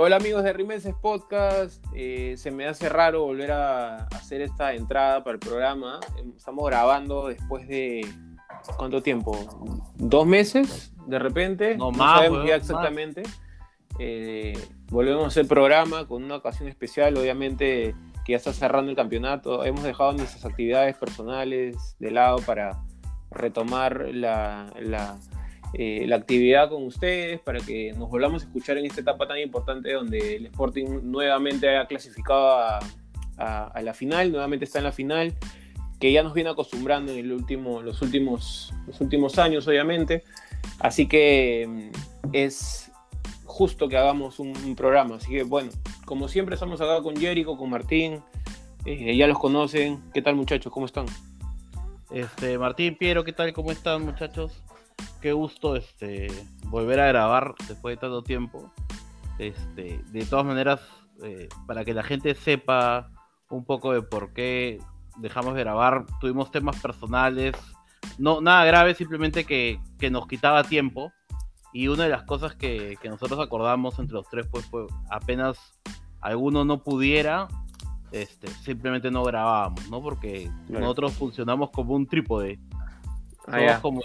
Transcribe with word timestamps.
Hola 0.00 0.14
amigos 0.14 0.44
de 0.44 0.52
Rimeses 0.52 0.94
Podcast, 0.94 1.84
eh, 1.92 2.36
se 2.36 2.52
me 2.52 2.68
hace 2.68 2.88
raro 2.88 3.24
volver 3.24 3.50
a 3.50 4.04
hacer 4.04 4.42
esta 4.42 4.72
entrada 4.72 5.24
para 5.24 5.34
el 5.34 5.40
programa. 5.40 5.98
Estamos 6.36 6.64
grabando 6.66 7.26
después 7.26 7.66
de 7.66 8.06
¿cuánto 8.76 9.02
tiempo? 9.02 9.36
¿Dos 9.96 10.24
meses? 10.24 10.92
De 11.08 11.18
repente, 11.18 11.76
no, 11.76 11.90
más, 11.90 12.18
sabemos 12.20 12.46
ya 12.46 12.54
exactamente. 12.54 13.24
Eh, 13.98 14.56
volvemos 14.88 15.24
a 15.24 15.26
hacer 15.26 15.48
programa 15.48 16.06
con 16.06 16.22
una 16.22 16.36
ocasión 16.36 16.68
especial, 16.68 17.16
obviamente 17.16 17.96
que 18.24 18.34
ya 18.34 18.36
está 18.36 18.52
cerrando 18.52 18.92
el 18.92 18.96
campeonato. 18.96 19.64
Hemos 19.64 19.82
dejado 19.82 20.12
nuestras 20.12 20.44
actividades 20.44 20.96
personales 20.96 21.96
de 21.98 22.12
lado 22.12 22.38
para 22.46 22.84
retomar 23.32 24.06
la, 24.12 24.72
la 24.78 25.18
eh, 25.74 26.04
la 26.06 26.16
actividad 26.16 26.70
con 26.70 26.84
ustedes 26.84 27.40
para 27.40 27.60
que 27.60 27.92
nos 27.92 28.08
volvamos 28.08 28.42
a 28.42 28.46
escuchar 28.46 28.78
en 28.78 28.86
esta 28.86 29.02
etapa 29.02 29.28
tan 29.28 29.38
importante 29.38 29.92
donde 29.92 30.36
el 30.36 30.46
Sporting 30.46 31.00
nuevamente 31.02 31.76
ha 31.76 31.86
clasificado 31.86 32.80
a, 33.36 33.80
la 33.82 33.94
final, 33.94 34.32
nuevamente 34.32 34.64
está 34.64 34.78
en 34.78 34.84
la 34.84 34.92
final, 34.92 35.34
que 36.00 36.10
ya 36.10 36.22
nos 36.22 36.34
viene 36.34 36.50
acostumbrando 36.50 37.12
en 37.12 37.28
los, 37.28 37.40
últimos, 37.40 38.72
los 38.86 39.00
últimos 39.00 39.38
años, 39.38 39.68
obviamente. 39.68 40.24
Así 40.80 41.06
que 41.06 41.66
mm, 41.68 42.34
es 42.34 42.90
justo 43.44 43.88
que 43.88 43.96
hagamos 43.96 44.40
un, 44.40 44.74
programa. 44.74 45.16
Así 45.16 45.30
que 45.30 45.42
bueno, 45.42 45.70
como 46.04 46.28
siempre 46.28 46.54
estamos 46.54 46.80
acá 46.80 47.02
con 47.02 47.16
Jericho, 47.16 47.56
con 47.56 47.70
Martín, 47.70 48.22
eh, 48.84 49.16
ya 49.16 49.26
los 49.26 49.38
conocen. 49.38 50.00
¿Qué 50.12 50.22
tal 50.22 50.34
muchachos? 50.34 50.72
¿Cómo 50.72 50.86
están? 50.86 51.06
Este, 52.10 52.58
Martín, 52.58 52.96
Piero, 52.96 53.22
¿qué 53.22 53.32
tal? 53.32 53.52
¿Cómo 53.52 53.70
están 53.70 54.04
muchachos? 54.04 54.62
Qué 55.20 55.32
gusto 55.32 55.76
este, 55.76 56.28
volver 56.66 57.00
a 57.00 57.06
grabar 57.06 57.54
después 57.66 57.96
de 57.96 58.00
tanto 58.00 58.22
tiempo. 58.22 58.72
Este, 59.38 60.00
de 60.06 60.24
todas 60.24 60.44
maneras, 60.44 60.80
eh, 61.22 61.48
para 61.66 61.84
que 61.84 61.94
la 61.94 62.02
gente 62.02 62.34
sepa 62.34 63.10
un 63.50 63.64
poco 63.64 63.92
de 63.92 64.02
por 64.02 64.32
qué 64.32 64.80
dejamos 65.16 65.54
de 65.54 65.60
grabar, 65.60 66.06
tuvimos 66.20 66.50
temas 66.50 66.80
personales, 66.80 67.54
no 68.18 68.40
nada 68.40 68.64
grave, 68.64 68.94
simplemente 68.94 69.44
que, 69.44 69.80
nos 70.10 70.26
quitaba 70.26 70.64
tiempo. 70.64 71.12
Y 71.72 71.88
una 71.88 72.04
de 72.04 72.10
las 72.10 72.22
cosas 72.22 72.54
que, 72.54 72.98
nosotros 73.04 73.38
acordamos 73.40 73.98
entre 73.98 74.14
los 74.14 74.28
tres 74.28 74.46
pues, 74.50 74.64
fue 74.66 74.86
apenas 75.10 75.78
alguno 76.20 76.64
no 76.64 76.82
pudiera, 76.82 77.46
este, 78.10 78.48
simplemente 78.48 79.10
no 79.10 79.22
grabábamos, 79.22 79.88
¿no? 79.88 80.02
Porque 80.02 80.50
nosotros 80.68 81.12
funcionamos 81.12 81.70
como 81.70 81.94
un 81.94 82.06
trípode. 82.06 82.58
Ah, 83.46 83.78
como 83.80 84.02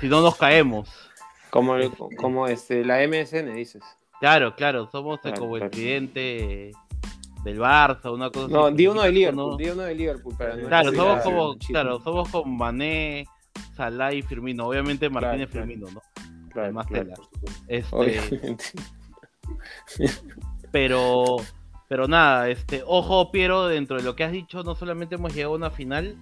Si 0.00 0.08
no 0.08 0.20
nos 0.20 0.36
caemos. 0.36 0.88
Como, 1.50 1.74
como 2.16 2.46
este, 2.46 2.84
la 2.84 2.98
MSN, 3.06 3.54
dices. 3.54 3.82
Claro, 4.20 4.54
claro, 4.54 4.88
somos 4.90 5.20
como 5.38 5.56
el 5.56 5.70
cliente 5.70 6.72
del 7.42 7.58
Barça, 7.58 8.12
una 8.12 8.30
cosa 8.30 8.48
No, 8.48 8.70
di 8.70 8.86
uno 8.86 9.02
de 9.02 9.12
Liverpool, 9.12 9.56
di 9.56 9.70
uno 9.70 9.82
de 9.82 9.94
Liverpool 9.94 10.36
Claro, 10.36 10.92
somos 10.92 11.22
como, 11.22 11.56
claro, 11.58 12.00
somos 12.00 12.28
como 12.28 12.54
Mané, 12.54 13.26
Salah 13.74 14.12
y 14.12 14.22
Firmino. 14.22 14.66
Obviamente 14.66 15.08
Martínez 15.08 15.50
Firmino, 15.50 15.86
¿no? 15.90 16.02
Claro, 16.52 16.72
más 16.72 16.86
tela. 16.88 17.14
Este, 17.66 18.56
pero 20.72 21.36
pero 21.88 22.06
nada, 22.06 22.48
este, 22.48 22.82
ojo 22.86 23.32
Piero, 23.32 23.66
dentro 23.66 23.96
de 23.96 24.02
lo 24.02 24.14
que 24.14 24.24
has 24.24 24.32
dicho, 24.32 24.62
no 24.62 24.74
solamente 24.74 25.16
hemos 25.16 25.34
llegado 25.34 25.54
a 25.54 25.56
una 25.56 25.70
final, 25.70 26.16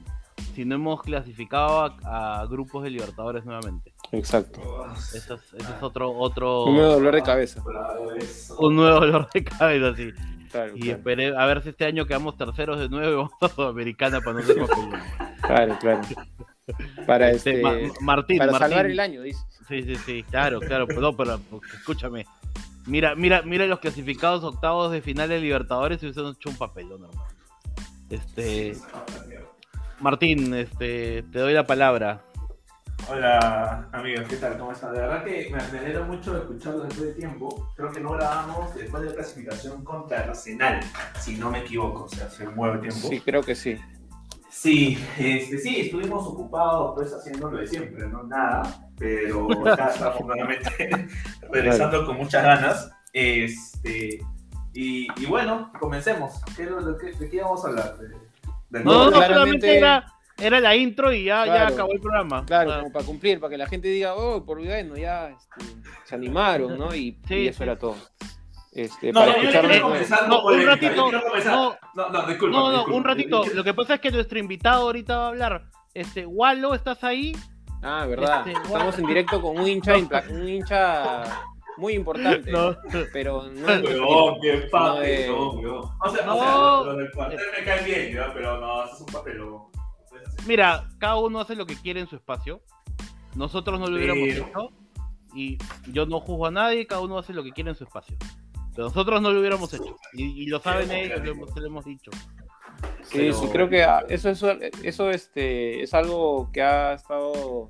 si 0.55 0.64
no 0.64 0.75
hemos 0.75 1.03
clasificado 1.03 1.94
a, 2.05 2.47
grupos 2.48 2.84
de 2.84 2.91
Libertadores 2.91 3.44
nuevamente. 3.44 3.92
Exacto. 4.12 4.61
Eso 5.14 5.34
es, 5.34 5.83
otro, 5.83 6.11
otro. 6.12 6.64
Un 6.64 6.77
nuevo 6.77 6.92
dolor 6.94 7.14
de 7.14 7.22
cabeza. 7.22 7.62
Un 8.59 8.77
nuevo 8.77 9.00
dolor 9.00 9.28
de 9.32 9.44
cabeza, 9.44 9.94
sí. 9.94 10.10
y 10.77 10.91
esperé 10.91 11.37
a 11.37 11.47
ver 11.47 11.62
si 11.62 11.71
este 11.71 11.84
año 11.84 12.06
quedamos 12.06 12.37
terceros 12.37 12.78
de 12.78 12.88
nuevo 12.88 13.10
y 13.10 13.16
vamos 13.16 13.32
a 13.41 13.48
Sudamericana 13.48 14.21
para 14.21 14.41
no 14.41 14.43
ser 14.43 14.56
Claro, 15.43 15.78
claro. 15.81 16.00
Para 17.06 17.31
este, 17.31 17.62
este 17.62 17.93
Martín, 18.03 18.38
para 18.38 18.59
salvar 18.59 18.87
el 18.87 19.00
año, 19.00 19.22
dice. 19.22 19.41
Sí, 19.69 19.82
sí, 19.82 19.97
sí, 19.97 20.22
claro, 20.22 20.60
claro, 20.60 20.87
pero, 20.87 21.16
pero 21.16 21.41
escúchame. 21.75 22.27
Mira, 22.87 23.15
mira, 23.15 23.43
mira 23.43 23.66
los 23.66 23.81
clasificados 23.81 24.43
octavos 24.44 24.91
de 24.91 25.03
final 25.03 25.28
de 25.28 25.41
Libertadores 25.41 26.03
y 26.03 26.06
hubiesen 26.06 26.27
hecho 26.28 26.48
un 26.48 26.56
papelón, 26.56 27.04
hermano. 27.04 27.22
Este, 28.09 28.75
Martín, 30.00 30.54
este, 30.54 31.25
te 31.25 31.38
doy 31.38 31.54
la 31.54 31.66
palabra. 31.66 32.22
Hola 33.10 33.88
amigos, 33.92 34.26
¿qué 34.28 34.36
tal? 34.36 34.59
¿Cómo 34.59 34.72
están? 34.72 34.92
De 34.92 35.00
verdad 35.00 35.25
que 35.25 35.50
me, 35.50 35.78
alegra 35.78 36.04
mucho 36.04 36.36
escucharlos 36.36 36.88
después 36.88 37.09
de 37.09 37.14
tiempo. 37.14 37.69
Creo 37.75 37.91
que 37.91 38.00
no 38.00 38.12
grabamos 38.12 38.75
después 38.75 39.03
de 39.03 39.09
la 39.09 39.14
clasificación 39.14 39.84
contra 39.84 40.20
Arsenal, 40.20 40.81
si 41.19 41.36
no 41.36 41.50
me 41.50 41.60
equivoco, 41.60 42.04
o 42.04 42.09
sea, 42.09 42.26
hace 42.26 42.47
un 42.47 42.54
buen 42.54 42.81
tiempo. 42.81 43.09
Sí, 43.09 43.20
creo 43.20 43.42
que 43.42 43.54
sí. 43.54 43.76
Sí, 44.50 44.98
este, 45.19 45.59
sí, 45.59 45.81
estuvimos 45.81 46.26
ocupados 46.26 46.92
pues 46.94 47.12
haciendo 47.12 47.50
lo 47.50 47.59
de 47.59 47.66
siempre, 47.66 48.09
no 48.09 48.25
nada, 48.25 48.88
pero 48.97 49.48
ya 49.76 49.86
estamos 49.86 50.20
nuevamente 50.20 51.09
regresando 51.50 52.04
con 52.06 52.16
muchas 52.16 52.42
ganas. 52.44 52.91
Este, 53.12 54.20
y, 54.75 55.26
bueno, 55.26 55.72
comencemos. 55.80 56.41
¿Qué, 56.56 56.66
¿De 56.66 57.30
qué 57.30 57.36
íbamos 57.36 57.65
a 57.65 57.69
hablar? 57.69 57.97
No, 58.70 59.10
no, 59.10 59.22
solamente 59.22 59.76
era, 59.76 60.12
era, 60.38 60.60
la 60.60 60.76
intro 60.76 61.12
y 61.12 61.24
ya, 61.24 61.46
ya 61.46 61.68
acabó 61.68 61.92
el 61.92 62.00
programa. 62.00 62.44
Claro, 62.44 62.80
como 62.80 62.92
para 62.92 63.04
cumplir, 63.04 63.40
para 63.40 63.50
que 63.50 63.58
la 63.58 63.66
gente 63.66 63.88
diga, 63.88 64.14
oh, 64.14 64.44
por 64.44 64.58
bueno, 64.64 64.96
ya 64.96 65.30
este, 65.30 65.64
se 66.04 66.14
animaron, 66.14 66.78
¿no? 66.78 66.94
Y, 66.94 67.18
eso 67.28 67.62
era 67.62 67.78
todo. 67.78 67.96
Este, 68.72 69.12
no, 69.12 69.20
para 69.20 69.32
no, 69.32 70.28
no, 70.28 70.46
un 70.46 70.66
ratito, 70.66 71.10
no, 71.10 71.78
no, 71.94 72.26
disculpa, 72.26 72.56
no, 72.56 72.72
no, 72.72 72.84
un 72.94 73.04
ratito. 73.04 73.42
Lo 73.54 73.64
que 73.64 73.74
pasa 73.74 73.94
es 73.94 74.00
que 74.00 74.10
nuestro 74.10 74.38
invitado 74.38 74.82
ahorita 74.82 75.16
va 75.16 75.24
a 75.24 75.28
hablar. 75.28 75.64
Este, 75.94 76.26
Wallo, 76.26 76.74
¿estás 76.74 77.02
ahí? 77.02 77.34
Ah, 77.82 78.06
verdad. 78.06 78.46
Este, 78.46 78.62
Estamos 78.62 78.98
en 78.98 79.06
directo 79.06 79.40
con 79.40 79.58
un 79.58 79.66
hincha, 79.66 79.94
un 80.30 80.48
hincha 80.48 81.24
muy 81.78 81.94
importante. 81.94 82.50
No. 82.50 82.77
Pero 83.12 83.44
no. 83.44 83.66
Weón, 83.66 84.41
qué 84.41 84.69
papel, 84.71 85.31
no, 85.31 85.50
weón. 85.53 85.91
O 86.00 86.11
sea, 86.11 86.27
no, 86.27 86.37
o 86.37 86.41
sea, 86.41 86.93
lo, 86.93 86.97
del 86.97 87.11
cuartel 87.12 87.39
me 87.56 87.65
cae 87.65 87.84
bien, 87.84 88.16
¿no? 88.16 88.34
pero 88.34 88.61
no, 88.61 88.84
eso 88.84 88.94
es 88.94 89.00
un 89.00 89.06
papelón. 89.06 89.62
Mira, 90.47 90.89
cada 90.99 91.16
uno 91.16 91.41
hace 91.41 91.55
lo 91.55 91.66
que 91.66 91.77
quiere 91.77 92.00
en 92.00 92.06
su 92.06 92.16
espacio. 92.16 92.62
Nosotros 93.34 93.78
no 93.78 93.87
lo 93.87 93.97
hubiéramos 93.97 94.28
hecho. 94.28 94.71
Y 95.34 95.59
yo 95.93 96.06
no 96.06 96.21
juzgo 96.21 96.47
a 96.47 96.50
nadie, 96.50 96.87
cada 96.87 97.03
uno 97.03 97.19
hace 97.19 97.33
lo 97.33 97.44
que 97.44 97.53
quiere 97.53 97.71
en 97.71 97.77
su 97.77 97.84
espacio. 97.84 98.16
Pero 98.75 98.89
nosotros 98.89 99.21
no 99.21 99.31
lo 99.31 99.41
hubiéramos 99.41 99.72
hecho. 99.72 99.97
Y, 100.12 100.43
y 100.43 100.47
lo 100.47 100.60
saben 100.60 100.91
ellos, 100.91 101.25
lo 101.25 101.33
hemos, 101.33 101.56
lo 101.56 101.66
hemos 101.66 101.84
dicho. 101.84 102.10
Sí, 103.03 103.33
sí, 103.33 103.47
creo 103.50 103.69
que 103.69 103.87
eso, 104.09 104.31
eso, 104.31 104.53
eso 104.83 105.10
este, 105.10 105.83
es 105.83 105.95
algo 105.95 106.50
que 106.53 106.62
ha 106.62 106.95
estado 106.95 107.69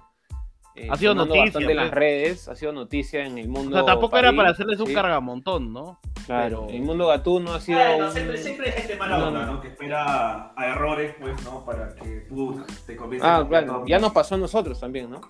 eh, 0.80 0.88
ha 0.90 0.96
sido 0.96 1.14
noticia. 1.14 1.60
en 1.60 1.76
las 1.76 1.88
pues. 1.88 1.94
redes, 1.98 2.48
ha 2.48 2.54
sido 2.54 2.72
noticia 2.72 3.24
en 3.24 3.38
el 3.38 3.48
mundo. 3.48 3.76
O 3.76 3.80
sea, 3.80 3.94
tampoco 3.94 4.16
era 4.18 4.32
para 4.32 4.50
hacerles 4.50 4.80
un 4.80 4.92
cargamontón, 4.92 5.72
¿no? 5.72 6.00
Claro, 6.26 6.66
el 6.68 6.82
mundo 6.82 7.06
gatuno 7.06 7.54
ha 7.54 7.60
sido. 7.60 7.78
Bueno, 7.78 8.10
siempre, 8.10 8.36
siempre, 8.38 8.70
hay 8.70 8.80
gente 8.80 8.96
mala 8.96 9.26
onda, 9.26 9.46
¿no? 9.46 9.60
Que 9.60 9.68
espera 9.68 10.52
a 10.56 10.66
errores, 10.66 11.14
pues, 11.20 11.42
¿no? 11.44 11.64
Para 11.64 11.94
que 11.94 12.26
tú 12.28 12.64
te 12.86 12.96
conviertas 12.96 13.30
Ah, 13.30 13.46
claro, 13.48 13.84
ya 13.86 13.98
nos 13.98 14.12
pasó 14.12 14.34
a 14.34 14.38
nosotros 14.38 14.78
también, 14.78 15.10
¿no? 15.10 15.20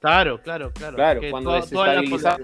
Claro, 0.00 0.40
claro, 0.42 0.70
claro. 0.72 0.96
Claro, 0.96 1.20
cuando 1.30 1.52
desestabiliza 1.52 2.36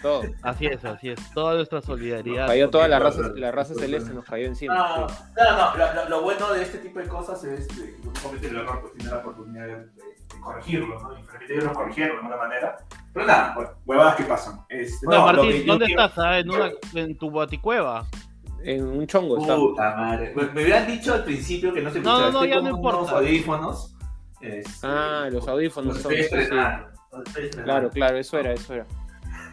todo. 0.00 0.22
Así 0.42 0.66
es, 0.66 0.84
así 0.84 1.10
es. 1.10 1.18
Toda 1.32 1.54
nuestra 1.54 1.80
solidaridad. 1.80 2.46
cayó 2.46 2.70
toda 2.70 2.88
la 2.88 2.98
raza, 2.98 3.22
la 3.34 3.50
raza 3.50 3.74
celeste, 3.74 4.12
nos 4.12 4.24
cayó 4.24 4.46
encima. 4.46 4.74
No, 4.74 5.06
no, 5.36 5.94
no, 5.94 6.08
lo, 6.08 6.22
bueno 6.22 6.52
de 6.52 6.62
este 6.62 6.78
tipo 6.78 6.98
de 6.98 7.08
cosas 7.08 7.42
es 7.44 7.66
que 7.68 7.96
no 8.04 8.12
comete 8.22 8.48
el 8.48 8.56
error, 8.56 8.80
pues 8.82 8.92
tiene 8.94 9.10
la 9.10 9.18
oportunidad 9.18 9.66
de 9.66 9.86
corregirlo, 10.40 11.00
¿no? 11.00 11.18
Y 11.18 11.22
permitirnos 11.22 11.72
corregirlo 11.76 12.12
de 12.12 12.18
alguna 12.18 12.36
manera. 12.36 12.76
Pero 13.12 13.26
nada, 13.26 13.54
bueno, 13.54 13.70
huevadas 13.86 14.16
que 14.16 14.24
pasan. 14.24 14.60
Este, 14.68 15.06
no, 15.06 15.26
Martín, 15.26 15.66
¿dónde 15.66 15.86
estás? 15.86 16.18
Ah, 16.18 16.38
¿En, 16.38 16.50
una, 16.50 16.70
¿En 16.94 17.16
tu 17.16 17.30
baticueva? 17.30 18.06
En 18.62 18.84
un 18.84 19.06
chongo 19.06 19.38
está. 19.38 19.56
Puta 19.56 19.96
madre. 19.96 20.32
Me 20.34 20.62
hubieran 20.62 20.86
dicho 20.86 21.14
al 21.14 21.24
principio 21.24 21.72
que 21.72 21.82
no 21.82 21.90
se 21.90 21.98
escuchaba. 21.98 22.30
No, 22.30 22.40
no, 22.40 22.44
ya 22.44 22.60
no 22.60 22.70
importa. 22.70 22.98
Unos 22.98 23.12
audífonos. 23.12 23.96
Este, 24.40 24.86
ah, 24.86 25.28
los 25.30 25.46
audífonos 25.46 26.00
son. 26.00 26.12
Claro, 27.64 27.90
claro, 27.90 28.18
eso 28.18 28.38
era, 28.38 28.52
eso 28.52 28.74
era. 28.74 28.86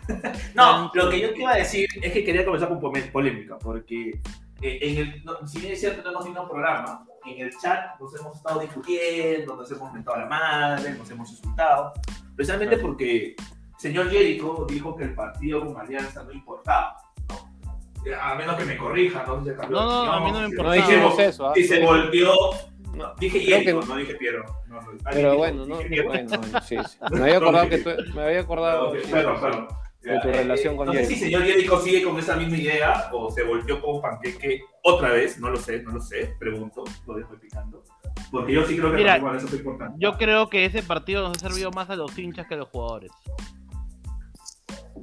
no, 0.55 0.91
lo 0.93 1.09
que 1.09 1.19
yo 1.19 1.33
te 1.33 1.39
iba 1.39 1.51
a 1.51 1.57
decir 1.57 1.87
es 2.01 2.11
que 2.11 2.23
quería 2.23 2.43
comenzar 2.43 2.69
con 2.69 2.79
polémica, 3.11 3.57
porque 3.59 4.19
eh, 4.61 4.79
en 4.81 4.97
el, 4.97 5.23
si 5.47 5.59
bien 5.59 5.73
es 5.73 5.79
cierto, 5.79 6.01
no 6.03 6.09
hemos 6.09 6.23
tenido 6.23 6.43
un 6.43 6.49
programa, 6.49 7.05
en 7.25 7.41
el 7.45 7.57
chat 7.57 7.99
nos 7.99 8.15
hemos 8.19 8.37
estado 8.37 8.59
discutiendo, 8.59 9.55
nos 9.55 9.71
hemos 9.71 9.93
mentado 9.93 10.17
a 10.17 10.19
la 10.21 10.25
madre, 10.25 10.93
nos 10.93 11.09
hemos 11.09 11.29
insultado, 11.29 11.93
precisamente 12.35 12.77
porque 12.77 13.35
el 13.37 13.45
señor 13.77 14.09
Jericho 14.09 14.65
dijo 14.69 14.95
que 14.95 15.05
el 15.05 15.13
partido 15.13 15.65
con 15.65 15.77
Alianza 15.77 16.23
no 16.23 16.31
importaba. 16.31 16.97
¿no? 17.29 18.21
A 18.21 18.35
menos 18.35 18.55
que 18.55 18.65
me 18.65 18.77
corrija, 18.77 19.23
no 19.27 19.43
sé 19.43 19.55
No, 19.69 20.05
no, 20.05 20.11
a 20.11 20.19
mí 20.21 20.31
no 20.31 20.39
me 20.39 20.45
importa. 20.45 20.63
No 20.63 20.71
dijimos 20.71 21.19
eso. 21.19 21.49
¿ah? 21.49 21.53
Y 21.55 21.63
se 21.63 21.83
volvió. 21.83 22.33
No, 22.93 23.13
dije 23.15 23.39
Jericho, 23.39 23.81
no 23.87 23.95
dije 23.95 24.15
Piero. 24.15 24.43
pero 25.11 25.37
bueno, 25.37 25.65
no, 25.65 25.75
bueno, 25.75 26.61
sí, 26.61 26.75
sí, 26.77 26.97
Me 27.11 27.21
había 27.21 27.37
acordado 27.37 27.69
que 27.69 27.77
tú, 27.77 27.89
me 28.13 28.21
había 28.23 28.41
acordado. 28.41 28.91
Perdón, 29.09 29.39
perdón. 29.39 29.67
De 30.01 30.19
tu 30.19 30.27
relación 30.27 30.75
con 30.75 30.87
No 30.87 30.93
sé 30.93 31.05
si 31.05 31.15
señor 31.15 31.43
Jericho 31.43 31.79
sigue 31.81 32.03
con 32.03 32.17
esa 32.17 32.35
misma 32.35 32.57
idea 32.57 33.09
o 33.11 33.31
se 33.31 33.43
volvió 33.43 33.81
con 33.81 34.01
Panqueque 34.01 34.61
otra 34.83 35.09
vez, 35.11 35.39
no 35.39 35.49
lo 35.49 35.57
sé, 35.57 35.83
no 35.83 35.91
lo 35.91 36.01
sé, 36.01 36.35
pregunto, 36.39 36.83
lo 37.05 37.13
dejo 37.15 37.35
picando. 37.39 37.83
Porque 38.31 38.53
yo 38.53 38.65
sí 38.65 38.77
creo 38.77 38.91
que 38.91 38.97
Mira, 38.97 39.17
eso 39.17 39.47
es 39.47 39.53
importante. 39.53 39.97
Yo 39.99 40.17
creo 40.17 40.49
que 40.49 40.65
ese 40.65 40.83
partido 40.83 41.27
nos 41.27 41.37
ha 41.37 41.49
servido 41.49 41.71
más 41.71 41.89
a 41.89 41.95
los 41.95 42.17
hinchas 42.17 42.47
que 42.47 42.55
a 42.55 42.57
los 42.57 42.69
jugadores. 42.69 43.11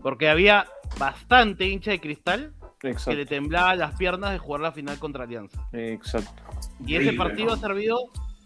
Porque 0.02 0.28
había 0.28 0.66
bastante 0.98 1.66
hincha 1.66 1.90
de 1.90 2.00
cristal 2.00 2.54
que 2.80 3.14
le 3.14 3.26
temblaba 3.26 3.74
las 3.74 3.96
piernas 3.96 4.32
de 4.32 4.38
jugar 4.38 4.60
la 4.60 4.72
final 4.72 4.98
contra 4.98 5.24
Alianza. 5.24 5.68
Exacto. 5.72 6.42
Y 6.84 6.96
ese 6.96 7.12
partido 7.12 7.52
ha 7.52 7.56
servido 7.56 7.98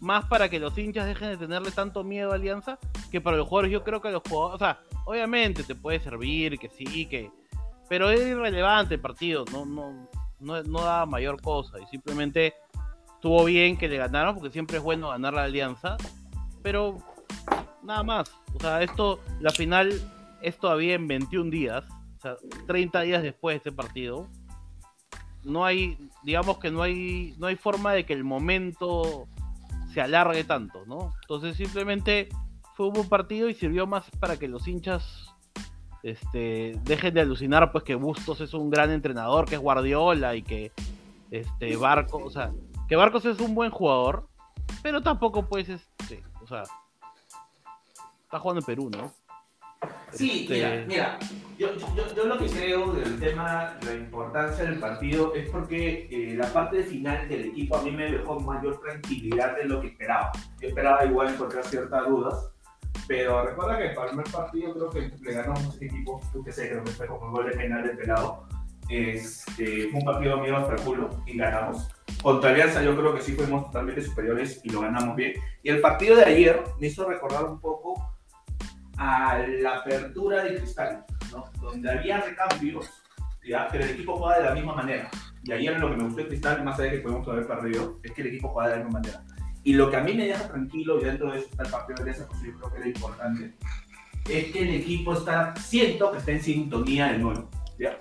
más 0.03 0.25
para 0.25 0.49
que 0.49 0.59
los 0.59 0.77
hinchas 0.77 1.07
dejen 1.07 1.29
de 1.29 1.37
tenerle 1.37 1.71
tanto 1.71 2.03
miedo 2.03 2.33
a 2.33 2.35
Alianza 2.35 2.77
que 3.09 3.21
para 3.21 3.37
los 3.37 3.47
jugadores. 3.47 3.71
Yo 3.71 3.83
creo 3.83 4.01
que 4.01 4.11
los 4.11 4.21
jugadores, 4.27 4.55
o 4.55 4.59
sea, 4.59 4.79
obviamente 5.05 5.63
te 5.63 5.75
puede 5.75 5.99
servir, 6.01 6.59
que 6.59 6.69
sí, 6.69 7.05
que. 7.05 7.31
Pero 7.87 8.09
es 8.09 8.19
irrelevante 8.19 8.95
el 8.95 8.99
partido, 8.99 9.45
no, 9.51 9.65
no, 9.65 10.09
no, 10.39 10.61
no 10.61 10.81
da 10.81 11.05
mayor 11.05 11.41
cosa. 11.41 11.79
Y 11.79 11.87
simplemente 11.87 12.53
estuvo 13.15 13.45
bien 13.45 13.77
que 13.77 13.87
le 13.87 13.97
ganaron, 13.97 14.35
porque 14.35 14.51
siempre 14.51 14.77
es 14.77 14.83
bueno 14.83 15.09
ganar 15.09 15.33
la 15.33 15.43
alianza. 15.43 15.95
Pero 16.61 16.97
nada 17.81 18.03
más. 18.03 18.29
O 18.55 18.59
sea, 18.59 18.83
esto, 18.83 19.21
la 19.39 19.51
final 19.51 20.01
es 20.41 20.57
todavía 20.57 20.95
en 20.95 21.07
21 21.07 21.49
días. 21.49 21.85
O 22.17 22.21
sea, 22.21 22.35
30 22.67 23.01
días 23.01 23.23
después 23.23 23.53
de 23.53 23.57
este 23.57 23.71
partido. 23.71 24.27
No 25.45 25.63
hay, 25.63 25.97
digamos 26.23 26.57
que 26.57 26.71
no 26.71 26.81
hay, 26.81 27.35
no 27.37 27.47
hay 27.47 27.55
forma 27.55 27.93
de 27.93 28.05
que 28.05 28.13
el 28.13 28.25
momento 28.25 29.27
se 29.93 30.01
alargue 30.01 30.43
tanto, 30.43 30.85
¿no? 30.85 31.13
Entonces 31.21 31.55
simplemente 31.55 32.29
fue 32.75 32.87
un 32.87 32.93
buen 32.93 33.09
partido 33.09 33.49
y 33.49 33.53
sirvió 33.53 33.85
más 33.85 34.09
para 34.19 34.37
que 34.37 34.47
los 34.47 34.67
hinchas 34.67 35.33
este, 36.01 36.79
dejen 36.83 37.13
de 37.13 37.21
alucinar 37.21 37.71
pues 37.71 37.83
que 37.83 37.95
Bustos 37.95 38.41
es 38.41 38.53
un 38.53 38.69
gran 38.69 38.91
entrenador, 38.91 39.45
que 39.45 39.55
es 39.55 39.61
Guardiola 39.61 40.35
y 40.35 40.41
que 40.41 40.71
este 41.31 41.75
Barcos, 41.77 42.21
o 42.25 42.29
sea, 42.29 42.51
que 42.87 42.95
Barcos 42.95 43.25
es 43.25 43.39
un 43.39 43.55
buen 43.55 43.71
jugador, 43.71 44.27
pero 44.81 45.01
tampoco 45.01 45.45
pues 45.47 45.69
este, 45.69 46.23
o 46.41 46.47
sea, 46.47 46.63
está 48.23 48.39
jugando 48.39 48.59
en 48.59 48.65
Perú, 48.65 48.89
¿no? 48.89 49.13
Sí, 50.11 50.41
este, 50.41 50.53
mira, 50.53 50.85
mira, 50.87 51.19
yo, 51.57 51.69
yo, 52.15 52.25
lo 52.25 52.37
que 52.37 52.47
creo 52.47 52.93
del 52.93 53.19
tema, 53.19 53.77
la 53.83 53.93
importancia 53.93 54.65
del 54.65 54.79
partido, 54.79 55.33
es 55.35 55.49
porque 55.49 56.07
eh, 56.11 56.35
la 56.35 56.47
parte 56.47 56.83
final 56.83 57.27
del 57.29 57.45
equipo 57.45 57.77
a 57.77 57.83
mí 57.83 57.91
me 57.91 58.11
dejó 58.11 58.39
mayor 58.39 58.79
tranquilidad 58.81 59.55
de 59.57 59.65
lo 59.65 59.81
que 59.81 59.87
esperaba. 59.87 60.31
Yo 60.59 60.69
esperaba 60.69 61.05
igual 61.05 61.33
encontrar 61.33 61.63
ciertas 61.65 62.07
dudas, 62.07 62.51
pero 63.07 63.45
recuerda 63.45 63.77
que 63.79 63.89
para 63.89 64.09
el 64.09 64.15
primer 64.15 64.31
partido 64.31 64.73
creo 64.73 64.89
que 64.89 65.11
le 65.21 65.33
ganamos 65.33 65.65
a 65.65 65.69
este 65.69 65.85
equipo, 65.85 66.21
tú 66.31 66.43
que 66.43 66.51
sé, 66.51 66.69
creo 66.69 66.83
que 66.83 66.91
fue 66.91 67.07
como 67.07 67.31
gol 67.31 67.49
de 67.49 67.57
penal 67.57 67.83
de 67.83 67.89
pelado. 67.89 68.45
Este, 68.89 69.89
fue 69.89 69.99
un 69.99 70.05
partido 70.05 70.37
mío 70.37 70.57
hasta 70.57 70.75
el 70.75 70.81
culo 70.81 71.09
y 71.25 71.37
ganamos. 71.37 71.89
Contra 72.21 72.51
Alianza 72.51 72.83
yo 72.83 72.95
creo 72.95 73.13
que 73.15 73.21
sí 73.21 73.33
fuimos 73.33 73.65
totalmente 73.65 74.01
superiores 74.01 74.61
y 74.63 74.69
lo 74.69 74.81
ganamos 74.81 75.15
bien. 75.15 75.33
Y 75.61 75.69
el 75.69 75.81
partido 75.81 76.15
de 76.15 76.25
ayer 76.25 76.63
me 76.79 76.87
hizo 76.87 77.07
recordar 77.07 77.45
un 77.45 77.59
poco 77.59 78.12
a 78.97 79.37
la 79.37 79.77
apertura 79.77 80.43
de 80.43 80.57
Cristal, 80.57 81.05
¿no? 81.31 81.45
donde 81.61 81.91
había 81.91 82.21
recambios, 82.21 82.89
¿ya? 83.43 83.67
pero 83.71 83.83
el 83.83 83.91
equipo 83.91 84.15
jugaba 84.15 84.37
de 84.37 84.43
la 84.45 84.55
misma 84.55 84.75
manera. 84.75 85.09
Y 85.43 85.51
ayer 85.51 85.79
lo 85.79 85.89
que 85.89 85.97
me 85.97 86.03
gustó 86.03 86.21
de 86.21 86.27
Cristal, 86.27 86.63
más 86.63 86.79
allá 86.79 86.91
de 86.91 86.97
que 86.97 87.03
podemos 87.03 87.27
haber 87.27 87.47
perdido, 87.47 87.99
es 88.03 88.11
que 88.11 88.21
el 88.21 88.27
equipo 88.27 88.49
jugaba 88.49 88.69
de 88.69 88.77
la 88.77 88.83
misma 88.83 88.99
manera. 88.99 89.23
Y 89.63 89.73
lo 89.73 89.89
que 89.89 89.95
a 89.95 90.01
mí 90.01 90.13
me 90.13 90.27
deja 90.27 90.47
tranquilo, 90.47 90.99
y 90.99 91.05
dentro 91.05 91.31
de 91.31 91.39
eso 91.39 91.47
está 91.49 91.63
el 91.63 91.71
partido 91.71 92.03
de 92.03 92.11
esa 92.11 92.27
cosa, 92.27 92.45
yo 92.45 92.53
creo 92.57 92.71
que 92.71 92.77
era 92.77 92.87
importante, 92.87 93.53
es 94.29 94.51
que 94.51 94.61
el 94.61 94.69
equipo 94.75 95.13
está, 95.13 95.55
siento 95.55 96.11
que 96.11 96.17
está 96.17 96.31
en 96.31 96.41
sintonía 96.41 97.11
de 97.11 97.19
nuevo. 97.19 97.49
¿ya? 97.77 97.99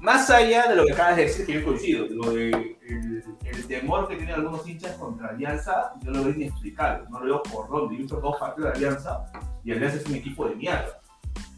Más 0.00 0.30
allá 0.30 0.68
de 0.68 0.76
lo 0.76 0.86
que 0.86 0.92
acabas 0.92 1.16
de 1.16 1.22
decir, 1.24 1.46
que 1.46 1.54
yo 1.54 1.64
coincido, 1.64 2.06
lo 2.08 2.30
de 2.30 2.78
el, 2.82 3.66
temor 3.66 4.08
que 4.08 4.16
tienen 4.16 4.36
algunos 4.36 4.66
hinchas 4.66 4.96
contra 4.96 5.28
Alianza, 5.28 5.92
yo 6.02 6.10
lo 6.10 6.24
veo 6.24 6.34
inexplicable, 6.34 7.04
no 7.10 7.20
lo 7.20 7.24
veo 7.26 7.42
por 7.42 7.68
dónde. 7.68 7.94
Yo 7.94 7.98
he 7.98 8.02
visto 8.02 8.20
dos 8.20 8.36
partidos 8.38 8.72
de 8.72 8.76
Alianza 8.76 9.24
y 9.64 9.72
Alianza 9.72 9.98
es 9.98 10.06
un 10.06 10.14
equipo 10.14 10.48
de 10.48 10.54
mierda. 10.54 11.00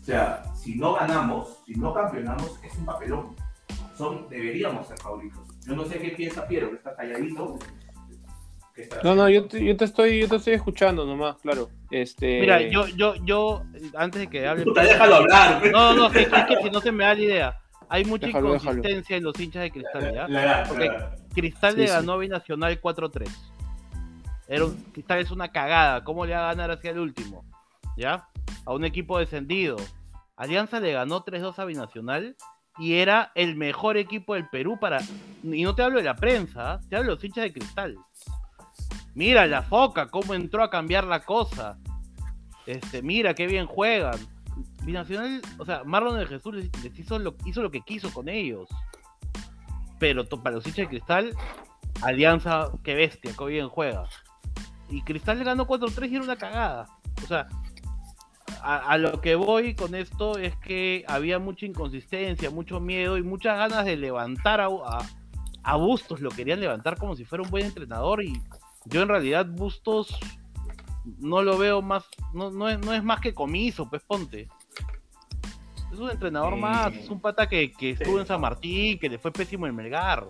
O 0.00 0.04
sea, 0.04 0.42
si 0.54 0.74
no 0.76 0.94
ganamos, 0.94 1.58
si 1.66 1.74
no 1.74 1.94
campeonamos, 1.94 2.58
es 2.64 2.76
un 2.76 2.86
papelón. 2.86 3.36
Son, 3.96 4.28
deberíamos 4.28 4.88
ser 4.88 4.98
favoritos. 4.98 5.40
Yo 5.66 5.76
no 5.76 5.84
sé 5.84 5.98
qué 5.98 6.10
piensa 6.10 6.48
Piero, 6.48 6.70
que 6.70 6.76
está 6.76 6.96
calladito, 6.96 7.58
no, 9.02 9.14
no, 9.14 9.28
yo 9.28 9.46
te, 9.46 9.64
yo 9.64 9.76
te, 9.76 9.84
estoy, 9.84 10.20
yo 10.20 10.28
te 10.28 10.36
estoy 10.36 10.54
escuchando 10.54 11.04
nomás, 11.04 11.36
claro. 11.38 11.68
Este... 11.90 12.40
Mira, 12.40 12.62
yo, 12.62 12.86
yo, 12.88 13.14
yo, 13.24 13.62
antes 13.94 14.22
de 14.22 14.26
que 14.28 14.46
hable. 14.46 14.64
Puta, 14.64 14.82
déjalo 14.82 15.16
hablar. 15.16 15.62
No, 15.70 15.94
no, 15.94 16.06
es 16.06 16.12
que, 16.28 16.56
si 16.62 16.70
no 16.70 16.80
se 16.80 16.92
me 16.92 17.04
da 17.04 17.14
la 17.14 17.20
idea. 17.20 17.60
Hay 17.90 18.04
mucha 18.04 18.28
inconsistencia 18.28 19.16
en 19.16 19.24
los 19.24 19.38
hinchas 19.38 19.64
de 19.64 19.72
Cristal, 19.72 20.14
¿ya? 20.14 20.64
Porque 20.68 20.90
Cristal 21.34 21.76
le 21.76 21.86
ganó 21.86 22.12
a 22.12 22.18
Binacional 22.18 22.80
4-3. 22.80 23.28
Era 24.46 24.64
un, 24.64 24.76
Cristal 24.92 25.18
es 25.18 25.32
una 25.32 25.50
cagada. 25.50 26.04
¿Cómo 26.04 26.24
le 26.24 26.34
va 26.34 26.44
a 26.44 26.54
ganar 26.54 26.70
hacia 26.70 26.92
el 26.92 27.00
último? 27.00 27.44
¿Ya? 27.96 28.28
A 28.64 28.72
un 28.72 28.84
equipo 28.84 29.18
descendido. 29.18 29.76
Alianza 30.36 30.78
le 30.78 30.92
ganó 30.92 31.24
3-2 31.24 31.58
a 31.58 31.64
Binacional 31.64 32.36
y 32.78 32.94
era 32.94 33.32
el 33.34 33.56
mejor 33.56 33.96
equipo 33.96 34.34
del 34.34 34.48
Perú 34.48 34.78
para. 34.80 35.00
Y 35.42 35.64
no 35.64 35.74
te 35.74 35.82
hablo 35.82 35.98
de 35.98 36.04
la 36.04 36.14
prensa, 36.14 36.74
¿ah? 36.74 36.80
te 36.88 36.94
hablo 36.94 37.10
de 37.10 37.14
los 37.16 37.24
hinchas 37.24 37.42
de 37.42 37.52
Cristal. 37.52 37.96
Mira 39.14 39.48
la 39.48 39.62
foca, 39.62 40.06
cómo 40.06 40.34
entró 40.34 40.62
a 40.62 40.70
cambiar 40.70 41.04
la 41.04 41.24
cosa. 41.24 41.76
Este, 42.66 43.02
mira 43.02 43.34
qué 43.34 43.48
bien 43.48 43.66
juegan. 43.66 44.16
Binacional, 44.84 45.42
o 45.58 45.64
sea, 45.64 45.84
Marlon 45.84 46.18
de 46.18 46.26
Jesús 46.26 46.54
les, 46.54 46.98
hizo, 46.98 47.18
lo, 47.18 47.70
que 47.70 47.80
quiso 47.82 48.12
con 48.12 48.28
ellos. 48.28 48.68
Pero 49.98 50.26
para 50.26 50.56
los 50.56 50.66
hinchas 50.66 50.84
de 50.84 50.88
Cristal, 50.88 51.34
Alianza, 52.02 52.70
qué 52.82 52.94
bestia, 52.94 53.32
qué 53.36 53.44
bien 53.44 53.68
juega. 53.68 54.08
Y 54.88 55.02
Cristal 55.02 55.38
le 55.38 55.44
ganó 55.44 55.66
4-3 55.66 56.10
y 56.10 56.14
era 56.16 56.24
una 56.24 56.36
cagada. 56.36 56.86
O 57.22 57.26
sea, 57.26 57.46
a, 58.62 58.96
lo 58.98 59.20
que 59.20 59.34
voy 59.34 59.74
con 59.74 59.94
esto 59.94 60.38
es 60.38 60.56
que 60.56 61.04
había 61.06 61.38
mucha 61.38 61.66
inconsistencia, 61.66 62.50
mucho 62.50 62.80
miedo 62.80 63.18
y 63.18 63.22
muchas 63.22 63.56
ganas 63.58 63.84
de 63.84 63.96
levantar 63.96 64.60
a, 64.60 65.76
Bustos. 65.76 66.20
Lo 66.20 66.30
querían 66.30 66.60
levantar 66.60 66.96
como 66.96 67.14
si 67.14 67.24
fuera 67.24 67.44
un 67.44 67.50
buen 67.50 67.66
entrenador 67.66 68.24
y 68.24 68.40
yo 68.86 69.02
en 69.02 69.08
realidad 69.08 69.46
Bustos 69.46 70.18
no 71.18 71.42
lo 71.42 71.58
veo 71.58 71.82
más, 71.82 72.04
no, 72.32 72.50
no 72.50 72.68
es 72.68 73.04
más 73.04 73.20
que 73.20 73.34
comiso, 73.34 73.88
pues 73.88 74.02
ponte. 74.02 74.48
Es 75.92 75.98
un 75.98 76.10
entrenador 76.10 76.56
más, 76.56 76.94
es 76.94 77.08
un 77.08 77.20
pata 77.20 77.48
que, 77.48 77.72
que 77.72 77.90
estuvo 77.90 78.20
en 78.20 78.26
San 78.26 78.40
Martín, 78.40 78.98
que 78.98 79.08
le 79.08 79.18
fue 79.18 79.32
pésimo 79.32 79.66
en 79.66 79.74
Melgar. 79.74 80.28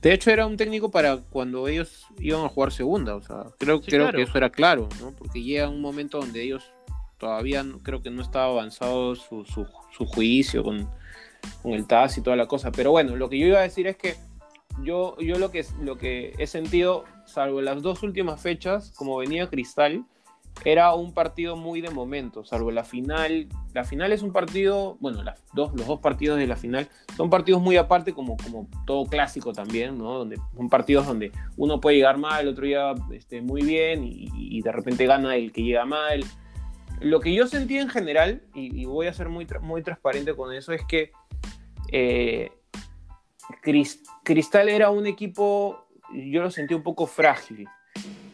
De 0.00 0.12
hecho, 0.12 0.30
era 0.30 0.46
un 0.46 0.56
técnico 0.56 0.90
para 0.90 1.16
cuando 1.16 1.66
ellos 1.66 2.06
iban 2.18 2.44
a 2.44 2.48
jugar 2.48 2.70
segunda, 2.70 3.14
o 3.14 3.22
sea, 3.22 3.44
creo, 3.58 3.80
creo 3.80 4.12
que 4.12 4.22
eso 4.22 4.36
era 4.36 4.50
claro, 4.50 4.88
¿no? 5.00 5.12
Porque 5.12 5.42
llega 5.42 5.68
un 5.68 5.80
momento 5.80 6.20
donde 6.20 6.42
ellos 6.42 6.74
todavía 7.16 7.64
creo 7.82 8.02
que 8.02 8.10
no 8.10 8.20
estaba 8.20 8.46
avanzado 8.46 9.14
su, 9.14 9.46
su, 9.46 9.66
su 9.96 10.04
juicio 10.04 10.62
con, 10.62 10.90
con, 11.62 11.72
el 11.72 11.86
TAS 11.86 12.18
y 12.18 12.20
toda 12.20 12.36
la 12.36 12.46
cosa. 12.46 12.70
Pero 12.70 12.90
bueno, 12.90 13.16
lo 13.16 13.30
que 13.30 13.38
yo 13.38 13.46
iba 13.46 13.60
a 13.60 13.62
decir 13.62 13.86
es 13.86 13.96
que 13.96 14.16
yo, 14.82 15.16
yo 15.18 15.38
lo, 15.38 15.50
que, 15.50 15.64
lo 15.80 15.96
que 15.96 16.34
he 16.36 16.46
sentido 16.46 17.04
salvo 17.24 17.62
las 17.62 17.80
dos 17.80 18.02
últimas 18.02 18.42
fechas, 18.42 18.92
como 18.96 19.16
venía 19.16 19.48
Cristal, 19.48 20.04
era 20.64 20.94
un 20.94 21.12
partido 21.12 21.56
muy 21.56 21.80
de 21.80 21.90
momento, 21.90 22.44
salvo 22.44 22.70
la 22.70 22.84
final. 22.84 23.48
La 23.72 23.84
final 23.84 24.12
es 24.12 24.22
un 24.22 24.32
partido, 24.32 24.96
bueno, 25.00 25.22
los 25.54 25.74
dos 25.74 26.00
partidos 26.00 26.38
de 26.38 26.46
la 26.46 26.56
final 26.56 26.88
son 27.16 27.28
partidos 27.28 27.60
muy 27.60 27.76
aparte, 27.76 28.12
como, 28.12 28.36
todo 28.86 29.06
clásico 29.06 29.52
también, 29.52 29.98
¿no? 29.98 30.26
Son 30.56 30.68
partidos 30.68 31.06
donde 31.06 31.32
uno 31.56 31.80
puede 31.80 31.96
llegar 31.96 32.18
mal, 32.18 32.42
el 32.42 32.48
otro 32.48 32.64
llega 32.64 32.94
este, 33.12 33.42
muy 33.42 33.62
bien 33.62 34.02
y, 34.04 34.62
de 34.62 34.72
repente 34.72 35.06
gana 35.06 35.36
el 35.36 35.52
que 35.52 35.62
llega 35.62 35.84
mal. 35.84 36.24
Lo 37.00 37.20
que 37.20 37.34
yo 37.34 37.46
sentí 37.46 37.76
en 37.76 37.88
general, 37.88 38.42
y, 38.54 38.84
voy 38.84 39.08
a 39.08 39.12
ser 39.12 39.28
muy, 39.28 39.46
muy 39.60 39.82
transparente 39.82 40.34
con 40.34 40.54
eso, 40.54 40.72
es 40.72 40.82
que 40.86 41.12
eh, 41.92 42.52
Cristal 44.22 44.68
era 44.68 44.90
un 44.90 45.06
equipo 45.06 45.84
yo 46.12 46.42
lo 46.42 46.50
sentí 46.50 46.74
un 46.74 46.82
poco 46.82 47.06
frágil. 47.06 47.66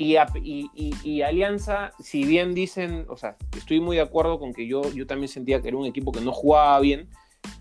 Y, 0.03 1.21
Alianza, 1.21 1.93
si 1.99 2.25
bien 2.25 2.55
dicen, 2.55 3.05
o 3.11 3.19
sea, 3.19 3.37
estoy 3.55 3.81
muy 3.81 3.97
de 3.97 4.03
acuerdo 4.03 4.39
con 4.39 4.55
que 4.55 4.67
yo, 4.67 4.81
yo 4.95 5.07
también 5.07 5.29
sentía 5.29 5.61
que 5.61 5.69
era 5.69 5.77
un 5.77 5.85
equipo 5.85 6.11
que 6.11 6.23
no 6.23 6.33
jugaba 6.33 6.81
bien, 6.81 7.11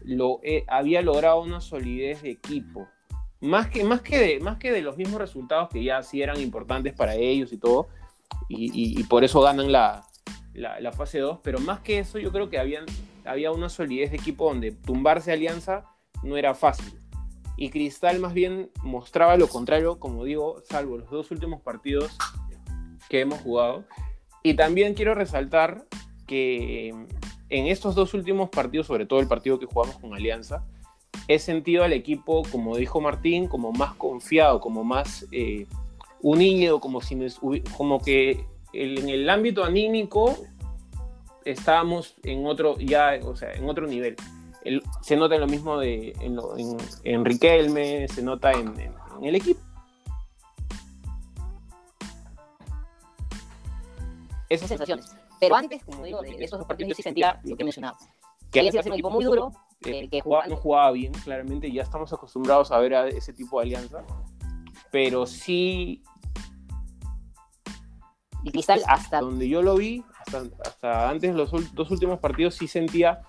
lo, 0.05 0.39
eh, 0.43 0.63
había 0.69 1.01
logrado 1.01 1.41
una 1.41 1.59
solidez 1.59 2.21
de 2.21 2.31
equipo. 2.31 2.87
Más 3.41 3.67
que, 3.67 3.83
más, 3.83 4.01
que 4.01 4.17
de, 4.17 4.39
más 4.39 4.57
que 4.57 4.71
de 4.71 4.81
los 4.81 4.95
mismos 4.95 5.19
resultados 5.19 5.67
que 5.67 5.83
ya 5.83 6.01
sí 6.01 6.21
eran 6.21 6.39
importantes 6.39 6.93
para 6.93 7.13
ellos 7.13 7.51
y 7.51 7.57
todo, 7.57 7.89
y, 8.47 9.03
por 9.03 9.25
eso 9.25 9.41
ganan 9.41 9.69
la, 9.73 10.05
la, 10.53 10.91
fase 10.93 11.19
2, 11.19 11.39
pero 11.43 11.59
más 11.59 11.81
que 11.81 11.99
eso 11.99 12.19
yo 12.19 12.31
creo 12.31 12.49
que 12.49 12.57
habían, 12.57 12.85
había 13.25 13.51
una 13.51 13.67
solidez 13.67 14.11
de 14.11 14.17
equipo 14.17 14.47
donde 14.47 14.71
tumbarse 14.71 15.33
Alianza 15.33 15.83
no 16.23 16.37
era 16.37 16.53
fácil 16.53 16.99
y 17.59 17.69
Cristal 17.71 18.19
más 18.19 18.33
bien 18.33 18.71
mostraba 18.83 19.35
lo 19.35 19.49
contrario, 19.49 19.99
como 19.99 20.23
digo, 20.23 20.63
salvo 20.69 20.97
los 20.97 21.09
dos 21.09 21.29
últimos 21.29 21.59
partidos 21.61 22.17
que 23.09 23.19
hemos 23.19 23.41
jugado. 23.41 23.83
Y 24.43 24.53
también 24.53 24.93
quiero 24.93 25.13
resaltar 25.13 25.83
que 26.25 26.87
en 27.49 27.67
estos 27.67 27.95
dos 27.95 28.13
últimos 28.13 28.49
partidos, 28.49 28.87
sobre 28.87 29.05
todo 29.05 29.19
el 29.19 29.27
partido 29.27 29.59
que 29.59 29.65
jugamos 29.65 29.97
con 29.97 30.13
Alianza, 30.13 30.63
he 31.27 31.37
sentido 31.37 31.83
al 31.83 31.91
equipo, 31.91 32.43
como 32.49 32.77
dijo 32.77 33.01
Martín, 33.01 33.47
como 33.47 33.73
más 33.73 33.93
confiado, 33.95 34.61
como 34.61 34.85
más 34.85 35.27
eh, 35.33 35.67
unido, 36.21 36.79
como, 36.79 37.01
si, 37.01 37.17
como 37.75 37.99
que 37.99 38.45
en 38.71 39.09
el 39.09 39.29
ámbito 39.29 39.65
anímico 39.65 40.37
estábamos 41.43 42.15
en 42.23 42.45
otro, 42.45 42.77
ya, 42.79 43.19
o 43.21 43.35
sea, 43.35 43.51
en 43.51 43.67
otro 43.67 43.85
nivel. 43.85 44.15
Se 45.01 45.15
nota 45.15 45.37
lo 45.37 45.47
mismo 45.47 45.77
de, 45.77 46.13
en, 47.03 47.25
Riquelme, 47.25 48.07
se 48.07 48.21
nota 48.21 48.51
en, 48.51 48.73
el 49.21 49.35
equipo. 49.35 49.61
Esas 54.49 54.67
sensaciones. 54.67 55.15
Pero 55.39 55.55
antes, 55.55 55.83
como 55.83 56.03
digo, 56.03 56.21
de 56.21 56.43
esos 56.43 56.59
dos 56.59 56.67
partidos 56.67 56.97
sí 56.97 57.03
sentía 57.03 57.39
lo 57.43 57.55
que 57.55 57.63
he 57.63 57.65
mencionado. 57.65 57.97
Que 58.51 58.59
había 58.59 58.71
sido 58.71 58.85
un 58.87 58.93
equipo 58.93 59.11
muy 59.11 59.23
duro, 59.23 59.51
eh, 59.85 60.09
que 60.09 60.21
jugaba, 60.21 60.47
no 60.47 60.55
jugaba 60.55 60.91
bien, 60.91 61.13
claramente, 61.13 61.71
ya 61.71 61.83
estamos 61.83 62.11
acostumbrados 62.11 62.71
a 62.71 62.79
ver 62.79 62.95
a 62.95 63.07
ese 63.07 63.31
tipo 63.31 63.59
de 63.59 63.67
alianza, 63.67 64.03
pero 64.91 65.25
sí... 65.25 66.03
Y 68.43 68.51
Cristal 68.51 68.81
hasta... 68.87 69.21
Donde 69.21 69.47
yo 69.47 69.61
lo 69.61 69.75
vi, 69.75 70.03
hasta, 70.25 71.09
antes 71.09 71.35
los 71.35 71.51
dos 71.73 71.91
últimos 71.91 72.19
partidos 72.19 72.55
sí 72.55 72.67
sentía 72.67 73.21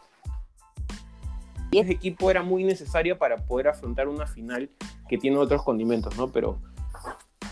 que 1.71 1.81
ese 1.81 1.93
equipo 1.93 2.31
era 2.31 2.43
muy 2.43 2.65
necesario 2.65 3.19
para 3.19 3.37
poder 3.37 3.69
afrontar 3.69 4.09
una 4.09 4.27
final 4.27 4.71
que 5.09 5.19
tiene 5.19 5.37
otros 5.37 5.63
condimentos, 5.63 6.17
¿no? 6.17 6.29
Pero, 6.29 6.59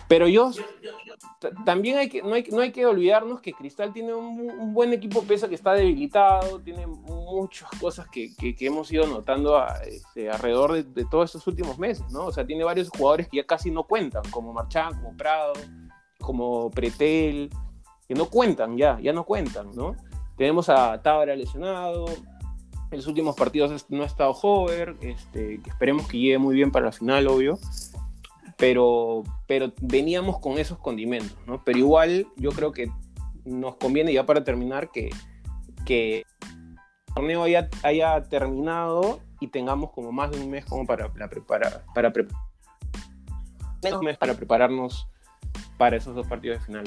pero 0.08 0.28
yo, 0.28 0.50
también 1.64 1.98
hay 1.98 2.08
que 2.08 2.22
no, 2.22 2.34
hay, 2.34 2.44
no 2.50 2.60
hay 2.60 2.72
que 2.72 2.86
olvidarnos 2.86 3.40
que 3.40 3.52
Cristal 3.52 3.92
tiene 3.92 4.14
un, 4.14 4.74
buen 4.74 4.92
equipo, 4.92 5.22
pese 5.22 5.48
que 5.48 5.54
está 5.54 5.74
debilitado, 5.74 6.60
tiene 6.60 6.86
muchas 6.86 7.68
cosas 7.80 8.08
que, 8.08 8.34
que, 8.36 8.54
hemos 8.66 8.90
ido 8.92 9.06
notando 9.06 9.64
este, 9.86 10.30
alrededor 10.30 10.72
de, 10.72 10.82
de, 10.84 11.04
todos 11.04 11.26
estos 11.26 11.46
últimos 11.46 11.78
meses, 11.78 12.04
¿no? 12.10 12.26
O 12.26 12.32
sea, 12.32 12.46
tiene 12.46 12.64
varios 12.64 12.88
jugadores 12.88 13.28
que 13.28 13.38
ya 13.38 13.46
casi 13.46 13.70
no 13.70 13.84
cuentan, 13.84 14.22
como 14.30 14.52
Marchán, 14.52 14.94
como 15.00 15.16
Prado, 15.16 15.52
como 16.18 16.70
Pretel, 16.70 17.50
que 18.06 18.14
no 18.14 18.26
cuentan 18.26 18.76
ya, 18.76 18.98
ya 19.00 19.12
no 19.12 19.24
cuentan, 19.24 19.70
¿no? 19.74 19.94
Tenemos 20.36 20.68
a 20.68 21.00
Tabra 21.02 21.36
lesionado, 21.36 22.06
en 22.90 22.96
los 22.96 23.06
últimos 23.06 23.36
partidos 23.36 23.86
no 23.90 24.02
ha 24.02 24.06
estado 24.06 24.30
Hover, 24.30 24.96
este, 25.00 25.60
que 25.60 25.70
esperemos 25.70 26.08
que 26.08 26.18
llegue 26.18 26.38
muy 26.38 26.54
bien 26.54 26.70
para 26.70 26.86
la 26.86 26.92
final, 26.92 27.26
obvio, 27.26 27.58
pero, 28.56 29.24
pero 29.46 29.72
veníamos 29.80 30.40
con 30.40 30.58
esos 30.58 30.78
condimentos, 30.78 31.36
¿no? 31.46 31.62
Pero 31.64 31.78
igual 31.78 32.26
yo 32.36 32.50
creo 32.50 32.72
que 32.72 32.90
nos 33.44 33.76
conviene 33.76 34.12
ya 34.12 34.24
para 34.26 34.42
terminar 34.42 34.90
que, 34.90 35.10
que 35.84 36.18
el 36.18 37.14
torneo 37.14 37.42
haya, 37.42 37.68
haya 37.82 38.22
terminado 38.24 39.20
y 39.40 39.48
tengamos 39.48 39.90
como 39.92 40.10
más 40.10 40.30
de 40.30 40.40
un 40.40 40.50
mes 40.50 40.64
como 40.64 40.86
para, 40.86 41.12
para, 41.12 41.28
para, 41.28 41.84
para, 41.94 42.26
para 44.18 44.34
prepararnos 44.34 45.08
para 45.76 45.96
esos 45.96 46.14
dos 46.14 46.26
partidos 46.26 46.58
de 46.58 46.66
final. 46.66 46.84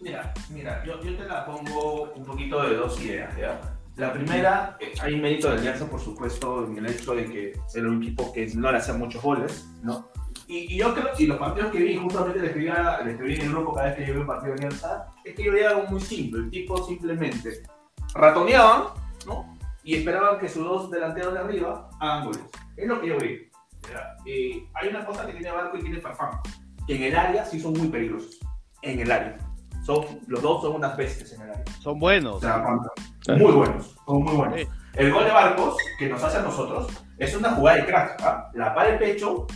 Mira, 0.00 0.32
mira, 0.50 0.84
yo, 0.84 1.02
yo, 1.02 1.16
te 1.16 1.24
la 1.24 1.44
pongo 1.44 2.12
un 2.14 2.24
poquito 2.24 2.62
de 2.62 2.76
dos 2.76 3.00
ideas, 3.00 3.36
¿ya? 3.36 3.77
La 3.98 4.12
primera, 4.12 4.78
hay 5.02 5.20
mérito 5.20 5.50
de 5.50 5.56
Alianza, 5.56 5.90
por 5.90 5.98
supuesto, 5.98 6.64
en 6.66 6.78
el 6.78 6.86
hecho 6.86 7.16
de 7.16 7.24
que 7.24 7.60
era 7.74 7.88
un 7.88 8.00
equipo 8.00 8.32
que 8.32 8.46
no 8.54 8.70
le 8.70 8.78
hacía 8.78 8.94
muchos 8.94 9.20
goles, 9.20 9.68
¿no? 9.82 10.08
Y, 10.46 10.76
yo 10.76 10.94
creo, 10.94 11.08
y 11.18 11.26
los 11.26 11.36
partidos 11.36 11.72
que 11.72 11.80
vi, 11.80 11.96
justamente 11.96 12.38
les 12.38 12.50
escribí, 12.50 12.68
escribí 12.68 13.34
en 13.34 13.40
el 13.40 13.50
grupo 13.50 13.74
cada 13.74 13.88
vez 13.88 13.96
que 13.96 14.06
yo 14.06 14.14
vi 14.14 14.20
un 14.20 14.26
partido 14.28 14.54
de 14.54 14.58
Alianza, 14.58 15.06
es 15.24 15.34
que 15.34 15.42
yo 15.42 15.52
veía 15.52 15.70
algo 15.70 15.88
muy 15.88 16.00
simple, 16.00 16.42
el 16.42 16.50
tipo 16.50 16.86
simplemente 16.86 17.64
ratoneaban, 18.14 18.84
¿no? 19.26 19.58
Y 19.82 19.96
esperaban 19.96 20.38
que 20.38 20.48
sus 20.48 20.62
dos 20.64 20.90
delanteros 20.92 21.34
de 21.34 21.40
arriba 21.40 21.90
hagan 21.98 22.26
goles. 22.26 22.44
Es 22.76 22.86
lo 22.86 23.00
que 23.00 23.08
yo 23.08 23.18
vi. 23.18 23.50
Eh, 24.26 24.64
hay 24.74 24.88
una 24.90 25.04
cosa 25.04 25.26
que 25.26 25.32
tiene 25.32 25.50
Barco 25.50 25.76
y 25.76 25.82
tiene 25.82 25.98
Farfán, 25.98 26.38
que 26.86 26.94
en 26.94 27.02
el 27.02 27.16
área 27.16 27.44
sí 27.44 27.58
son 27.58 27.72
muy 27.72 27.88
peligrosos. 27.88 28.38
En 28.82 29.00
el 29.00 29.10
área 29.10 29.48
los 30.26 30.42
dos 30.42 30.62
son 30.62 30.76
unas 30.76 30.96
bestias 30.96 31.32
en 31.32 31.42
el 31.42 31.50
área. 31.50 31.64
Son 31.80 31.98
buenos. 31.98 32.42
Muy 33.36 33.52
buenos, 33.52 33.96
son 34.06 34.22
muy 34.22 34.34
buenos. 34.34 34.60
El 34.94 35.12
gol 35.12 35.24
de 35.24 35.30
Barcos, 35.30 35.76
que 35.98 36.08
nos 36.08 36.22
hace 36.22 36.38
a 36.38 36.42
nosotros, 36.42 36.88
es 37.18 37.36
una 37.36 37.52
jugada 37.52 37.78
de 37.78 37.86
crack. 37.86 38.22
¿ah? 38.22 38.50
La 38.54 38.74
para 38.74 38.90
el 38.90 38.98
pecho, 38.98 39.46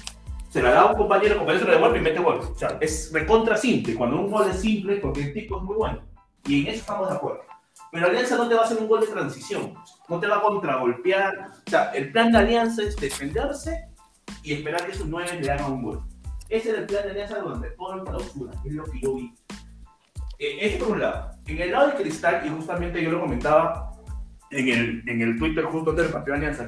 se 0.50 0.62
la 0.62 0.70
da 0.70 0.82
a 0.82 0.86
un 0.86 0.96
compañero, 0.96 1.38
compañero 1.38 1.64
se 1.64 1.70
lo 1.70 1.76
devuelve 1.76 1.98
y 1.98 2.02
mete 2.02 2.20
gol. 2.20 2.40
O 2.40 2.58
sea, 2.58 2.76
es 2.80 3.10
recontra 3.12 3.56
simple. 3.56 3.94
Cuando 3.94 4.20
un 4.20 4.30
gol 4.30 4.48
es 4.50 4.60
simple, 4.60 4.96
porque 4.96 5.22
el 5.22 5.32
tipo 5.32 5.56
es 5.56 5.62
muy 5.62 5.76
bueno. 5.76 6.00
Y 6.44 6.62
en 6.62 6.68
eso 6.68 6.80
estamos 6.80 7.08
de 7.08 7.16
acuerdo. 7.16 7.40
Pero 7.90 8.06
Alianza 8.06 8.36
no 8.36 8.48
te 8.48 8.54
va 8.54 8.62
a 8.62 8.64
hacer 8.64 8.78
un 8.78 8.88
gol 8.88 9.00
de 9.00 9.06
transición. 9.06 9.74
No 10.08 10.20
te 10.20 10.26
va 10.26 10.36
a 10.36 10.42
contragolpear. 10.42 11.50
O 11.66 11.70
sea, 11.70 11.90
el 11.92 12.12
plan 12.12 12.32
de 12.32 12.38
Alianza 12.38 12.82
es 12.82 12.96
defenderse 12.96 13.88
y 14.42 14.54
esperar 14.54 14.84
que 14.86 14.92
esos 14.92 15.06
nueve 15.06 15.40
le 15.40 15.50
hagan 15.50 15.72
un 15.72 15.82
gol. 15.82 16.02
Ese 16.48 16.70
es 16.70 16.78
el 16.78 16.86
plan 16.86 17.04
de 17.04 17.10
Alianza 17.10 17.38
durante 17.38 17.70
todo 17.70 17.94
el 17.94 18.04
clausura. 18.04 18.52
Es 18.64 18.72
lo 18.72 18.84
que 18.84 19.00
yo 19.00 19.14
vi. 19.14 19.34
Eh, 20.38 20.58
eso 20.60 20.84
por 20.84 20.94
un 20.94 21.00
lado. 21.00 21.31
En 21.46 21.60
el 21.60 21.72
lado 21.72 21.88
de 21.88 21.94
Cristal, 21.94 22.42
y 22.46 22.48
justamente 22.50 23.02
yo 23.02 23.10
lo 23.10 23.20
comentaba 23.20 23.92
en 24.50 24.68
el, 24.68 25.02
en 25.08 25.20
el 25.22 25.38
Twitter 25.38 25.64
justo 25.64 25.90
antes 25.90 26.04
del 26.04 26.12
partido 26.12 26.36
de 26.36 26.46
Alianza, 26.46 26.66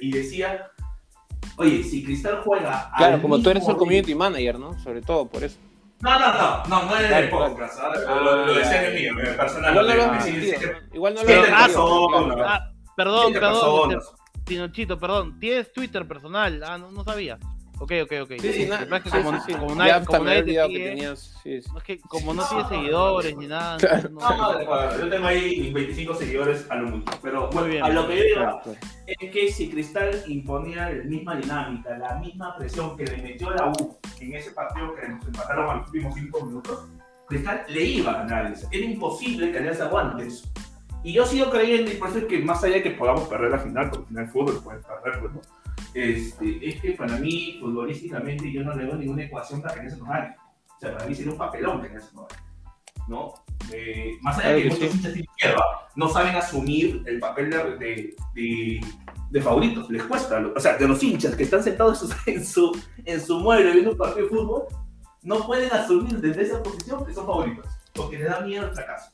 y 0.00 0.12
decía, 0.12 0.70
oye, 1.56 1.82
si 1.82 2.04
Cristal 2.04 2.42
juega... 2.44 2.90
Claro, 2.96 3.20
como 3.20 3.40
tú 3.40 3.50
eres 3.50 3.66
el 3.68 3.76
community 3.76 4.14
manager, 4.14 4.58
¿no? 4.58 4.78
Sobre 4.78 5.00
todo 5.00 5.26
por 5.26 5.42
eso. 5.42 5.58
No, 6.00 6.18
no, 6.18 6.32
no, 6.34 6.64
no, 6.66 6.84
no 6.86 6.96
es 6.96 7.10
el 7.10 7.30
podcast, 7.30 7.78
lo, 7.80 8.46
lo 8.46 8.54
decía 8.54 8.88
en 8.88 9.14
mío, 9.14 9.36
personal. 9.36 9.72
Igual 9.72 9.86
no 9.86 9.94
lo 9.94 10.94
Igual 10.94 11.14
no 11.14 11.22
lo 12.26 12.44
ah, 12.44 12.72
Perdón, 12.96 13.32
perdón, 13.32 13.98
Tinochito, 14.44 14.98
perdón, 14.98 15.38
tienes 15.38 15.72
Twitter 15.72 16.06
personal, 16.06 16.60
ah, 16.66 16.76
no, 16.76 16.90
no 16.90 17.04
sabía. 17.04 17.38
Ok, 17.78 17.92
ok, 18.04 18.12
ok. 18.22 18.32
Sí, 18.40 18.52
sí, 18.52 18.66
nada. 18.66 18.96
Es 18.96 19.02
que 19.02 19.10
como, 19.10 19.40
sí, 19.40 19.52
como, 19.54 19.74
nadie, 19.74 20.04
como 20.04 20.24
nadie 20.24 20.42
te 20.42 20.50
sigue, 20.50 20.68
que 20.68 20.88
tenías, 20.90 21.40
sí, 21.42 21.62
sí. 21.62 21.70
es 21.76 21.82
que 21.82 21.98
como 22.00 22.32
no 22.32 22.46
tiene 22.46 22.68
seguidores 22.68 23.36
ni 23.36 23.46
nada. 23.48 23.78
No, 24.10 24.20
no, 24.20 24.98
yo 24.98 25.08
tengo 25.08 25.26
ahí 25.26 25.72
25 25.72 26.14
seguidores 26.14 26.66
a 26.70 26.76
lo 26.76 26.90
mucho. 26.90 27.12
Pero 27.22 27.50
bueno, 27.50 27.68
bien, 27.68 27.82
a 27.82 27.88
lo 27.88 28.06
que 28.06 28.16
yo 28.18 28.24
digo 28.24 28.60
es 29.06 29.30
que 29.30 29.50
si 29.50 29.70
Cristal 29.70 30.22
imponía 30.28 30.90
la 30.90 31.04
misma 31.04 31.36
dinámica, 31.36 31.98
la 31.98 32.16
misma 32.16 32.56
presión 32.56 32.96
que 32.96 33.04
le 33.04 33.16
metió 33.16 33.50
la 33.50 33.68
U 33.68 33.98
en 34.20 34.34
ese 34.34 34.52
partido 34.52 34.94
que 34.94 35.08
nos 35.08 35.26
empataron 35.26 35.70
a 35.70 35.74
los 35.74 35.86
últimos 35.88 36.14
5 36.14 36.46
minutos, 36.46 36.88
Cristal 37.28 37.64
le 37.68 37.84
iba 37.84 38.12
a 38.12 38.18
ganar. 38.24 38.54
Era 38.70 38.84
imposible 38.84 39.50
que 39.50 39.58
Alianza 39.58 39.86
aguante 39.86 40.26
eso. 40.26 40.48
Y 41.04 41.12
yo 41.12 41.26
sigo 41.26 41.50
creyendo, 41.50 41.90
y 41.90 41.94
por 41.94 42.10
eso 42.10 42.18
es 42.18 42.24
que 42.26 42.38
más 42.38 42.62
allá 42.62 42.76
de 42.76 42.82
que 42.84 42.90
podamos 42.92 43.28
perder 43.28 43.50
la 43.50 43.58
final, 43.58 43.90
porque 43.90 44.02
al 44.02 44.08
final 44.08 44.24
el 44.24 44.30
fútbol 44.30 44.62
puede 44.62 44.78
perder, 44.78 45.20
pues, 45.20 45.32
¿no? 45.32 45.40
Este, 45.94 46.68
es 46.68 46.80
que 46.80 46.92
para 46.92 47.16
mí, 47.18 47.58
futbolísticamente, 47.60 48.50
yo 48.50 48.62
no 48.62 48.74
le 48.74 48.86
doy 48.86 49.00
ninguna 49.00 49.24
ecuación 49.24 49.62
para 49.62 49.74
que 49.74 49.96
no 49.96 50.04
gane. 50.04 50.34
O 50.76 50.80
sea, 50.80 50.92
para 50.92 51.06
mí 51.06 51.14
sería 51.14 51.32
un 51.32 51.38
papelón 51.38 51.82
que 51.82 51.88
no 51.88 52.26
gane. 52.28 52.52
¿no? 53.08 53.34
Eh, 53.72 54.16
más 54.20 54.38
allá 54.38 54.54
de 54.54 54.62
que 54.62 54.68
muchos 54.70 54.94
hinchas 54.94 55.14
de 55.14 55.20
izquierda 55.20 55.62
no 55.94 56.08
saben 56.08 56.34
asumir 56.36 57.02
el 57.06 57.18
papel 57.20 57.50
de, 57.50 58.14
de, 58.34 58.80
de, 59.30 59.40
favoritos, 59.40 59.88
les 59.90 60.02
cuesta. 60.04 60.42
O 60.54 60.60
sea, 60.60 60.76
de 60.76 60.88
los 60.88 61.02
hinchas 61.02 61.34
que 61.34 61.44
están 61.44 61.62
sentados 61.62 62.08
en 62.26 62.44
su, 62.44 62.76
en 63.04 63.20
su 63.20 63.38
mueble 63.40 63.72
viendo 63.72 63.92
un 63.92 63.98
partido 63.98 64.26
de 64.26 64.30
fútbol, 64.30 64.64
no 65.22 65.46
pueden 65.46 65.72
asumir 65.72 66.20
desde 66.20 66.42
esa 66.42 66.62
posición 66.62 67.04
que 67.04 67.14
son 67.14 67.26
favoritos, 67.26 67.66
porque 67.94 68.18
les 68.18 68.28
da 68.28 68.40
miedo 68.40 68.66
el 68.66 68.74
fracaso. 68.74 69.10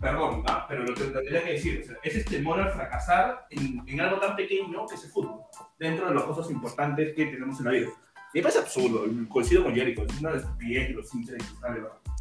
Perdón, 0.00 0.42
ah, 0.48 0.66
pero 0.68 0.82
lo 0.82 0.94
que 0.94 1.04
tendría 1.04 1.44
que 1.44 1.52
decir, 1.52 1.80
o 1.80 1.86
sea, 1.86 1.96
es 2.02 2.16
este 2.16 2.38
temor 2.38 2.60
al 2.60 2.72
fracasar 2.72 3.46
en, 3.50 3.84
en, 3.86 4.00
algo 4.00 4.18
tan 4.18 4.34
pequeño 4.34 4.84
que 4.88 4.96
es 4.96 5.04
el 5.04 5.10
fútbol, 5.10 5.42
dentro 5.82 6.08
de 6.08 6.14
las 6.14 6.24
cosas 6.24 6.50
importantes 6.50 7.14
que 7.14 7.26
tenemos 7.26 7.58
en 7.58 7.66
la 7.66 7.72
vida. 7.72 7.88
Y 8.32 8.38
me 8.38 8.42
parece 8.42 8.60
absurdo, 8.60 9.04
coincido 9.28 9.64
con 9.64 9.74
Jericho, 9.74 10.04
es 10.08 10.20
una 10.20 10.30
de 10.30 10.36
las 10.36 10.46
que 10.56 10.94
los 10.94 11.10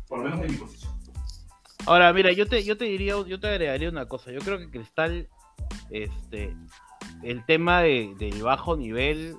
por 0.08 0.20
lo 0.20 0.26
menos 0.26 0.42
en 0.42 0.52
mi 0.52 0.58
posición. 0.58 0.92
Ahora, 1.86 2.12
mira, 2.12 2.32
yo 2.32 2.48
te, 2.48 2.64
yo 2.64 2.78
te 2.78 2.86
diría, 2.86 3.16
yo 3.26 3.40
te 3.40 3.48
agregaría 3.48 3.90
una 3.90 4.06
cosa. 4.08 4.32
Yo 4.32 4.40
creo 4.40 4.58
que 4.58 4.70
Cristal, 4.70 5.30
este, 5.90 6.56
el 7.24 7.46
tema 7.46 7.82
de, 7.82 8.14
del 8.20 8.42
bajo 8.44 8.76
nivel 8.76 9.38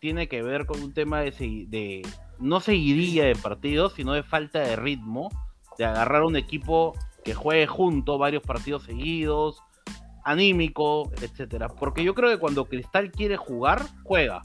tiene 0.00 0.28
que 0.28 0.42
ver 0.42 0.66
con 0.66 0.82
un 0.82 0.92
tema 0.94 1.20
de, 1.20 1.30
de 1.68 2.02
no 2.38 2.60
seguidilla 2.60 3.24
de 3.24 3.36
partidos, 3.36 3.92
sino 3.94 4.14
de 4.14 4.22
falta 4.22 4.60
de 4.60 4.76
ritmo, 4.76 5.28
de 5.78 5.84
agarrar 5.84 6.22
un 6.22 6.36
equipo 6.36 6.94
que 7.22 7.34
juegue 7.34 7.66
junto 7.66 8.18
varios 8.18 8.42
partidos 8.42 8.84
seguidos, 8.84 9.62
anímico, 10.24 11.10
etcétera. 11.20 11.68
Porque 11.68 12.04
yo 12.04 12.14
creo 12.14 12.30
que 12.30 12.38
cuando 12.38 12.66
Cristal 12.66 13.10
quiere 13.10 13.36
jugar, 13.36 13.86
juega. 14.04 14.42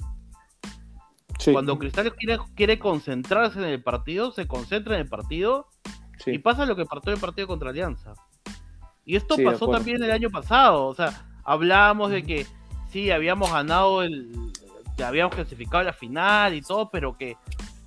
Cuando 1.52 1.78
Cristal 1.78 2.14
quiere, 2.16 2.40
quiere 2.56 2.80
concentrarse 2.80 3.60
en 3.60 3.66
el 3.66 3.84
partido, 3.84 4.32
se 4.32 4.48
concentra 4.48 4.96
en 4.96 5.02
el 5.02 5.08
partido 5.08 5.68
y 6.26 6.40
pasa 6.40 6.66
lo 6.66 6.76
que 6.76 6.82
en 6.82 7.14
el 7.14 7.20
partido 7.20 7.48
contra 7.48 7.70
Alianza. 7.70 8.14
Y 9.06 9.16
esto 9.16 9.36
pasó 9.44 9.70
también 9.70 10.04
el 10.04 10.12
año 10.12 10.30
pasado. 10.30 10.88
O 10.88 10.96
sea, 10.96 11.28
hablábamos 11.44 12.12
de 12.12 12.24
que 12.24 12.46
sí, 12.92 13.12
habíamos 13.12 13.52
ganado 13.52 14.04
el. 14.04 14.52
que 14.98 15.04
habíamos 15.04 15.36
clasificado 15.36 15.84
la 15.84 15.94
final 15.94 16.56
y 16.56 16.62
todo, 16.62 16.90
pero 16.90 17.16
que, 17.16 17.38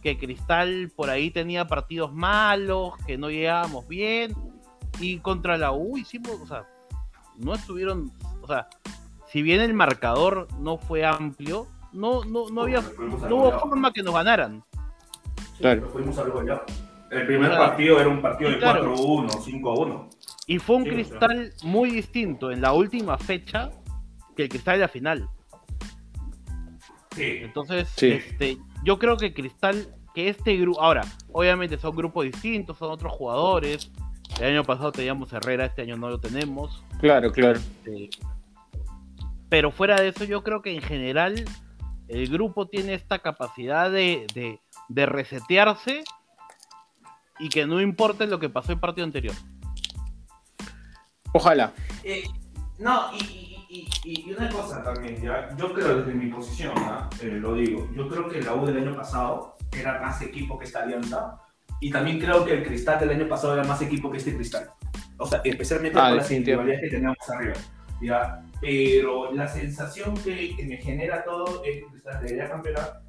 que 0.01 0.17
Cristal 0.17 0.91
por 0.95 1.11
ahí 1.11 1.31
tenía 1.31 1.67
partidos 1.67 2.15
malos, 2.15 2.95
que 3.07 3.19
no 3.19 3.31
llegábamos 3.31 3.87
bien 3.89 4.35
y 5.01 5.19
contra 5.19 5.57
la 5.57 5.73
U 5.73 5.97
hicimos, 5.97 6.41
o 6.41 6.47
sea, 6.47 6.67
no 7.41 7.55
estuvieron, 7.55 8.13
o 8.43 8.47
sea, 8.47 8.69
si 9.29 9.43
bien 9.43 9.61
el 9.61 9.75
marcador 9.75 10.49
no 10.59 10.79
fue 10.79 11.05
amplio, 11.05 11.67
no, 11.93 12.25
no, 12.25 12.51
no 12.51 12.63
había, 12.63 12.83
no 13.29 13.37
hubo 13.37 13.59
forma 13.59 13.93
que 13.93 14.03
nos 14.03 14.15
ganaran. 14.15 14.63
Claro. 15.59 15.89
fuimos 15.93 16.19
a. 16.19 16.25
El 17.11 17.27
primer 17.27 17.51
partido 17.51 17.99
era 18.01 18.09
un 18.09 18.23
partido 18.23 18.51
de 18.51 18.61
4-1, 18.61 19.29
5-1. 19.29 20.09
Y 20.47 20.59
fue 20.59 20.77
un 20.77 20.85
cristal 20.85 21.53
muy 21.65 21.91
distinto 21.91 22.53
en 22.53 22.61
la 22.61 22.73
última 22.73 23.19
fecha 23.19 23.71
que 24.37 24.45
el 24.45 24.49
cristal 24.49 24.77
de 24.77 24.81
la 24.81 24.89
final. 24.89 25.29
Sí. 27.15 27.39
Entonces, 27.43 27.93
este, 28.01 28.59
yo 28.85 28.99
creo 28.99 29.17
que 29.17 29.35
Cristal, 29.35 29.95
que 30.15 30.29
este 30.29 30.57
grupo, 30.57 30.81
ahora, 30.81 31.03
obviamente 31.33 31.77
son 31.77 31.97
grupos 31.97 32.25
distintos, 32.25 32.79
son 32.79 32.93
otros 32.93 33.13
jugadores. 33.13 33.91
El 34.39 34.53
año 34.53 34.65
pasado 34.65 34.93
teníamos 34.93 35.33
Herrera, 35.33 35.67
este 35.67 35.83
año 35.83 35.97
no 35.97 36.09
lo 36.09 36.21
tenemos. 36.21 36.85
Claro, 37.00 37.33
claro. 37.33 37.61
Pero 39.49 39.71
fuera 39.71 40.00
de 40.00 40.09
eso, 40.09 40.25
yo 40.25 40.42
creo 40.42 40.62
que 40.62 40.75
en 40.75 40.83
general 40.83 41.45
el 42.09 42.28
grupo 42.28 42.66
tiene 42.69 42.95
esta 42.95 43.21
capacidad 43.21 43.90
de, 43.90 44.26
de, 44.88 45.07
resetearse 45.07 46.04
y 47.38 47.49
que 47.49 47.66
no 47.66 47.80
importe 47.80 48.26
lo 48.26 48.38
que 48.38 48.49
pasó 48.49 48.73
en 48.73 48.76
el 48.76 48.80
partido 48.80 49.04
anterior. 49.04 49.35
Ojalá. 51.33 51.73
Eh, 52.04 52.25
no, 52.78 53.11
y, 53.16 53.87
y, 54.04 54.33
una 54.33 54.49
cosa 54.49 54.83
también, 54.83 55.23
¿ya? 55.23 55.57
yo 55.57 55.73
creo 55.73 56.02
desde 56.02 56.14
mi 56.14 56.30
posición, 56.30 56.75
eh, 57.23 57.26
lo 57.26 57.54
digo, 57.54 57.88
yo 57.95 58.09
creo 58.09 58.28
que 58.28 58.42
la 58.42 58.54
U 58.54 58.66
del 58.66 58.78
año 58.78 58.97
pasado 58.97 59.57
era 59.73 60.00
más 60.00 60.21
equipo 60.23 60.59
que 60.59 60.64
esta 60.64 60.83
alianza 60.83 61.38
y 61.80 61.90
también 61.90 62.19
creo 62.19 62.45
que 62.45 62.54
el 62.54 62.64
Cristal 62.64 62.99
del 62.99 63.11
año 63.11 63.28
pasado 63.28 63.54
era 63.54 63.64
más 63.64 63.80
equipo 63.80 64.11
que 64.11 64.19
este 64.19 64.35
Cristal. 64.35 64.71
O 65.21 65.27
sea, 65.27 65.41
especialmente 65.45 65.99
ah, 65.99 66.09
con 66.09 66.17
las 66.17 66.31
individualidades 66.31 66.81
que 66.81 66.97
teníamos 66.97 67.31
arriba. 67.31 67.55
¿ya? 68.00 68.43
Pero 68.61 69.33
la 69.33 69.47
sensación 69.49 70.15
que, 70.15 70.57
me 70.67 70.77
genera 70.79 71.25
todo 71.25 71.62
es 71.65 71.77
que 71.77 71.87
Cristal 71.87 72.23
debería 72.23 72.49
campeonar, 72.49 73.03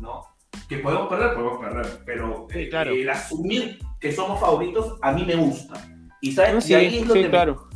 ¿no? 0.00 0.24
Que 0.68 0.78
podemos 0.78 1.08
perder, 1.08 1.34
podemos 1.34 1.58
perder, 1.58 1.86
pero 2.04 2.46
sí, 2.50 2.68
claro. 2.68 2.92
el 2.92 3.08
asumir 3.08 3.78
que 4.00 4.12
somos 4.12 4.40
favoritos 4.40 4.98
a 5.02 5.12
mí 5.12 5.24
me 5.24 5.36
gusta. 5.36 5.74
Y 6.20 6.32
sabes, 6.32 6.64
sí, 6.64 6.74
ahí 6.74 6.98
es 6.98 7.12
sí, 7.12 7.24
claro. 7.24 7.68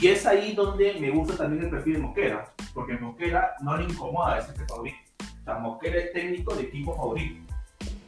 Y 0.00 0.08
es 0.08 0.26
ahí 0.26 0.54
donde 0.54 0.94
me 1.00 1.10
gusta 1.10 1.36
también 1.36 1.64
el 1.64 1.70
perfil 1.70 1.94
de 1.94 1.98
Mosquera, 2.00 2.52
porque 2.74 2.94
Mosquera 2.94 3.54
no 3.62 3.76
le 3.76 3.84
incomoda 3.84 4.36
decirte 4.36 4.66
favorito. 4.66 4.98
O 5.20 5.44
sea, 5.44 5.58
Mosquera 5.58 5.98
es 5.98 6.12
técnico 6.12 6.54
de 6.54 6.62
equipo 6.64 6.94
favorito. 6.94 7.40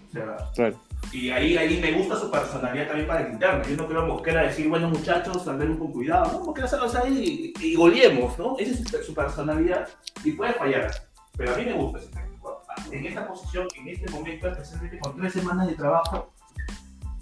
O 0.09 0.12
sea, 0.12 0.73
Y 1.12 1.30
ahí, 1.30 1.57
ahí 1.57 1.80
me 1.80 1.92
gusta 1.92 2.16
su 2.16 2.30
personalidad 2.30 2.87
también 2.87 3.07
para 3.07 3.26
el 3.26 3.33
interno. 3.33 3.64
Yo 3.64 3.76
no 3.76 3.88
creo 3.88 4.07
Mosquera 4.07 4.42
decir, 4.42 4.69
bueno 4.69 4.88
muchachos, 4.88 5.47
andemos 5.49 5.78
con 5.78 5.92
cuidado. 5.92 6.33
No, 6.33 6.45
Mosquera 6.45 6.69
se 6.69 6.99
ahí 6.99 7.54
y, 7.59 7.66
y 7.66 7.75
goleemos, 7.75 8.38
¿no? 8.38 8.57
Esa 8.59 8.99
es 8.99 9.07
su, 9.07 9.14
personalidad 9.14 9.88
y 10.25 10.33
puede 10.33 10.52
fallar. 10.54 10.90
Pero 11.37 11.54
a 11.54 11.57
mí 11.57 11.64
me 11.64 11.73
gusta 11.73 11.99
ese 11.99 12.11
técnico. 12.11 12.62
En 12.92 13.07
esta 13.07 13.26
posición, 13.26 13.66
en 13.76 13.88
este 13.88 14.11
momento, 14.11 14.49
especialmente 14.49 14.99
con 15.00 15.16
tres 15.16 15.33
semanas 15.33 15.66
de 15.66 15.75
trabajo, 15.75 16.33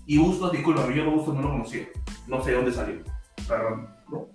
y 0.06 0.16
Bustos, 0.18 0.52
disculpa, 0.52 0.90
yo 0.94 1.11
Bustos 1.11 1.35
no 1.35 1.42
lo 1.42 1.50
conocía. 1.50 1.87
No 2.26 2.42
sé 2.42 2.52
dónde 2.52 2.73
salió. 2.73 3.02
Perdón, 3.47 3.88
¿no? 4.11 4.28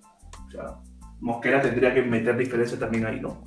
Mosquera 1.20 1.62
tendría 1.62 1.94
que 1.94 2.04
meter 2.04 2.38
diferencia 2.38 2.78
también 2.78 3.06
ahí, 3.06 3.20
¿no? 3.20 3.44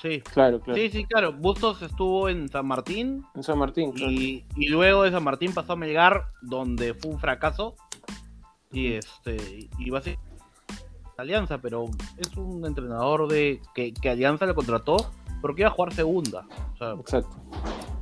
Sí, 0.00 0.20
claro, 0.20 0.60
claro. 0.60 0.80
Sí, 0.80 0.90
sí, 0.90 1.04
claro. 1.04 1.32
Bustos 1.32 1.80
estuvo 1.82 2.28
en 2.28 2.48
San 2.48 2.66
Martín. 2.66 3.24
En 3.34 3.42
San 3.42 3.58
Martín, 3.58 3.92
y, 3.96 4.44
y, 4.56 4.68
luego 4.68 5.04
de 5.04 5.10
San 5.10 5.24
Martín 5.24 5.52
pasó 5.54 5.72
a 5.72 5.76
Melgar, 5.76 6.26
donde 6.42 6.94
fue 6.94 7.12
un 7.12 7.18
fracaso. 7.18 7.76
Y 8.72 8.94
este, 8.94 9.68
y 9.78 9.90
va 9.90 9.98
a 9.98 10.02
ser 10.02 10.18
Alianza, 11.16 11.58
pero 11.58 11.86
es 12.18 12.36
un 12.36 12.66
entrenador 12.66 13.28
de 13.28 13.62
que, 13.74 13.94
que 13.94 14.10
Alianza 14.10 14.46
le 14.46 14.54
contrató 14.54 14.96
porque 15.40 15.62
iba 15.62 15.68
a 15.68 15.72
jugar 15.72 15.92
segunda. 15.92 16.46
Exacto. 16.80 17.36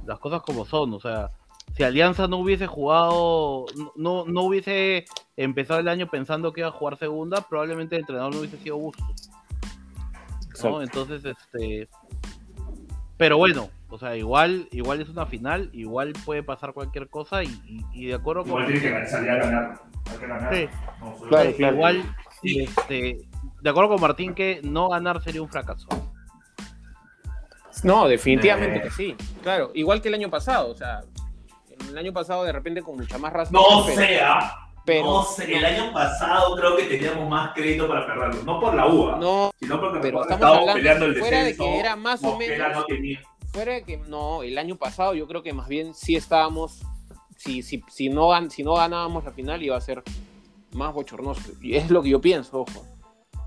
Las 0.06 0.18
cosas 0.18 0.42
como 0.42 0.64
son, 0.64 0.94
o 0.94 1.00
sea, 1.00 1.30
si 1.76 1.82
Alianza 1.82 2.28
no 2.28 2.38
hubiese 2.38 2.66
jugado, 2.66 3.66
no, 3.96 4.24
no 4.26 4.42
hubiese 4.42 5.04
empezado 5.36 5.80
el 5.80 5.88
año 5.88 6.06
pensando 6.08 6.52
que 6.52 6.60
iba 6.60 6.68
a 6.68 6.72
jugar 6.72 6.98
segunda, 6.98 7.40
probablemente 7.48 7.96
el 7.96 8.02
entrenador 8.02 8.32
no 8.32 8.40
hubiese 8.40 8.58
sido 8.58 8.76
gusto. 10.52 10.82
Entonces, 10.82 11.24
este. 11.24 11.88
Pero 13.16 13.38
bueno, 13.38 13.70
o 13.88 13.98
sea, 13.98 14.16
igual, 14.16 14.68
igual 14.72 15.00
es 15.00 15.08
una 15.08 15.26
final, 15.26 15.70
igual 15.72 16.12
puede 16.24 16.42
pasar 16.42 16.72
cualquier 16.72 17.08
cosa 17.08 17.42
y, 17.44 18.06
de 18.06 18.14
acuerdo 18.14 18.42
igual 18.46 18.64
con. 18.64 18.74
Igual 18.74 18.82
tiene 18.82 19.00
que 19.00 19.06
salir 19.06 19.30
a 19.30 19.36
ganar. 19.36 19.80
Sí. 20.52 20.68
claro, 21.28 21.52
claro. 21.56 21.76
Igual, 21.76 22.16
este, 22.42 23.20
de 23.60 23.70
acuerdo 23.70 23.90
con 23.90 24.00
Martín, 24.00 24.34
que 24.34 24.60
no 24.64 24.88
ganar 24.88 25.22
sería 25.22 25.42
un 25.42 25.48
fracaso. 25.48 25.86
No, 27.84 28.08
definitivamente 28.08 28.78
eh. 28.78 28.82
que 28.82 28.90
sí. 28.90 29.16
Claro, 29.42 29.70
igual 29.74 30.00
que 30.02 30.08
el 30.08 30.14
año 30.14 30.30
pasado, 30.30 30.70
o 30.70 30.74
sea, 30.74 31.02
el 31.88 31.98
año 31.98 32.12
pasado 32.12 32.44
de 32.44 32.52
repente 32.52 32.82
con 32.82 32.96
mucha 32.96 33.18
más 33.18 33.32
razón. 33.32 33.54
No 33.54 33.84
sea. 33.84 34.52
Pero, 34.84 35.06
no 35.06 35.22
sé, 35.22 35.56
el 35.56 35.64
año 35.64 35.92
pasado 35.92 36.56
creo 36.56 36.76
que 36.76 36.84
teníamos 36.84 37.28
más 37.28 37.54
crédito 37.54 37.86
para 37.86 38.04
perderlo. 38.04 38.42
No 38.42 38.60
por 38.60 38.74
la 38.74 38.86
UA, 38.86 39.16
no, 39.18 39.52
sino 39.60 39.80
porque 39.80 40.00
pero 40.00 40.22
estamos 40.22 40.72
peleando 40.74 41.06
el 41.06 41.16
fuera 41.16 41.44
de 41.44 41.56
que 41.56 41.78
era 41.78 41.94
más 41.94 42.24
o 42.24 42.36
menos. 42.36 42.58
No 42.58 42.84
fuera 43.52 43.74
de 43.74 43.84
que 43.84 43.98
no, 43.98 44.42
el 44.42 44.58
año 44.58 44.76
pasado 44.76 45.14
yo 45.14 45.28
creo 45.28 45.42
que 45.42 45.52
más 45.52 45.68
bien 45.68 45.94
sí 45.94 46.16
estábamos. 46.16 46.80
Si, 47.36 47.62
si, 47.62 47.82
si, 47.88 48.08
no, 48.08 48.30
si 48.50 48.62
no 48.62 48.74
ganábamos 48.74 49.24
la 49.24 49.32
final 49.32 49.62
iba 49.62 49.76
a 49.76 49.80
ser 49.80 50.02
más 50.72 50.92
bochornoso. 50.92 51.52
Y 51.60 51.74
es 51.74 51.90
lo 51.90 52.02
que 52.02 52.10
yo 52.10 52.20
pienso, 52.20 52.60
ojo. 52.60 52.84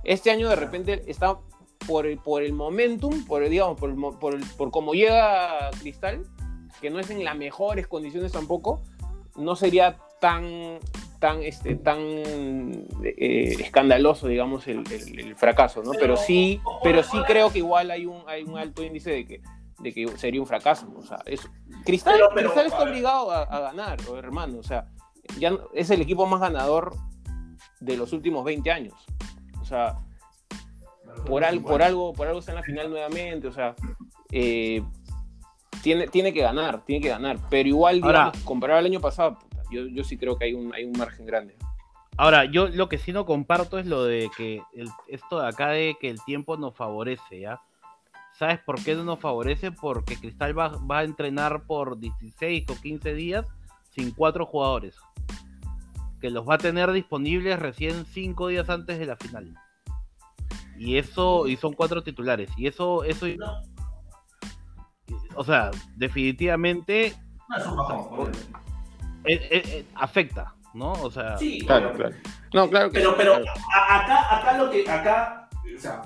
Este 0.03 0.31
año 0.31 0.49
de 0.49 0.55
repente 0.55 1.03
está 1.07 1.37
por 1.87 2.05
el, 2.05 2.17
por 2.17 2.43
el 2.43 2.53
momentum, 2.53 3.25
por, 3.25 3.47
digamos, 3.47 3.79
por, 3.79 4.19
por, 4.19 4.39
por 4.57 4.71
cómo 4.71 4.93
llega 4.93 5.69
Cristal, 5.79 6.25
que 6.81 6.89
no 6.89 6.99
es 6.99 7.09
en 7.09 7.23
las 7.23 7.35
mejores 7.35 7.87
condiciones 7.87 8.31
tampoco, 8.31 8.81
no 9.35 9.55
sería 9.55 9.97
tan 10.19 10.79
tan 11.19 11.43
este 11.43 11.75
tan 11.75 11.99
eh, 13.03 13.55
escandaloso 13.59 14.27
digamos 14.27 14.67
el, 14.67 14.85
fracaso 15.35 15.83
no 15.83 15.91
pero 15.99 16.17
sí 16.17 16.61
pero 16.83 17.03
sí 17.03 17.17
creo 17.27 17.51
que 17.51 17.59
igual 17.59 17.91
hay 17.91 18.05
un 18.05 18.23
hay 18.27 18.43
un 18.43 18.57
alto 18.57 18.83
índice 18.83 19.11
de 19.11 19.25
que 19.25 19.41
de 19.79 19.93
que 19.93 20.07
sería 20.17 20.41
un 20.41 20.47
fracaso 20.47 20.91
o 20.95 21.03
sea 21.03 21.19
Cristal, 21.85 22.19
Cristal 22.33 22.65
está 22.65 22.83
obligado 22.83 23.31
a, 23.31 23.59
ganar 23.59 23.97
hermano 24.17 24.59
o 24.59 24.63
sea 24.63 24.87
ya 25.37 25.57
es 25.73 25.89
el 25.89 26.01
equipo 26.01 26.25
más 26.25 26.39
ganador 26.39 26.95
de 27.79 27.97
los 27.97 28.13
últimos 28.13 28.43
20 28.45 28.71
años 28.71 28.93
o 29.61 29.65
sea 29.65 29.97
por, 31.27 31.43
por 31.61 31.83
algo 31.83 32.13
por 32.13 32.27
algo 32.27 32.39
está 32.39 32.51
en 32.51 32.57
la 32.57 32.63
final 32.63 32.89
nuevamente 32.89 33.47
o 33.47 33.51
sea 33.51 33.75
eh, 34.31 34.81
tiene, 35.85 36.07
tiene 36.07 36.33
que 36.33 36.41
ganar, 36.41 36.83
tiene 36.83 36.99
que 36.99 37.09
ganar. 37.09 37.37
Pero 37.47 37.69
igual, 37.69 38.01
digamos, 38.01 38.37
comparado 38.39 38.79
al 38.79 38.85
año 38.85 38.99
pasado, 38.99 39.37
yo, 39.71 39.87
yo 39.87 40.03
sí 40.03 40.17
creo 40.17 40.37
que 40.37 40.45
hay 40.45 40.53
un, 40.53 40.73
hay 40.73 40.85
un 40.85 40.97
margen 40.97 41.25
grande. 41.25 41.55
Ahora, 42.17 42.45
yo 42.45 42.67
lo 42.69 42.87
que 42.87 42.97
sí 42.97 43.11
no 43.11 43.25
comparto 43.25 43.77
es 43.77 43.85
lo 43.85 44.05
de 44.05 44.29
que 44.37 44.61
esto 45.07 45.41
de 45.41 45.47
acá 45.47 45.69
de 45.69 45.97
que 45.99 46.09
el 46.09 46.23
tiempo 46.23 46.55
nos 46.55 46.75
favorece, 46.75 47.41
¿ya? 47.41 47.59
¿Sabes 48.37 48.59
por 48.59 48.81
qué 48.83 48.95
no 48.95 49.03
nos 49.03 49.19
favorece? 49.19 49.71
Porque 49.71 50.17
Cristal 50.17 50.57
va, 50.57 50.69
va 50.69 50.99
a 50.99 51.03
entrenar 51.03 51.63
por 51.63 51.99
16 51.99 52.65
o 52.69 52.81
15 52.81 53.13
días 53.13 53.45
sin 53.89 54.11
cuatro 54.11 54.45
jugadores. 54.45 54.95
Que 56.21 56.29
los 56.29 56.47
va 56.47 56.55
a 56.55 56.57
tener 56.57 56.91
disponibles 56.91 57.59
recién 57.59 58.05
cinco 58.05 58.47
días 58.47 58.69
antes 58.69 58.99
de 58.99 59.05
la 59.05 59.15
final. 59.17 59.53
Y 60.77 60.97
eso, 60.97 61.47
y 61.47 61.55
son 61.55 61.73
cuatro 61.73 62.03
titulares. 62.03 62.49
Y 62.57 62.67
eso, 62.67 63.03
eso 63.03 63.25
o 65.35 65.43
sea, 65.43 65.71
definitivamente 65.95 67.15
afecta, 69.95 70.55
¿no? 70.73 70.93
O 70.93 71.11
sea, 71.11 71.37
sí, 71.37 71.59
claro, 71.65 71.93
claro. 71.93 72.15
No, 72.53 72.69
claro 72.69 72.89
que 72.89 72.99
Pero, 72.99 73.15
pero 73.17 73.35
acá, 73.35 74.37
acá 74.37 74.57
lo 74.57 74.69
que, 74.69 74.89
acá, 74.89 75.49
o 75.75 75.79
sea, 75.79 76.01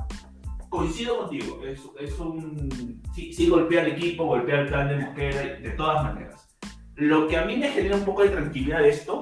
coincido 0.70 1.20
contigo, 1.20 1.62
es, 1.66 1.82
es 2.00 2.20
un, 2.20 3.02
sí, 3.14 3.34
sí, 3.34 3.50
golpea 3.50 3.82
al 3.82 3.88
equipo, 3.88 4.26
golpea 4.26 4.62
el 4.62 4.68
plan 4.68 4.88
de 4.88 4.98
Mosquera, 4.98 5.42
de 5.42 5.70
todas 5.72 6.04
maneras. 6.04 6.48
Lo 6.96 7.28
que 7.28 7.38
a 7.38 7.46
mí 7.46 7.56
me 7.58 7.70
genera 7.70 7.96
un 7.96 8.06
poco 8.06 8.24
de 8.24 8.30
tranquilidad 8.30 8.80
de 8.80 8.90
esto 8.90 9.22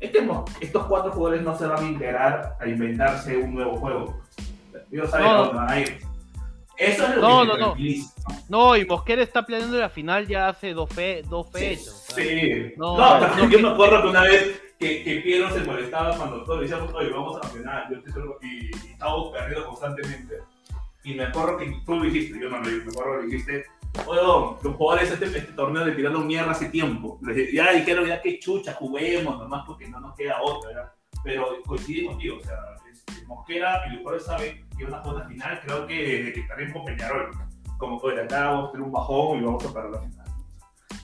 es 0.00 0.10
que 0.10 0.28
estos 0.60 0.86
cuatro 0.86 1.12
jugadores 1.12 1.42
no 1.42 1.56
se 1.56 1.66
van 1.66 1.84
a 1.84 1.88
integrar 1.88 2.56
a 2.60 2.66
inventarse 2.66 3.36
un 3.36 3.54
nuevo 3.54 3.76
juego. 3.76 4.20
Ellos 4.90 5.10
saben 5.10 5.26
no. 5.28 5.38
dónde 5.38 5.54
van 5.54 5.70
a 5.70 5.80
ir. 5.80 6.11
Eso 6.76 7.06
es 7.06 7.16
lo 7.16 7.22
no, 7.22 7.40
que 7.40 7.46
no, 7.46 7.56
no. 7.58 7.76
No, 8.48 8.76
y 8.76 8.84
Mosquera 8.84 9.22
está 9.22 9.44
planeando 9.44 9.78
la 9.78 9.88
final 9.88 10.26
ya 10.26 10.48
hace 10.48 10.72
dos, 10.72 10.90
fe, 10.90 11.22
dos 11.28 11.50
fechas. 11.50 12.06
Sí. 12.14 12.72
No, 12.76 12.96
no, 12.96 13.48
yo 13.48 13.58
me 13.58 13.68
acuerdo 13.68 14.02
que 14.02 14.08
una 14.08 14.22
vez 14.22 14.62
que, 14.78 15.04
que 15.04 15.16
Piero 15.20 15.50
se 15.50 15.60
molestaba 15.60 16.16
cuando 16.16 16.42
todos 16.44 16.62
decíamos, 16.62 16.92
oye, 16.94 17.10
vamos 17.10 17.36
a 17.36 17.40
campeonar, 17.40 17.88
yo 17.90 17.98
y, 18.42 18.66
y 18.66 18.92
estábamos 18.92 19.32
perdiendo 19.32 19.66
constantemente. 19.66 20.34
Y 21.04 21.14
me 21.14 21.24
acuerdo 21.24 21.58
que 21.58 21.74
tú 21.84 21.96
lo 21.96 22.04
dijiste, 22.04 22.38
yo 22.40 22.48
no 22.48 22.58
lo 22.58 22.68
dije, 22.68 22.84
me 22.84 22.90
acuerdo 22.90 23.20
que 23.20 23.26
dijiste, 23.26 23.64
oye, 24.06 24.20
los 24.62 24.76
jugadores 24.76 25.10
este, 25.10 25.26
este 25.26 25.52
torneo 25.52 25.84
le 25.84 25.92
tiraron 25.92 26.26
mierda 26.26 26.52
hace 26.52 26.68
tiempo. 26.68 27.18
Ya 27.52 27.72
dijeron, 27.72 28.06
ya 28.06 28.20
que 28.20 28.38
chucha, 28.38 28.74
juguemos 28.74 29.38
nomás 29.38 29.64
porque 29.66 29.88
no 29.88 30.00
nos 30.00 30.14
queda 30.16 30.40
otra, 30.42 30.68
¿verdad? 30.68 30.92
Pero 31.24 31.62
coincidimos, 31.66 32.18
tío, 32.18 32.38
o 32.38 32.40
sea, 32.40 32.56
Mosquera 33.26 33.82
y 33.86 33.90
los 33.90 33.98
jugadores 34.00 34.24
saben 34.26 34.66
que 34.76 34.84
una 34.84 34.98
jugada 34.98 35.28
final, 35.28 35.60
creo 35.64 35.86
que 35.86 35.94
desde 35.94 36.32
que 36.32 36.40
estaremos 36.40 36.72
con 36.74 36.84
Peñarol, 36.84 37.30
como 37.78 38.00
que 38.00 38.20
acá 38.20 38.50
vamos 38.50 38.68
a 38.68 38.72
tener 38.72 38.86
un 38.86 38.92
bajón 38.92 39.38
y 39.40 39.44
vamos 39.44 39.64
a 39.66 39.72
perder 39.72 39.90
la 39.90 39.98
final. 40.00 40.26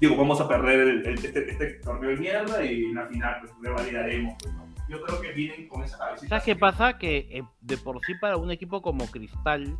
Digo, 0.00 0.16
vamos 0.16 0.40
a 0.40 0.46
perder 0.48 0.80
el, 0.80 1.06
el- 1.06 1.14
este, 1.24 1.50
este 1.50 1.66
torneo 1.82 2.10
de 2.10 2.16
mierda 2.16 2.64
y 2.64 2.84
en 2.84 2.94
la 2.94 3.06
final 3.06 3.40
pues 3.40 3.52
revalidaremos. 3.62 4.36
pues, 4.40 4.54
¿no? 4.54 4.68
Yo 4.88 5.02
creo 5.02 5.20
que 5.20 5.32
vienen 5.32 5.68
con 5.68 5.82
esa 5.82 5.98
cabecita. 5.98 6.28
¿Sabes 6.28 6.44
qué 6.44 6.56
pasa? 6.56 6.96
Que 6.98 7.18
eh, 7.30 7.42
de 7.60 7.76
por 7.78 8.00
sí 8.06 8.14
para 8.14 8.36
un 8.36 8.50
equipo 8.50 8.80
como 8.80 9.06
Cristal, 9.10 9.76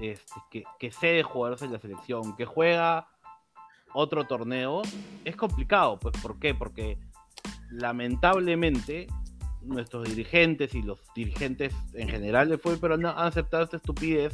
este, 0.00 0.34
que, 0.50 0.64
que 0.78 0.90
cede 0.90 1.22
jugadores 1.22 1.62
en 1.62 1.72
la 1.72 1.78
selección, 1.78 2.36
que 2.36 2.44
juega 2.44 3.06
otro 3.94 4.24
torneo, 4.24 4.82
es 5.24 5.36
complicado. 5.36 5.98
Pues, 5.98 6.14
¿Por 6.20 6.38
qué? 6.38 6.54
Porque 6.54 6.98
lamentablemente 7.70 9.06
nuestros 9.62 10.08
dirigentes 10.08 10.74
y 10.74 10.82
los 10.82 11.00
dirigentes 11.14 11.74
en 11.94 12.08
general 12.08 12.48
de 12.48 12.58
fútbol 12.58 12.78
peruano 12.78 13.10
han 13.10 13.26
aceptado 13.26 13.64
esta 13.64 13.76
estupidez 13.76 14.32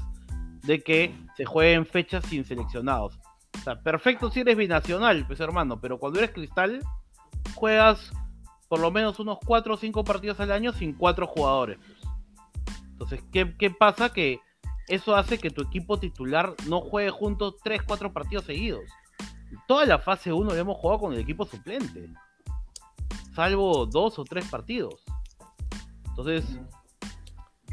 de 0.62 0.80
que 0.80 1.14
se 1.36 1.44
jueguen 1.44 1.86
fechas 1.86 2.24
sin 2.26 2.44
seleccionados. 2.44 3.18
O 3.58 3.62
sea, 3.62 3.80
perfecto 3.80 4.30
si 4.30 4.40
eres 4.40 4.56
binacional, 4.56 5.26
pues 5.26 5.40
hermano, 5.40 5.80
pero 5.80 5.98
cuando 5.98 6.18
eres 6.18 6.32
cristal, 6.32 6.80
juegas 7.54 8.12
por 8.68 8.80
lo 8.80 8.90
menos 8.90 9.18
unos 9.20 9.38
4 9.44 9.74
o 9.74 9.76
5 9.76 10.04
partidos 10.04 10.40
al 10.40 10.52
año 10.52 10.72
sin 10.72 10.92
cuatro 10.92 11.26
jugadores. 11.26 11.78
pues. 11.78 12.82
Entonces, 12.90 13.20
¿qué, 13.32 13.54
qué 13.56 13.70
pasa? 13.70 14.12
Que 14.12 14.40
eso 14.88 15.14
hace 15.14 15.38
que 15.38 15.50
tu 15.50 15.62
equipo 15.62 15.98
titular 15.98 16.54
no 16.66 16.80
juegue 16.80 17.10
juntos 17.10 17.56
3, 17.62 17.82
4 17.82 18.12
partidos 18.12 18.44
seguidos. 18.44 18.84
Toda 19.68 19.86
la 19.86 19.98
fase 19.98 20.32
1 20.32 20.52
la 20.52 20.60
hemos 20.60 20.76
jugado 20.76 21.00
con 21.00 21.12
el 21.12 21.20
equipo 21.20 21.44
suplente. 21.44 22.10
Salvo 23.34 23.84
dos 23.84 24.18
o 24.18 24.24
tres 24.24 24.48
partidos. 24.48 25.04
Entonces, 26.16 26.58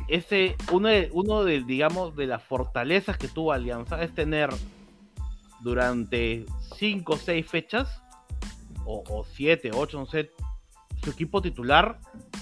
ese, 0.10 0.58
uno 0.72 0.90
de, 0.90 1.10
uno 1.14 1.44
de, 1.46 1.64
digamos, 1.64 2.16
de 2.16 2.28
las 2.28 2.44
fortalezas 2.44 3.18
que 3.18 3.30
tuvo 3.30 3.54
Alianza 3.54 4.04
es 4.04 4.14
tener 4.14 4.50
durante 5.62 6.46
5 6.78 7.14
o 7.14 7.18
6 7.18 7.48
fechas, 7.48 8.02
o 8.86 9.24
7, 9.24 9.72
8, 9.74 9.98
no 9.98 10.06
sé, 10.06 10.32
su 11.02 11.12
equipo 11.12 11.42
titular, 11.42 12.00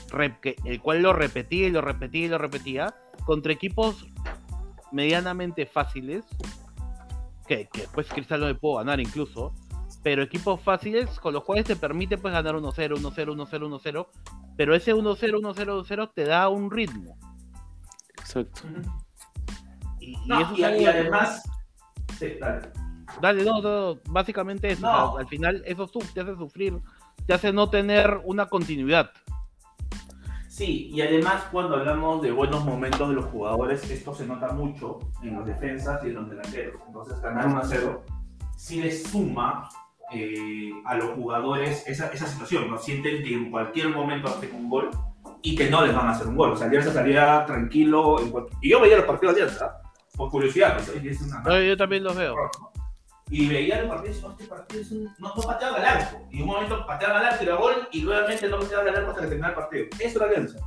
rep- 0.10 0.40
que- 0.40 0.56
el 0.66 0.82
cual 0.82 1.04
lo 1.04 1.14
repetía 1.14 1.68
y 1.68 1.72
lo 1.72 1.82
repetía 1.82 2.26
y 2.26 2.30
lo 2.30 2.40
repetía, 2.40 2.96
contra 3.26 3.54
equipos 3.54 4.08
medianamente 4.92 5.68
fáciles, 5.68 6.26
que, 7.48 7.68
que 7.72 7.82
después 7.82 8.08
Cristal 8.08 8.40
no 8.40 8.48
le 8.48 8.56
pudo 8.56 8.78
ganar 8.78 9.00
incluso, 9.00 9.54
pero 10.02 10.24
equipos 10.24 10.60
fáciles 10.62 11.20
con 11.20 11.34
los 11.34 11.44
cuales 11.44 11.66
te 11.66 11.76
permite 11.76 12.18
pues 12.18 12.34
ganar 12.34 12.56
1-0, 12.56 12.98
1-0, 12.98 13.36
1-0, 13.36 13.82
1-0, 13.82 14.08
pero 14.62 14.76
ese 14.76 14.94
1-0, 14.94 15.18
1-0, 15.42 15.84
1-0 15.88 16.12
te 16.14 16.24
da 16.24 16.48
un 16.48 16.70
ritmo. 16.70 17.18
Exacto. 18.20 18.62
Y, 20.00 20.12
y 20.12 20.18
No, 20.28 20.40
eso 20.40 20.54
es 20.54 20.60
y, 20.60 20.64
algo- 20.64 20.82
y 20.82 20.86
además, 20.86 21.44
sí, 22.20 22.28
dale. 22.40 22.70
Dale, 23.20 23.44
no, 23.44 23.60
no, 23.60 23.98
básicamente 24.06 24.68
eso. 24.72 24.86
No. 24.86 25.14
sea, 25.14 25.22
al 25.22 25.28
final 25.28 25.64
eso 25.66 25.88
te 26.14 26.22
hace 26.22 26.36
sufrir, 26.36 26.80
te 27.26 27.34
hace 27.34 27.52
no 27.52 27.72
tener 27.72 28.22
una 28.24 28.46
continuidad. 28.46 29.10
Sí, 30.48 30.90
y 30.94 31.02
además 31.02 31.46
cuando 31.52 31.78
hablamos 31.78 32.22
de 32.22 32.30
buenos 32.32 32.64
momentos 32.64 33.10
de 33.10 33.16
los 33.16 33.26
jugadores, 33.32 33.90
esto 33.90 34.14
se 34.14 34.28
nota 34.28 34.54
mucho 34.54 35.00
en 35.24 35.38
las 35.38 35.48
defensas 35.48 36.04
y 36.04 36.10
en 36.10 36.14
los 36.14 36.30
delanteros. 36.30 36.80
Entonces 36.86 37.20
ganar 37.20 37.48
1 37.48 37.58
a 37.58 37.66
0 37.66 38.04
sí 38.56 38.80
les 38.80 39.08
suma 39.10 39.68
eh, 40.14 40.72
a 40.86 40.96
los 40.96 41.12
jugadores 41.12 41.88
esa, 41.88 42.08
esa 42.08 42.28
situación, 42.28 42.70
¿no? 42.70 42.78
Sienten 42.78 43.24
que 43.24 43.34
en 43.34 43.50
cualquier 43.52 43.90
momento 43.90 44.28
hacen 44.28 44.54
un 44.54 44.70
gol 44.70 44.90
y 45.42 45.56
que 45.56 45.70
no 45.70 45.86
les 45.86 45.96
van 45.96 46.08
a 46.08 46.12
hacer 46.12 46.28
un 46.28 46.36
gol. 46.36 46.52
O 46.52 46.56
sea, 46.58 46.68
Alianza 46.68 46.92
salía 46.94 47.46
tranquilo. 47.46 48.20
En 48.20 48.34
Y 48.62 48.70
yo 48.72 48.82
veía 48.82 48.98
los 48.98 49.06
partidos 49.06 49.36
de 49.36 49.42
Alianza, 49.44 49.82
por 50.16 50.30
curiosidad, 50.30 50.76
pues, 50.76 50.90
es 50.90 51.22
una 51.22 51.44
Yo, 51.46 51.62
yo 51.62 51.78
también 51.78 52.04
los 52.04 52.16
veo. 52.16 52.36
y 53.30 53.48
veía 53.48 53.80
el 53.80 53.88
partido 53.88 54.12
y 54.12 54.16
decía, 54.16 54.30
este 54.32 54.46
partido 54.46 54.82
es 54.82 54.92
un... 54.92 55.04
no, 55.20 55.34
no 55.36 55.42
pateaba 55.42 55.78
al 55.78 55.86
arco. 55.86 56.28
Y 56.32 56.38
en 56.38 56.42
un 56.44 56.48
momento 56.50 56.86
pateaba 56.86 57.20
al 57.20 57.26
arco 57.28 57.44
y 57.44 57.48
era 57.48 57.56
gol, 57.56 57.88
y 57.92 58.02
nuevamente 58.02 58.48
no 58.50 58.60
pateaba 58.60 58.84
al 58.84 58.96
arco 58.96 59.10
hasta 59.12 59.22
que 59.22 59.28
terminaba 59.28 59.54
el 59.54 59.60
partido. 59.60 59.86
Eso 60.00 60.18
era 60.20 60.28
Alianza. 60.28 60.60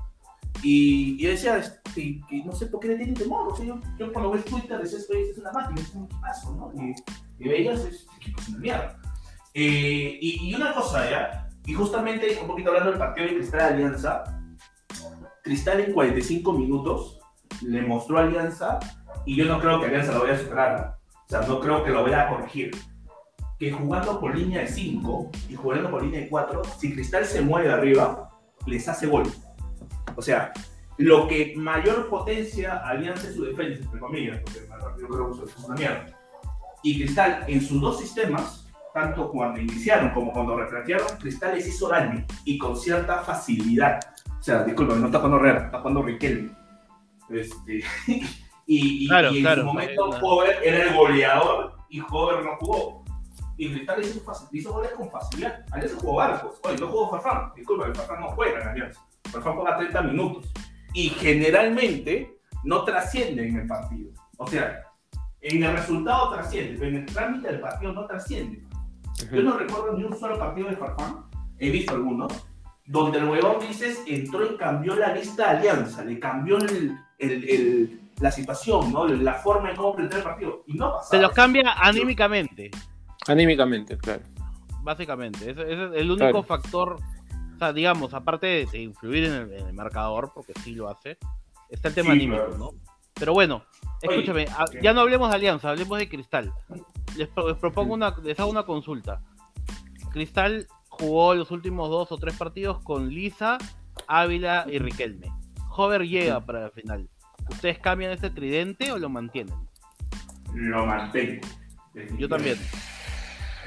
Y, 0.63 1.17
y 1.19 1.23
yo 1.25 1.29
decía, 1.31 1.59
este, 1.59 2.21
que 2.29 2.43
no 2.45 2.53
sé 2.53 2.67
por 2.67 2.81
qué 2.81 2.89
le 2.89 2.97
tienen 2.97 3.15
temor. 3.15 3.53
O 3.53 3.57
sea, 3.57 3.67
yo, 3.67 3.79
yo 3.99 4.13
cuando 4.13 4.31
veo 4.31 4.43
Twitter 4.45 4.81
decía, 4.81 4.99
esto 4.99 5.13
es 5.13 5.37
una 5.37 5.53
máquina, 5.53 5.81
es 5.83 5.95
un 5.95 6.05
equipazo, 6.07 6.55
¿no? 6.55 6.83
Y, 6.83 6.95
y 7.45 7.49
veías, 7.49 7.81
este 7.81 8.11
equipo 8.17 8.41
es 8.41 8.49
una 8.49 8.59
mierda. 8.59 8.99
Eh, 9.55 10.19
y, 10.21 10.51
y 10.51 10.55
una 10.55 10.75
cosa, 10.75 11.09
¿ya? 11.09 11.49
Y 11.65 11.73
justamente, 11.73 12.39
un 12.41 12.49
poquito 12.49 12.71
hablando 12.71 12.91
del 12.91 12.99
partido 12.99 13.29
de 13.29 13.37
Cristal 13.37 13.61
Alianza, 13.61 14.25
Cristal 15.43 15.81
en 15.81 15.93
45 15.93 16.53
minutos 16.53 17.21
le 17.63 17.83
mostró 17.83 18.19
a 18.19 18.23
Alianza, 18.23 18.79
y 19.25 19.37
yo 19.37 19.45
no 19.47 19.61
creo 19.61 19.81
que 19.81 19.87
Alianza 19.87 20.13
lo 20.13 20.21
vaya 20.21 20.35
a 20.35 20.39
superar. 20.39 20.99
O 21.11 21.29
sea, 21.29 21.41
no 21.43 21.61
creo 21.61 21.83
que 21.83 21.91
lo 21.91 22.03
vaya 22.03 22.23
a 22.23 22.29
corregir. 22.29 22.71
Que 23.59 23.73
jugando 23.73 24.21
por 24.21 24.37
línea 24.37 24.61
de 24.61 24.69
5 24.69 25.31
y 25.49 25.55
jugando 25.55 25.91
por 25.91 26.03
línea 26.03 26.21
de 26.21 26.29
4, 26.29 26.63
si 26.79 26.93
Cristal 26.93 27.25
se 27.25 27.41
mueve 27.41 27.69
de 27.69 27.75
arriba, 27.75 28.31
les 28.67 28.87
hace 28.89 29.07
gol. 29.07 29.25
O 30.17 30.23
sea, 30.23 30.53
lo 30.99 31.27
que 31.27 31.55
mayor 31.57 32.09
potencia 32.09 32.79
Alianza 32.87 33.29
en 33.29 33.35
su 33.35 33.45
defensa, 33.45 33.83
entre 33.83 34.01
comillas, 34.01 34.41
porque 34.41 34.61
partido 34.69 35.09
creo 35.09 35.31
que 35.31 35.37
eso 35.37 35.45
es 35.45 35.65
una 35.65 35.77
mierda. 35.77 36.07
Y 36.83 36.99
Cristal 36.99 37.45
en 37.49 37.61
sus 37.63 37.81
dos 37.81 37.99
sistemas, 37.99 38.64
tanto 38.95 39.29
cuando 39.33 39.61
iniciaron 39.61 40.11
como 40.11 40.33
cuando 40.33 40.57
replantearon, 40.57 41.09
Cristal 41.19 41.57
les 41.57 41.67
hizo 41.67 41.89
daño 41.89 42.25
y 42.45 42.57
con 42.57 42.77
cierta 42.77 43.19
facilidad. 43.23 43.99
O 44.39 44.43
sea, 44.43 44.63
disculpa, 44.63 44.95
no 44.95 45.07
está 45.07 45.19
jugando 45.19 45.39
Herrera, 45.39 45.65
está 45.67 45.79
jugando 45.81 46.03
Riquelme. 46.03 46.51
Este, 47.29 47.81
y, 48.67 49.09
Claro, 49.09 49.29
en 49.31 49.41
claro, 49.43 49.63
su 49.63 49.67
momento 49.67 50.09
una- 50.09 50.19
Hover 50.23 50.57
era 50.63 50.85
el 50.85 50.95
goleador 50.95 51.73
y 51.89 52.01
Hover 52.09 52.45
no 52.45 52.57
jugó. 52.61 53.05
Y 53.57 53.73
Cristal 53.73 54.01
hizo, 54.03 54.49
hizo 54.53 54.73
goles 54.73 54.93
con 54.93 55.11
facilidad. 55.11 55.65
Alianza 55.73 55.97
jugó 56.01 56.15
barcos. 56.15 56.61
Oye, 56.63 56.77
no 56.79 56.87
jugó 56.89 57.11
Farfán. 57.11 57.53
Disculpa, 57.57 57.87
el 57.87 57.95
Farfán 57.97 58.21
no 58.21 58.29
juega 58.29 58.61
en 58.63 58.69
Alianza. 58.69 59.01
Farfán 59.31 59.55
juega 59.55 59.77
30 59.77 60.03
minutos. 60.03 60.53
Y 60.93 61.09
generalmente 61.11 62.37
no 62.63 62.85
trasciende 62.85 63.49
en 63.49 63.57
el 63.57 63.67
partido. 63.67 64.11
O 64.39 64.47
sea, 64.47 64.83
en 65.41 65.63
el 65.63 65.73
resultado 65.73 66.33
trasciende, 66.33 66.77
pero 66.79 66.91
en 66.91 66.97
el 66.97 67.07
trámite 67.07 67.49
del 67.49 67.61
partido 67.61 67.93
no 67.93 68.07
trasciende. 68.07 68.64
Yo 69.33 69.43
no 69.43 69.57
recuerdo 69.57 69.97
ni 69.97 70.05
un 70.05 70.17
solo 70.19 70.39
partido 70.39 70.69
de 70.69 70.77
Farfán, 70.77 71.25
he 71.59 71.71
visto 71.71 71.95
algunos, 71.95 72.33
donde 72.87 73.19
el 73.19 73.25
huevón 73.29 73.57
dices 73.67 74.03
entró 74.07 74.45
y 74.53 74.57
cambió 74.57 74.95
la 74.97 75.15
lista 75.15 75.53
de 75.53 75.59
alianza, 75.59 76.05
le 76.05 76.19
cambió 76.19 76.59
el, 76.59 76.97
el- 77.19 77.49
el- 77.49 78.01
la 78.21 78.31
situación, 78.31 78.93
¿no? 78.93 79.07
la 79.09 79.35
forma 79.35 79.71
en 79.71 79.77
cómo 79.77 79.95
plantear 79.97 80.19
el 80.21 80.25
partido. 80.25 80.63
Y 80.67 80.75
no 80.75 80.93
pasa. 80.93 81.11
Se 81.11 81.21
los 81.23 81.33
cambia 81.33 81.73
anímicamente, 81.77 82.71
Anímicamente, 83.27 83.97
claro. 83.99 84.23
básicamente. 84.83 85.51
Ese, 85.51 85.63
ese 85.63 85.73
es 85.87 85.91
el 85.95 86.11
único 86.11 86.31
Claro. 86.31 86.43
factor, 86.43 86.97
o 87.55 87.59
sea, 87.59 87.73
digamos, 87.73 88.13
aparte 88.15 88.47
de, 88.47 88.67
de 88.67 88.79
influir 88.83 89.25
en 89.25 89.33
el, 89.33 89.53
en 89.55 89.67
el 89.69 89.73
marcador, 89.73 90.31
porque 90.35 90.53
sí 90.63 90.75
lo 90.75 90.89
hace, 90.91 91.17
está 91.71 91.89
el 91.89 91.95
tema 91.95 92.13
Sí, 92.13 92.19
anímico, 92.19 92.43
claro. 92.45 92.59
¿no? 92.59 92.71
Pero 93.15 93.33
bueno, 93.33 93.65
Oye, 94.07 94.17
escúchame, 94.17 94.47
a- 94.57 94.65
¿qué? 94.71 94.81
ya 94.83 94.93
no 94.93 95.01
hablemos 95.01 95.31
de 95.31 95.37
Alianza, 95.37 95.71
hablemos 95.71 95.99
de 95.99 96.09
Cristal. 96.09 96.53
Les, 97.17 97.29
pro- 97.29 97.49
les 97.49 97.57
propongo 97.59 97.95
una, 97.95 98.15
les 98.23 98.39
hago 98.41 98.51
una 98.51 98.65
consulta. 98.65 99.21
Cristal 100.13 100.67
jugó 100.89 101.35
los 101.35 101.51
últimos 101.51 101.89
dos 101.91 102.13
o 102.13 102.19
tres 102.19 102.37
partidos 102.37 102.81
con 102.83 103.09
Lisa, 103.09 103.59
Ávila 104.07 104.67
y 104.71 104.79
Riquelme. 104.79 105.33
Hover 105.77 106.07
llega 106.07 106.41
para 106.45 106.61
la 106.61 106.71
final. 106.71 107.09
¿Ustedes 107.51 107.79
cambian 107.79 108.13
este 108.13 108.31
tridente 108.31 108.93
o 108.93 108.99
lo 108.99 109.09
mantienen? 109.09 109.55
Lo 110.55 110.87
mantengo. 110.87 111.47
Yo 112.17 112.29
también. 112.29 112.57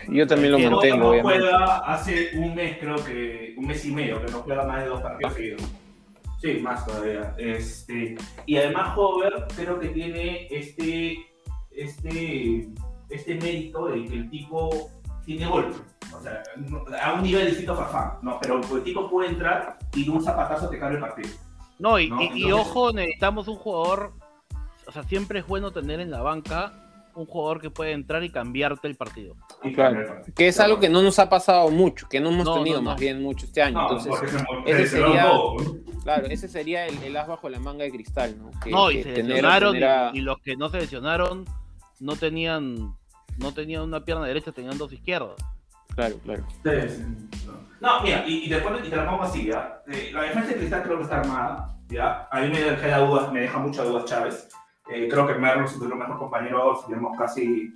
Yo 0.10 0.26
también 0.26 0.54
lo 0.54 0.60
mantengo, 0.60 0.98
no 0.98 1.10
obviamente. 1.10 1.40
juega 1.40 1.78
hace 1.80 2.30
un 2.38 2.56
mes, 2.56 2.78
creo 2.80 2.96
que, 3.04 3.54
un 3.58 3.68
mes 3.68 3.84
y 3.86 3.92
medio, 3.92 4.26
que 4.26 4.32
no 4.32 4.40
juega 4.40 4.66
más 4.66 4.82
de 4.84 4.90
dos 4.90 5.02
partidos 5.02 5.34
seguidos. 5.34 5.62
Sí, 6.42 6.54
más 6.62 6.86
todavía. 6.86 7.36
Este, 7.38 8.16
y 8.46 8.56
además 8.58 8.94
Hover 8.98 9.48
creo 9.56 9.80
que 9.80 9.90
tiene 9.90 10.48
este, 10.50 11.18
este, 11.72 12.70
este 13.10 13.36
mérito 13.36 13.88
de 13.88 14.06
que 14.06 14.14
el 14.16 14.30
tipo 14.30 14.90
tiene 15.26 15.46
golpe. 15.48 15.78
O 16.18 16.22
sea, 16.22 16.42
no- 16.58 16.84
a 17.02 17.14
un 17.14 17.24
nivel 17.24 17.48
distinto 17.48 17.74
a 17.74 17.76
Farfán, 17.78 18.20
¿no? 18.22 18.40
Pero 18.42 18.62
el 18.76 18.84
tipo 18.84 19.10
puede 19.10 19.30
entrar 19.30 19.78
y 19.94 20.06
de 20.06 20.10
un 20.12 20.24
zapatazo 20.24 20.70
te 20.70 20.80
cambia 20.80 20.98
el 20.98 21.02
partido. 21.04 21.30
No, 21.80 22.00
y, 22.00 22.10
No, 22.10 22.22
y- 22.22 22.48
y 22.48 22.52
ojo, 22.52 22.92
necesitamos 22.94 23.48
un 23.48 23.56
jugador. 23.58 24.14
O 24.88 24.92
sea, 24.92 25.04
siempre 25.04 25.40
es 25.40 25.48
bueno 25.48 25.72
tener 25.72 26.00
en 26.00 26.10
la 26.12 26.22
banca 26.22 26.74
un 27.14 27.26
jugador 27.26 27.60
que 27.60 27.70
puede 27.72 27.92
entrar 27.94 28.24
y 28.24 28.30
cambiarte 28.30 28.88
el 28.88 28.96
partido. 28.96 29.36
Y 29.64 29.74
Claro. 29.74 30.22
Que 30.36 30.48
es 30.48 30.60
algo 30.60 30.80
que 30.80 30.88
no 30.88 31.02
nos 31.02 31.18
ha 31.20 31.28
pasado 31.30 31.70
mucho, 31.72 32.08
que 32.08 32.20
no 32.20 32.30
hemos 32.30 32.46
No, 32.46 32.54
tenido 32.56 32.78
no, 32.78 32.84
no. 32.84 32.90
más 32.92 33.00
bien 33.00 33.22
mucho 33.22 33.46
este 33.48 33.62
año. 33.62 33.80
No, 33.82 33.98
Entonces, 33.98 34.14
ese 34.66 34.88
sería- 34.88 35.32
claro, 36.04 36.28
ese 36.28 36.48
sería 36.48 36.86
el, 36.86 36.98
el 37.04 37.18
as 37.18 37.28
bajo 37.28 37.50
la 37.50 37.60
manga 37.60 37.84
de 37.84 37.92
cristal, 37.92 38.36
¿no? 38.40 38.52
Que- 38.64 38.70
no, 38.72 38.92
y 38.92 38.98
que 38.98 39.04
se 39.04 39.10
tener- 39.14 39.26
lesionaron 39.30 39.74
tener 39.74 39.90
a- 39.90 40.12
y, 40.14 40.20
y 40.20 40.22
los 40.22 40.38
que 40.40 40.56
no 40.56 40.70
se 40.70 40.78
lesionaron 40.78 41.46
no 42.00 42.16
tenían 42.16 42.94
no 43.38 43.54
tenían 43.54 43.84
una 43.84 44.04
pierna 44.04 44.26
derecha, 44.26 44.52
tenían 44.52 44.78
dos 44.78 44.92
izquierdas. 44.92 45.36
Claro, 45.96 46.18
claro. 46.24 46.44
Sí, 46.64 46.90
sí. 46.90 47.04
No, 47.80 48.02
mira, 48.02 48.24
y, 48.28 48.46
y 48.46 48.50
después 48.50 48.80
y 48.86 48.90
te 48.90 48.96
la 48.96 49.08
pongo 49.10 49.24
así, 49.24 49.46
¿ya? 49.46 49.82
Eh, 49.88 50.10
la 50.12 50.24
defensa 50.24 50.50
de 50.50 50.56
Cristal 50.58 50.84
creo 50.84 50.98
que 50.98 51.04
está 51.04 51.20
armada. 51.20 51.78
¿ya? 51.90 52.28
A 52.32 52.42
mí 52.42 52.50
me 52.50 52.60
deja, 52.60 52.98
dudas, 53.00 53.32
me 53.32 53.42
deja 53.42 53.60
muchas 53.60 53.86
dudas 53.88 54.06
Chávez. 54.06 54.50
Eh, 54.92 55.08
creo 55.10 55.28
que 55.28 55.36
Merlos 55.36 55.72
es 55.72 55.78
nuestro 55.78 55.98
mejor 55.98 56.18
compañero, 56.18 56.80
seríamos 56.82 57.18
casi 57.18 57.72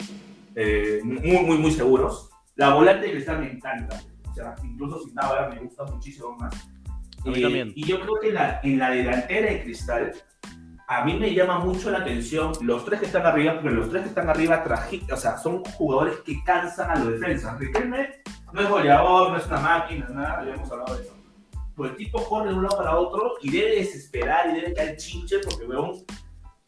eh, 0.56 1.00
muy, 1.04 1.44
muy, 1.46 1.58
muy 1.58 1.72
seguros. 1.72 2.30
La 2.56 2.74
volante 2.74 3.06
de 3.08 3.14
cristal 3.14 3.40
me 3.40 3.52
encanta. 3.52 4.02
O 4.30 4.34
sea, 4.34 4.56
incluso 4.64 5.00
sin 5.04 5.14
nada 5.14 5.50
me 5.50 5.60
gusta 5.60 5.84
muchísimo 5.84 6.36
más. 6.38 6.54
A 7.26 7.30
mí 7.30 7.38
Eh, 7.40 7.42
también. 7.42 7.72
Y 7.76 7.86
yo 7.86 8.00
creo 8.02 8.16
que 8.22 8.30
en 8.30 8.34
la, 8.36 8.60
en 8.64 8.80
la 8.80 8.90
delantera 8.92 9.52
de 9.52 9.64
cristal, 9.64 10.12
a 10.94 11.06
mí 11.06 11.14
me 11.18 11.34
llama 11.34 11.60
mucho 11.60 11.90
la 11.90 12.00
atención 12.00 12.52
los 12.62 12.84
tres 12.84 13.00
que 13.00 13.06
están 13.06 13.26
arriba, 13.26 13.54
porque 13.54 13.70
los 13.70 13.90
tres 13.90 14.04
que 14.04 14.10
están 14.10 14.30
arriba 14.30 14.62
traji- 14.62 15.10
o 15.10 15.16
sea, 15.16 15.38
son 15.38 15.64
jugadores 15.64 16.18
que 16.26 16.44
cansan 16.44 16.92
a 16.92 16.96
los 16.96 17.14
defensas. 17.14 17.58
Riquelme 17.58 18.22
no 18.52 18.62
es 18.62 18.70
goleador, 18.70 19.32
no 19.32 19.38
es 19.38 19.48
una 19.48 19.60
máquina, 19.62 20.10
nada, 20.10 20.44
ya 20.46 20.54
hemos 20.54 20.70
hablado 20.70 20.96
de 20.96 21.04
eso. 21.04 21.16
Pues 21.78 21.92
el 21.92 21.98
tipo 21.98 22.22
corre 22.26 22.50
de 22.50 22.56
un 22.56 22.64
lado 22.64 22.78
para 22.78 22.98
otro 22.98 23.36
y 23.42 23.50
debe 23.52 23.78
desesperar 23.78 24.50
y 24.50 24.60
debe 24.60 24.74
caer 24.74 24.98
chinche 24.98 25.40
porque 25.40 25.66
weón 25.66 25.94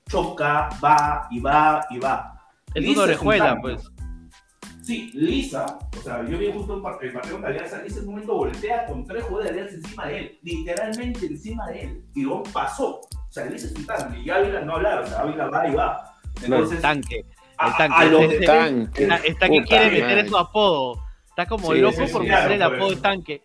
choca, 0.07 0.69
va 0.81 1.27
y 1.29 1.41
va 1.41 1.85
y 1.89 1.99
va. 1.99 2.39
Es 2.73 2.81
Lisa 2.81 2.93
una 2.93 3.03
orejuela, 3.03 3.57
pues. 3.61 3.91
Sí, 4.83 5.11
Lisa, 5.13 5.65
o 5.97 6.01
sea, 6.01 6.23
yo 6.25 6.37
vi 6.37 6.49
justo 6.51 6.73
un 6.73 6.77
el 6.79 7.11
partido 7.13 7.35
con 7.35 7.45
Alianza, 7.45 7.81
Lisa 7.81 7.99
en 7.99 8.03
un 8.07 8.11
momento 8.11 8.35
voltea 8.35 8.85
con 8.85 9.05
tres 9.05 9.23
jugadores 9.25 9.53
de 9.53 9.59
Alianza 9.59 9.75
encima 9.75 10.07
de 10.07 10.17
él, 10.17 10.39
literalmente 10.43 11.25
encima 11.25 11.67
de 11.67 11.81
él, 11.81 12.05
y 12.15 12.21
luego 12.23 12.43
pasó. 12.53 13.01
O 13.33 13.35
sea, 13.35 13.45
Lisa 13.47 13.65
es 13.65 13.71
un 13.73 13.85
tanque, 13.87 14.19
y 14.19 14.29
Ávila 14.29 14.61
no 14.61 14.75
hablar, 14.75 14.99
o 15.01 15.07
sea, 15.07 15.21
Ávila 15.21 15.47
va 15.47 15.67
y 15.67 15.73
va. 15.73 16.15
Entonces, 16.43 16.79
Tanque. 16.81 17.25
a, 17.57 17.67
el 17.67 17.73
tanque, 17.77 17.95
a 17.97 18.05
los 18.05 18.21
ese- 18.25 18.37
de- 18.37 18.45
Tanque. 18.45 19.03
Está, 19.03 19.15
está 19.15 19.49
que 19.49 19.55
Puta 19.61 19.65
quiere 19.69 19.85
madre. 20.01 20.05
meter 20.15 20.29
su 20.29 20.37
apodo. 20.37 21.03
Está 21.29 21.45
como 21.47 21.73
Sí, 21.73 21.79
loco 21.81 21.97
sí, 21.97 22.05
sí, 22.05 22.13
porque 22.13 22.27
claro, 22.27 22.47
quiere 22.47 22.63
el 22.63 22.69
por 22.69 22.75
apodo 22.77 22.89
de 22.91 22.95
tanque. 23.01 23.41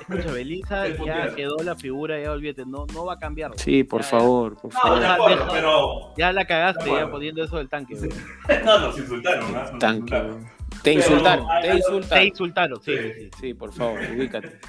Escucha, 0.00 0.30
Belisa 0.32 0.86
El 0.86 0.92
ya 0.92 0.98
puteado. 0.98 1.34
quedó 1.34 1.56
la 1.64 1.74
figura, 1.74 2.20
ya 2.22 2.30
olvídate, 2.30 2.64
no, 2.66 2.86
no 2.94 3.04
va 3.04 3.14
a 3.14 3.18
cambiar. 3.18 3.50
Sí, 3.56 3.82
por 3.82 4.02
Ya, 4.02 4.06
favor, 4.06 4.56
por 4.60 4.72
No, 4.72 4.80
favor. 4.80 5.00
de 5.00 5.06
acuerdo, 5.08 5.36
deja- 5.38 5.52
pero. 5.52 6.14
Ya 6.16 6.32
la 6.32 6.44
cagaste 6.44 6.88
ya 6.92 7.10
poniendo 7.10 7.42
eso 7.42 7.56
del 7.56 7.68
tanque. 7.68 7.94
No, 8.64 8.78
nos 8.78 8.96
insultaron, 8.96 9.52
¿no? 9.52 9.58
Nos 9.58 9.78
Tanque. 9.80 10.14
insultaron. 10.14 10.44
Te 10.44 10.78
Pero 10.84 10.98
insultaron, 11.00 11.46
te 11.46 11.52
algo- 11.52 11.62
Te 11.72 11.76
insultaron. 11.78 12.26
insultaron, 12.28 12.82
sí, 12.82 12.92
Sí. 12.96 13.02
sí, 13.02 13.12
sí. 13.24 13.30
Sí, 13.40 13.54
por 13.54 13.72
favor, 13.72 13.98
ubícate. 14.16 14.60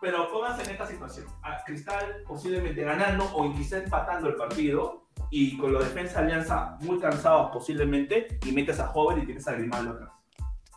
Pero 0.00 0.30
pónganse 0.30 0.62
en 0.62 0.70
esta 0.70 0.86
situación. 0.86 1.26
A 1.42 1.62
Cristal 1.64 2.22
posiblemente 2.26 2.82
ganando 2.82 3.24
o 3.34 3.52
quizá 3.52 3.78
empatando 3.78 4.28
el 4.28 4.36
partido 4.36 5.08
y 5.30 5.56
con 5.58 5.72
los 5.72 5.84
defensa 5.84 6.20
alianza 6.20 6.76
muy 6.80 6.98
cansados 7.00 7.50
posiblemente 7.52 8.38
y 8.46 8.52
metes 8.52 8.78
a 8.80 8.86
Joven 8.88 9.22
y 9.22 9.26
tienes 9.26 9.46
a 9.48 9.52
Grimaldo 9.52 9.92
atrás. 9.92 10.10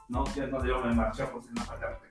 No, 0.10 0.26
ya 0.36 0.48
no 0.48 0.60
debo 0.62 0.82
de 0.82 0.94
marchar 0.94 1.32
por 1.32 1.44
no 1.52 1.62
faltarte. 1.62 2.08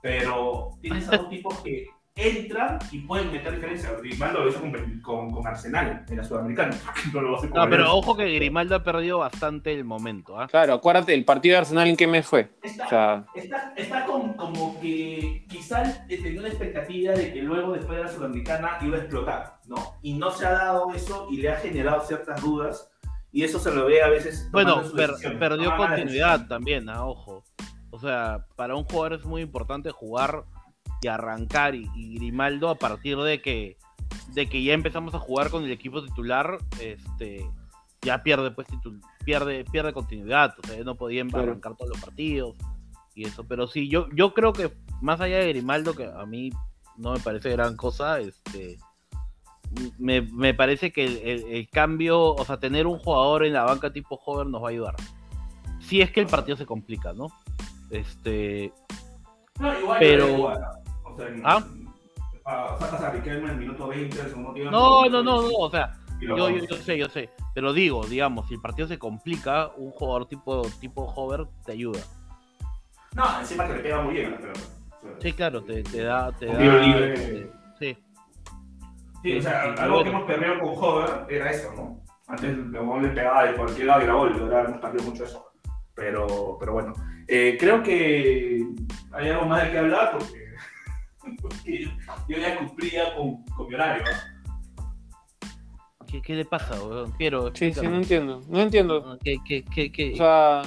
Pero 0.00 0.70
tienes 0.80 1.08
a 1.08 1.16
dos 1.16 1.28
tipos 1.28 1.58
que 1.60 1.88
entran 2.16 2.78
y 2.92 3.00
pueden 3.00 3.32
meter 3.32 3.54
diferencia. 3.56 3.90
Grimaldo 3.98 4.44
lo 4.44 4.48
hizo 4.50 4.60
con, 4.60 5.00
con, 5.00 5.30
con 5.32 5.46
Arsenal 5.46 6.04
en 6.08 6.16
la 6.16 6.24
Sudamericana. 6.24 6.76
No 7.12 7.20
lo 7.20 7.36
con 7.36 7.50
pero 7.70 7.92
ojo 7.96 8.16
que 8.16 8.32
Grimaldo 8.34 8.76
ha 8.76 8.82
perdido 8.84 9.18
bastante 9.18 9.72
el 9.74 9.84
momento. 9.84 10.38
¿ah? 10.38 10.46
Claro, 10.48 10.74
acuérdate, 10.74 11.12
el 11.14 11.24
partido 11.24 11.54
de 11.54 11.58
Arsenal 11.58 11.88
en 11.88 11.96
qué 11.96 12.06
mes 12.06 12.26
fue. 12.26 12.50
Está- 12.62 12.84
O 12.84 12.88
sea, 12.88 13.26
Está, 13.34 13.72
está 13.76 14.04
con- 14.06 14.34
como 14.34 14.80
que 14.80 15.44
quizás 15.48 16.06
tenía 16.06 16.40
una 16.40 16.48
expectativa 16.48 17.12
de 17.14 17.32
que 17.32 17.42
luego 17.42 17.72
después 17.72 17.98
de 17.98 18.04
la 18.04 18.10
Sudamericana 18.10 18.78
iba 18.82 18.96
a 18.96 19.00
explotar, 19.00 19.58
¿no? 19.66 19.76
Y 20.02 20.14
no 20.14 20.30
se 20.30 20.46
ha 20.46 20.52
dado 20.52 20.92
eso 20.94 21.26
y 21.30 21.38
le 21.38 21.50
ha 21.50 21.56
generado 21.56 22.00
ciertas 22.06 22.40
dudas 22.40 22.90
y 23.32 23.42
eso 23.42 23.58
se 23.58 23.72
lo 23.74 23.86
ve 23.86 24.02
a 24.02 24.08
veces. 24.08 24.48
Bueno, 24.52 24.82
per- 24.96 25.38
perdió 25.38 25.70
malas 25.70 25.88
continuidad 25.98 26.46
también, 26.46 26.88
ah, 26.88 27.04
ojo. 27.06 27.42
O 27.90 27.98
sea, 27.98 28.46
para 28.56 28.74
un 28.76 28.84
jugador 28.84 29.14
es 29.18 29.24
muy 29.24 29.42
importante 29.42 29.90
jugar 29.90 30.44
y 31.04 31.08
arrancar 31.08 31.74
y, 31.74 31.88
y 31.94 32.14
Grimaldo 32.14 32.70
a 32.70 32.76
partir 32.76 33.18
de 33.18 33.42
que 33.42 33.76
de 34.32 34.48
que 34.48 34.62
ya 34.64 34.72
empezamos 34.72 35.14
a 35.14 35.18
jugar 35.18 35.50
con 35.50 35.64
el 35.64 35.70
equipo 35.70 36.02
titular, 36.02 36.58
este 36.80 37.44
ya 38.02 38.22
pierde 38.22 38.50
pues 38.50 38.66
titul- 38.68 39.00
pierde 39.24 39.64
pierde 39.70 39.92
continuidad, 39.92 40.54
o 40.62 40.66
sea, 40.66 40.82
no 40.82 40.94
podía 40.96 41.24
Claro. 41.26 41.44
arrancar 41.50 41.76
todos 41.76 41.90
los 41.90 42.00
partidos 42.00 42.56
y 43.14 43.26
eso, 43.26 43.44
pero 43.46 43.66
sí 43.66 43.88
yo 43.88 44.08
yo 44.14 44.32
creo 44.34 44.52
que 44.52 44.72
más 45.02 45.20
allá 45.20 45.38
de 45.38 45.48
Grimaldo 45.48 45.94
que 45.94 46.06
a 46.06 46.24
mí 46.26 46.50
no 46.96 47.12
me 47.12 47.20
parece 47.20 47.50
gran 47.50 47.76
cosa, 47.76 48.18
este 48.20 48.78
me, 49.98 50.22
me 50.22 50.54
parece 50.54 50.92
que 50.92 51.04
el, 51.04 51.16
el- 51.18 51.44
el 51.52 51.68
cambio, 51.68 52.32
o 52.34 52.44
sea, 52.44 52.58
tener 52.58 52.86
un 52.86 52.98
jugador 52.98 53.44
en 53.44 53.52
la 53.52 53.64
banca 53.64 53.92
tipo 53.92 54.16
joven 54.16 54.50
nos 54.50 54.62
va 54.62 54.68
a 54.68 54.70
ayudar. 54.70 54.94
Si 55.80 56.00
es 56.00 56.10
que 56.12 56.20
el 56.20 56.26
partido 56.28 56.56
se 56.56 56.64
complica, 56.66 57.12
¿no? 57.12 57.26
Este, 57.90 58.72
No, 59.60 59.78
igual 59.78 59.98
Pero- 59.98 60.28
igual, 60.28 60.60
o 61.14 61.16
sea, 61.16 61.28
en- 61.28 61.42
¿Ah? 61.44 61.64
ah, 62.44 62.76
sacas 62.80 63.00
a 63.02 63.10
Riquelme 63.10 63.44
en 63.44 63.50
el 63.50 63.56
minuto 63.58 63.88
20 63.88 64.16
del 64.16 64.28
segundo 64.28 64.52
tiempo. 64.52 64.70
no, 64.72 65.04
no, 65.08 65.22
no, 65.22 65.42
no, 65.42 65.48
o 65.48 65.70
sea, 65.70 65.94
yo, 66.20 66.36
yo, 66.36 66.58
yo 66.66 66.76
sé, 66.76 66.98
yo 66.98 67.08
sé, 67.08 67.30
pero 67.54 67.72
digo, 67.72 68.04
digamos, 68.06 68.48
si 68.48 68.54
el 68.54 68.60
partido 68.60 68.88
se 68.88 68.98
complica, 68.98 69.70
un 69.76 69.90
jugador 69.90 70.26
tipo 70.26 70.62
tipo 70.80 71.02
hover 71.04 71.46
te 71.64 71.72
ayuda. 71.72 72.00
No, 73.14 73.40
encima 73.40 73.66
que 73.66 73.74
le 73.74 73.80
pega 73.80 74.02
muy 74.02 74.14
bien 74.14 74.32
la 74.32 74.38
pelota. 74.38 74.60
O 74.90 75.00
sea, 75.06 75.10
Sí, 75.20 75.32
claro, 75.32 75.62
te, 75.62 75.82
te 75.84 76.02
da, 76.02 76.32
te 76.32 76.46
da, 76.46 76.78
libre. 76.80 77.50
sí, 77.78 77.96
Sí, 79.22 79.38
o 79.38 79.42
sea, 79.42 79.74
Sí, 79.76 79.82
algo 79.82 80.02
que 80.02 80.08
hemos 80.10 80.22
perdido 80.24 80.58
con 80.60 80.68
Hover 80.76 81.26
era 81.30 81.50
eso, 81.50 81.72
¿no? 81.74 82.00
Antes 82.26 82.50
el 82.50 82.70
León 82.72 83.02
le 83.02 83.08
pegaba 83.08 83.44
de 83.44 83.54
cualquier 83.54 83.86
lado 83.86 84.00
y 84.00 84.04
era 84.04 84.14
gol, 84.14 84.32
ahora 84.40 84.64
hemos 84.64 84.80
perdido 84.80 85.04
mucho 85.04 85.24
eso. 85.24 85.46
Pero, 85.94 86.56
pero 86.58 86.72
bueno, 86.72 86.92
Eh, 87.28 87.56
creo 87.58 87.82
que 87.82 88.66
hay 89.12 89.28
algo 89.30 89.46
más 89.46 89.62
de 89.64 89.70
qué 89.70 89.78
hablar 89.78 90.10
porque, 90.18 90.43
porque 91.42 91.90
yo 92.28 92.38
ya 92.38 92.56
cumplía 92.58 93.14
con, 93.14 93.42
con 93.44 93.68
mi 93.68 93.74
horario. 93.74 94.04
¿Qué, 96.10 96.22
qué 96.22 96.34
le 96.34 96.44
pasa, 96.44 96.80
weón? 96.82 97.10
Quiero, 97.12 97.50
sí, 97.54 97.72
sí, 97.72 97.86
no 97.86 97.96
entiendo. 97.96 98.40
No 98.48 98.60
entiendo. 98.60 99.18
¿Qué, 99.22 99.36
qué, 99.44 99.64
qué, 99.64 99.90
qué? 99.90 100.12
O 100.12 100.16
sea, 100.16 100.62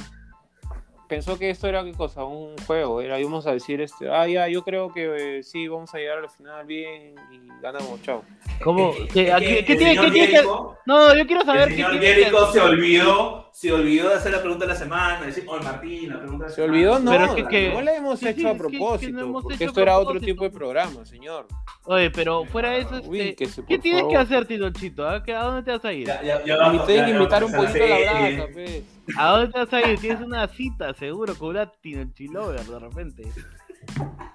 pensó 1.08 1.40
que 1.40 1.50
esto 1.50 1.68
era 1.68 1.86
qué 1.86 1.94
cosa, 1.94 2.26
un 2.26 2.58
juego. 2.66 3.00
Era, 3.02 3.18
íbamos 3.20 3.48
a 3.48 3.54
decir, 3.54 3.80
este, 3.80 4.10
ah, 4.10 4.28
ya, 4.28 4.50
yo 4.50 4.64
creo 4.64 4.92
que 4.92 5.38
eh, 5.38 5.44
sí, 5.44 5.68
vamos 5.70 5.94
a 5.94 6.00
llegar 6.00 6.18
al 6.20 6.30
final 6.30 6.66
bien 6.66 7.16
y 7.32 7.62
ganamos, 7.62 8.02
chao. 8.02 8.24
¿Cómo? 8.62 8.92
¿Qué, 9.14 9.26
qué- 9.40 9.64
qué 9.66 9.76
tiene, 9.78 9.96
qué 10.02 10.12
tiene 10.12 10.28
que- 10.32 10.44
No, 10.86 11.16
yo 11.16 11.26
quiero 11.26 11.44
saber 11.46 11.62
El 11.64 11.70
qué 11.70 11.76
señor 11.76 11.92
tiene 11.92 12.06
Jericho 12.08 12.52
se 12.52 12.60
olvidó, 12.60 13.47
se 13.60 13.74
olvidó 13.74 14.10
de 14.10 14.14
hacer 14.16 14.32
la 14.32 14.40
pregunta 14.42 14.66
de 14.68 14.74
la 14.74 14.78
semana, 14.78 15.26
decir, 15.26 15.44
oye 15.48 15.64
Martín, 15.64 16.10
la 16.10 16.20
pregunta 16.20 16.44
de 16.46 16.50
la 16.52 16.56
¿Se 16.56 16.62
semana". 16.62 16.74
olvidó? 16.74 17.00
No, 17.00 17.10
Pero 17.12 17.24
es 17.26 17.32
que- 17.32 17.48
que- 17.48 17.74
no 17.74 17.82
la 17.82 17.96
hemos 17.96 18.20
sí, 18.20 18.26
sí, 18.26 18.32
hecho 18.32 18.48
a 18.48 18.52
es 18.52 18.58
que- 18.62 18.68
que 18.68 18.78
no 18.78 18.80
propósito, 18.80 19.20
hemos 19.20 19.42
porque 19.44 19.56
hecho 19.56 19.64
a 19.64 19.68
esto 19.68 19.82
era 19.82 19.98
otro 19.98 20.12
propósito. 20.12 20.32
tipo 20.32 20.44
de 20.44 20.50
programa, 20.52 21.06
señor. 21.08 21.48
Oye, 21.86 22.12
pero 22.12 22.46
fuera 22.46 22.70
de 22.70 22.80
eso, 22.82 22.96
este, 22.98 23.10
Ubíquese, 23.10 23.66
¿qué 23.66 23.76
por 23.78 23.82
tienes 23.82 24.02
que 24.04 24.10
favor. 24.14 24.18
hacer, 24.18 24.46
Tinochito? 24.46 25.10
¿A 25.10 25.24
qué- 25.24 25.34
¿A 25.34 25.44
dónde 25.44 25.64
te 25.64 25.72
vas 25.72 25.86
a 25.86 25.92
ir? 25.92 26.06
Ya, 26.06 26.22
ya, 26.22 26.46
ya 26.46 26.54
Y 26.54 26.58
vamos, 26.60 26.86
tienen 26.86 27.02
ya- 27.02 27.06
que 27.08 27.12
ya 27.14 27.18
invitar 27.18 27.44
un 27.44 27.52
vamos 27.52 27.66
poquito 27.68 27.84
a 27.84 27.88
la 27.88 27.96
hacer, 27.96 28.36
brasa, 28.36 28.54
pues. 28.54 28.84
¿A 29.18 29.28
dónde 29.32 29.48
te 29.54 29.60
vas 29.60 29.74
a 29.74 29.90
ir? 29.92 30.00
Tienes 30.00 30.22
una 30.22 30.48
cita, 30.50 30.94
seguro, 30.94 31.36
con 31.36 31.50
una 31.50 31.66
Tinochilover 31.82 32.60
de 32.64 32.78
repente. 32.80 33.24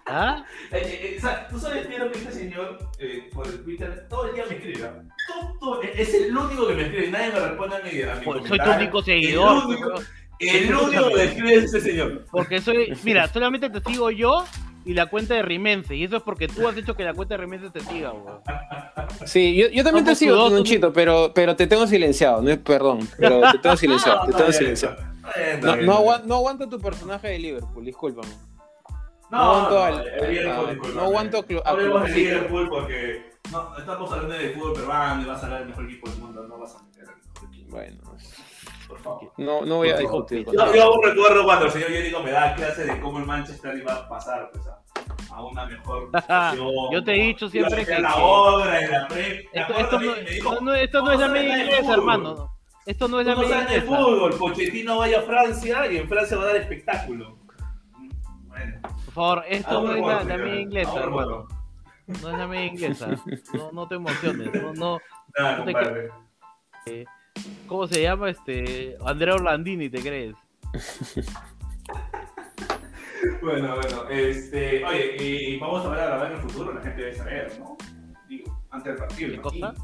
¿Ah? 0.07 0.45
Eh, 0.73 0.77
eh, 0.83 1.17
o 1.19 1.21
sea, 1.21 1.49
tú 1.49 1.59
sabes, 1.59 1.87
Piero, 1.87 2.11
que 2.11 2.19
este 2.19 2.33
señor 2.33 2.79
eh, 2.99 3.31
por 3.33 3.47
el 3.47 3.63
Twitter 3.65 4.07
todo 4.09 4.27
el 4.29 4.35
día 4.35 4.45
me 4.49 4.57
escribe. 4.57 4.89
Todo- 5.29 5.57
todo- 5.61 5.83
es 5.83 6.15
el 6.15 6.37
único 6.37 6.67
que 6.69 6.75
me 6.75 6.83
escribe, 6.83 7.11
nadie 7.11 7.33
me 7.33 7.39
responde 7.41 7.77
a 7.77 7.81
mi, 7.81 8.03
a 8.03 8.15
mi 8.17 8.25
Pues 8.25 8.47
soy 8.49 8.59
tu 8.59 8.71
único 8.71 9.03
seguidor. 9.03 9.63
El 9.63 9.67
único, 9.69 9.93
el 10.41 10.75
único 10.75 11.09
que 11.09 11.15
me 11.15 11.25
escribe 11.25 11.55
es 11.55 11.65
ese 11.65 11.81
señor. 11.81 12.25
Porque 12.31 12.61
soy, 12.61 12.93
mira, 13.05 13.29
solamente 13.29 13.71
te 13.71 13.81
sigo 13.91 14.11
yo 14.11 14.45
y 14.85 14.95
la 14.95 15.07
cuenta 15.07 15.35
de 15.35 15.43
Rimense. 15.43 15.95
Y 15.95 16.05
eso 16.05 16.17
es 16.17 16.23
porque 16.23 16.49
tú 16.49 16.67
has 16.69 16.77
hecho 16.77 16.95
que 16.97 17.05
la 17.05 17.15
cuenta 17.15 17.35
de 17.37 17.43
Rimense 17.45 17.71
te 17.71 17.81
siga, 17.81 18.13
weón. 18.13 18.41
Sí, 19.25 19.55
yo, 19.55 19.69
yo 19.69 19.85
también 19.85 20.05
te 20.05 20.11
Somos 20.11 20.19
sigo, 20.19 20.33
sudorosos. 20.35 20.59
Tunchito, 20.59 20.93
pero, 20.93 21.33
pero 21.35 21.55
te 21.57 21.67
tengo 21.69 21.87
silenciado, 21.87 22.43
no 22.43 22.51
es 22.51 22.59
perdón, 22.59 23.09
pero 23.19 23.41
te 23.53 23.59
tengo 23.59 23.77
silenciado, 23.79 24.27
te 24.27 24.33
tengo 24.33 24.53
silenciado. 24.53 24.97
No, 25.63 25.77
no, 25.77 25.93
aguanto, 25.95 26.27
no 26.27 26.35
aguanto 26.35 26.69
tu 26.69 26.81
personaje 26.81 27.29
de 27.29 27.39
Liverpool, 27.39 27.85
discúlpame. 27.85 28.29
No, 29.33 29.39
no 29.39 29.45
aguanto 29.45 29.75
no, 29.75 29.83
al- 29.83 30.09
el 30.09 30.31
Liverpool, 30.35 30.67
discúlpame. 30.69 30.95
no 30.95 31.01
aguanto 31.03 31.37
a 31.65 31.71
Hablemos 31.71 32.03
de. 32.05 32.09
Liverpool 32.15 32.69
porque 32.69 33.33
no, 33.51 33.79
estamos 33.79 34.13
hablando 34.13 34.35
de 34.35 34.51
fútbol 34.51 34.73
peruano 34.75 35.23
y 35.23 35.25
vas 35.25 35.43
a 35.43 35.47
hablar 35.47 35.59
del 35.61 35.69
mejor 35.71 35.85
equipo 35.87 36.11
del 36.11 36.19
mundo, 36.21 36.47
no 36.49 36.59
vas 36.59 36.77
a 36.77 36.83
meter 36.85 37.03
al 37.09 37.17
mejor 37.17 37.49
equipo, 37.49 37.71
Bueno, 37.71 37.99
por 38.89 38.99
favor. 39.01 39.33
no, 39.39 39.65
no 39.65 39.77
voy 39.77 39.89
a 39.91 39.97
discutir 39.97 40.45
Yo, 40.45 40.75
yo 40.75 40.83
aún 40.85 41.03
recuerdo 41.03 41.45
cuando 41.45 41.65
el 41.67 41.73
señor 41.73 41.89
Jericho 41.89 42.23
me 42.23 42.31
da 42.31 42.55
clase 42.55 42.85
de 42.85 43.01
cómo 43.01 43.19
el 43.19 43.25
Manchester 43.27 43.77
iba 43.79 43.95
a 43.95 44.09
pasar 44.09 44.51
pues, 44.53 44.65
a, 44.67 45.35
a 45.35 45.43
una 45.45 45.65
mejor 45.67 46.11
situación. 46.15 46.69
Yo 46.93 47.03
te 47.05 47.13
he 47.13 47.23
dicho 47.29 47.49
siempre 47.49 47.87
que- 47.87 47.99
la 47.99 48.13
que- 48.15 48.21
obra 48.21 48.81
en 48.85 48.91
la 48.91 49.09
pre. 49.09 49.49
Esto, 49.53 49.73
esto 49.79 49.99
no, 50.01 50.13
me 50.13 50.21
dijo, 50.31 50.61
no- 50.61 50.75
esto 50.75 51.03
no 51.03 51.13
es 51.13 51.21
la 51.21 51.27
"Vamos 51.27 51.39
a 51.41 51.43
media 51.43 51.59
inglesa, 51.65 51.81
fútbol". 51.83 51.95
hermano. 51.99 52.59
Esto 52.85 53.09
no 53.09 53.21
es 53.21 53.27
la 53.27 53.35
no 53.35 53.41
media 53.41 53.55
sabes 53.55 53.69
de 53.71 53.77
inglesa. 53.79 53.97
fútbol, 53.97 54.35
Pochettino 54.35 54.99
vaya 54.99 55.19
a 55.21 55.23
Francia 55.23 55.87
y 55.91 55.97
en 55.97 56.09
Francia 56.09 56.37
va 56.37 56.43
a 56.43 56.47
dar 56.49 56.57
espectáculo. 56.57 57.39
Por 59.15 59.25
favor, 59.25 59.45
esto 59.47 59.71
aún 59.71 59.87
no 59.87 60.21
es 60.21 60.27
la, 60.27 60.37
media 60.39 60.61
inglesa, 60.61 60.91
aún 60.91 61.03
hermano. 61.03 61.49
No 62.07 62.31
es 62.31 62.39
la 62.39 62.47
media 62.47 62.67
inglesa. 62.67 63.09
No, 63.55 63.73
no 63.73 63.89
te 63.89 63.95
emociones. 63.97 64.63
No, 64.63 64.73
no, 64.73 64.99
Nada, 65.39 65.59
No 65.59 65.65
te. 66.85 67.05
¿Cómo 67.67 67.87
se 67.87 68.03
llama 68.03 68.31
este? 68.31 68.97
Andrea 69.05 69.35
Orlandini, 69.35 69.91
¿te 69.91 70.01
crees? 70.01 70.35
Bueno, 73.41 73.77
bueno, 73.77 74.09
este, 74.09 74.85
oye, 74.85 75.17
y 75.19 75.59
vamos 75.59 75.85
a 75.87 75.91
ver 75.91 76.01
a 76.01 76.07
grabar 76.07 76.27
en 76.27 76.33
el 76.33 76.43
futuro, 76.43 76.73
la 76.75 76.81
gente 76.81 77.03
debe 77.03 77.15
saber, 77.15 77.57
¿no? 77.61 77.77
Digo, 78.29 78.61
antes 78.71 78.93
del 78.93 79.07
partido. 79.07 79.31
¿Qué 79.31 79.41
cosa? 79.41 79.75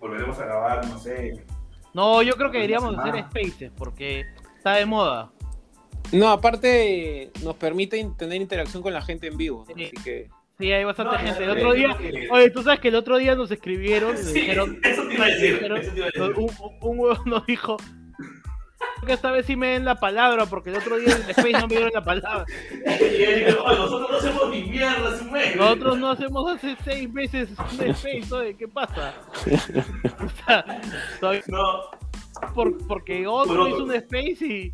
Volveremos 0.00 0.38
a 0.40 0.44
grabar, 0.44 0.86
no 0.86 0.98
sé. 0.98 1.46
No, 1.92 2.22
yo 2.22 2.34
creo 2.34 2.50
que 2.50 2.58
deberíamos 2.58 2.98
hacer 2.98 3.24
spaces 3.28 3.72
porque 3.76 4.24
está 4.56 4.72
de 4.72 4.86
moda. 4.86 5.30
No, 6.12 6.28
aparte 6.30 7.30
nos 7.42 7.56
permite 7.56 8.04
tener 8.16 8.40
interacción 8.40 8.82
con 8.82 8.92
la 8.92 9.02
gente 9.02 9.26
en 9.28 9.36
vivo, 9.36 9.64
¿no? 9.68 9.74
Sí. 9.74 9.84
así 9.86 9.96
que 10.04 10.28
Sí, 10.58 10.70
hay 10.70 10.84
bastante 10.84 11.16
No, 11.16 11.18
gente. 11.24 11.42
El 11.44 11.50
otro 11.50 11.72
día, 11.72 11.96
oye, 12.30 12.50
tú 12.50 12.62
sabes 12.62 12.78
que 12.78 12.86
el 12.88 12.94
otro 12.94 13.16
día 13.18 13.34
nos 13.34 13.50
escribieron 13.50 14.10
y 14.10 14.18
nos 14.20 14.26
Sí, 14.26 14.34
dijeron, 14.40 14.78
eso 14.84 15.02
te 15.08 15.14
iba 15.14 15.24
a 15.24 15.28
decir. 15.28 15.54
dijeron- 15.54 15.78
Eso 15.78 15.90
te 15.90 15.96
iba 15.96 16.06
a 16.06 16.10
decir. 16.10 16.22
un, 16.38 16.44
un, 16.44 16.76
un 16.80 16.98
huevo 17.00 17.22
nos 17.26 17.44
dijo 17.46 17.76
que 19.04 19.12
esta 19.12 19.32
vez 19.32 19.44
sí 19.46 19.56
me 19.56 19.66
den 19.70 19.84
la 19.84 19.96
palabra 19.96 20.46
porque 20.46 20.70
el 20.70 20.76
otro 20.76 20.96
día 20.96 21.14
en 21.16 21.22
el 21.24 21.30
Space 21.30 21.52
no 21.52 21.62
me 21.66 21.74
dieron 21.74 21.90
la 21.92 22.04
palabra. 22.04 22.44
Y 22.70 23.44
digo, 23.44 23.64
"Oye, 23.64 23.76
nosotros 23.78 24.10
no 24.10 24.16
hacemos 24.16 24.50
ni 24.50 24.62
mierda, 24.62 25.18
su 25.18 25.24
mes. 25.24 25.56
Nosotros 25.56 25.98
no 25.98 26.10
hacemos 26.10 26.52
hace 26.52 26.76
seis 26.84 27.12
meses 27.12 27.48
un 27.58 27.80
Space, 27.90 28.32
oye, 28.32 28.56
¿qué 28.56 28.68
pasa? 28.68 29.12
O 29.44 30.28
sea, 30.46 30.64
soy 31.18 31.40
No, 31.48 31.80
por, 32.54 32.78
porque 32.86 33.26
otro 33.26 33.66
hizo 33.68 33.82
un 33.84 33.92
Space 33.94 34.46
y... 34.46 34.72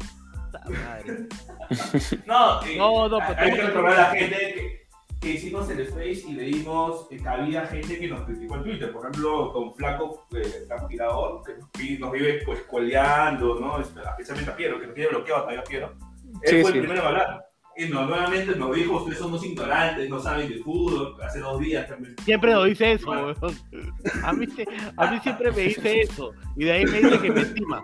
Puta 0.51 0.65
madre. 0.71 1.29
no, 2.27 2.63
eh, 2.67 2.77
No, 2.77 3.09
no, 3.09 3.19
hay- 3.21 3.35
pero 3.35 3.41
hay 3.41 3.53
que 3.53 3.63
recordar 3.63 3.93
a 3.93 3.97
la 3.99 4.11
gente 4.11 4.37
que, 4.39 4.81
que 5.21 5.31
hicimos 5.33 5.71
el 5.71 5.81
space 5.81 6.25
y 6.29 6.33
le 6.33 6.43
dimos 6.45 7.07
eh, 7.11 7.19
cabida 7.23 7.63
a 7.63 7.67
gente 7.67 7.99
que 7.99 8.09
nos 8.09 8.23
criticó 8.23 8.57
en 8.57 8.63
Twitter. 8.65 8.93
Por 8.93 9.03
ejemplo, 9.07 9.53
Don 9.53 9.75
Flaco, 9.75 10.27
eh, 10.35 10.65
Flaco 10.67 10.87
Tirador, 10.89 11.43
que 11.45 11.55
nos, 11.59 11.71
vi- 11.79 11.99
nos 11.99 12.13
vive 12.13 12.43
pues 12.45 12.61
coleando, 12.63 13.59
¿no? 13.61 13.79
Especialmente 13.81 14.51
a 14.51 14.57
Piero, 14.57 14.81
que 14.81 14.87
nos 14.87 14.95
tiene 14.95 15.11
bloqueado 15.11 15.41
todavía 15.43 15.61
a 15.61 15.65
Piero. 15.65 15.95
Él 16.43 16.51
Sí, 16.51 16.63
fue 16.63 16.73
sí. 16.73 16.79
el 16.79 16.85
primero 16.85 17.01
en 17.03 17.07
hablar. 17.07 17.45
Y 17.77 17.85
nos, 17.89 18.09
nuevamente 18.09 18.57
nos 18.57 18.75
dijo, 18.75 18.97
ustedes 18.97 19.19
son 19.19 19.29
unos 19.29 19.45
ignorantes, 19.45 20.11
no 20.11 20.19
saben 20.19 20.49
de 20.51 20.57
fútbol. 20.59 21.17
Hace 21.23 21.39
dos 21.39 21.59
días 21.61 21.89
también. 21.89 22.15
Siempre 22.25 22.53
nos 22.53 22.67
dice 22.67 22.93
eso, 22.93 23.11
weón. 23.11 23.35
A 24.25 24.33
mí, 24.33 24.47
a 24.97 25.11
mí 25.11 25.19
siempre 25.23 25.51
me 25.53 25.63
dice 25.63 26.01
eso. 26.03 26.33
Y 26.57 26.65
de 26.65 26.73
ahí 26.73 26.85
me 26.85 26.99
dice 27.01 27.19
que 27.21 27.31
me 27.31 27.41
estima. 27.41 27.83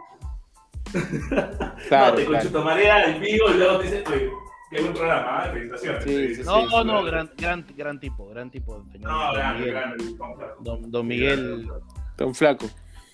Claro, 1.88 2.10
no, 2.10 2.14
te 2.16 2.24
claro. 2.26 2.26
conchuto 2.26 2.62
marea 2.64 3.04
en 3.14 3.20
vivo 3.20 3.50
y 3.50 3.54
luego 3.54 3.78
te 3.78 3.84
dice, 3.84 4.04
oye, 4.08 4.30
qué 4.70 4.80
buen 4.80 4.92
programa, 4.94 5.44
¿eh? 5.46 5.50
felicitaciones. 5.52 6.04
Sí, 6.04 6.34
sí, 6.36 6.42
No, 6.44 6.60
sí, 6.60 6.66
no, 6.70 6.80
sí. 6.82 6.86
no, 6.86 7.02
gran, 7.04 7.30
gran, 7.36 7.66
gran 7.76 8.00
tipo, 8.00 8.28
gran 8.28 8.50
tipo, 8.50 8.84
señor. 8.92 9.10
No, 9.10 9.24
don 9.26 9.34
grande, 9.34 9.58
Miguel. 9.60 9.74
grande, 9.74 10.04
Don 10.04 10.36
Flaco. 10.36 10.56
Don, 10.60 10.90
don 10.90 11.06
Miguel, 11.06 11.68
Don 12.16 12.34
Flaco. 12.34 12.66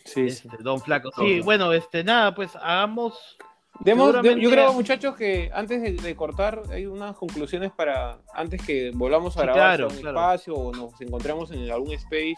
Sí, 0.04 0.30
sí. 0.30 0.46
este, 0.48 0.62
don 0.62 0.80
Flaco. 0.80 1.11
Don 1.16 1.26
Sí, 1.26 1.32
Flaco. 1.35 1.44
bueno, 1.44 1.72
este, 1.72 2.04
nada, 2.04 2.35
pues 2.35 2.54
hagamos. 2.56 3.37
Demos- 3.80 4.08
de- 4.08 4.12
Seguramente- 4.12 4.42
yo 4.44 4.50
creo, 4.50 4.72
muchachos, 4.74 5.16
que 5.16 5.50
antes 5.52 5.80
de, 5.82 5.92
de 5.92 6.14
cortar 6.14 6.62
hay 6.70 6.87
unas 6.87 7.16
conclusiones 7.16 7.72
para 7.72 8.18
antes 8.35 8.61
que 8.64 8.90
volvamos 8.94 9.35
a 9.37 9.40
Sí, 9.40 9.46
grabar 9.46 9.76
claro, 9.78 9.88
un 9.88 9.96
claro. 10.00 10.18
espacio 10.20 10.54
o 10.54 10.72
nos 10.72 11.00
encontremos 11.00 11.50
en 11.52 11.70
algún 11.70 11.92
space 11.92 12.37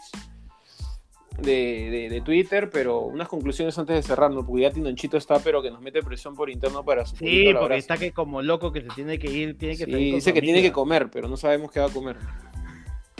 de, 1.37 1.89
de- 1.91 2.09
de 2.09 2.21
Twitter, 2.21 2.69
pero 2.71 2.99
unas 3.01 3.27
conclusiones 3.27 3.77
antes 3.77 3.95
de 3.95 4.03
cerrar, 4.03 4.31
¿no? 4.31 4.45
Porque 4.45 4.63
ya 4.63 4.71
Tinonchito 4.71 5.17
está, 5.17 5.39
pero 5.39 5.61
que 5.61 5.69
nos 5.71 5.81
mete 5.81 6.01
presión 6.01 6.35
por 6.35 6.49
interno 6.49 6.83
para 6.83 7.05
su 7.05 7.15
Sí, 7.17 7.43
porque 7.45 7.57
abrazo. 7.57 7.73
está 7.79 7.97
que 7.97 8.11
como 8.11 8.41
loco 8.41 8.71
que 8.71 8.81
se 8.81 8.87
tiene 8.89 9.19
que 9.19 9.31
ir, 9.31 9.57
tiene 9.57 9.75
que 9.77 9.85
Sí, 9.85 9.91
salir 9.91 10.11
con 10.11 10.15
dice 10.17 10.29
su 10.29 10.33
que 10.33 10.41
tiene 10.41 10.61
que 10.61 10.71
comer, 10.71 11.09
pero 11.11 11.27
no 11.27 11.37
sabemos 11.37 11.71
qué 11.71 11.79
va 11.79 11.87
a 11.87 11.89
comer. 11.89 12.17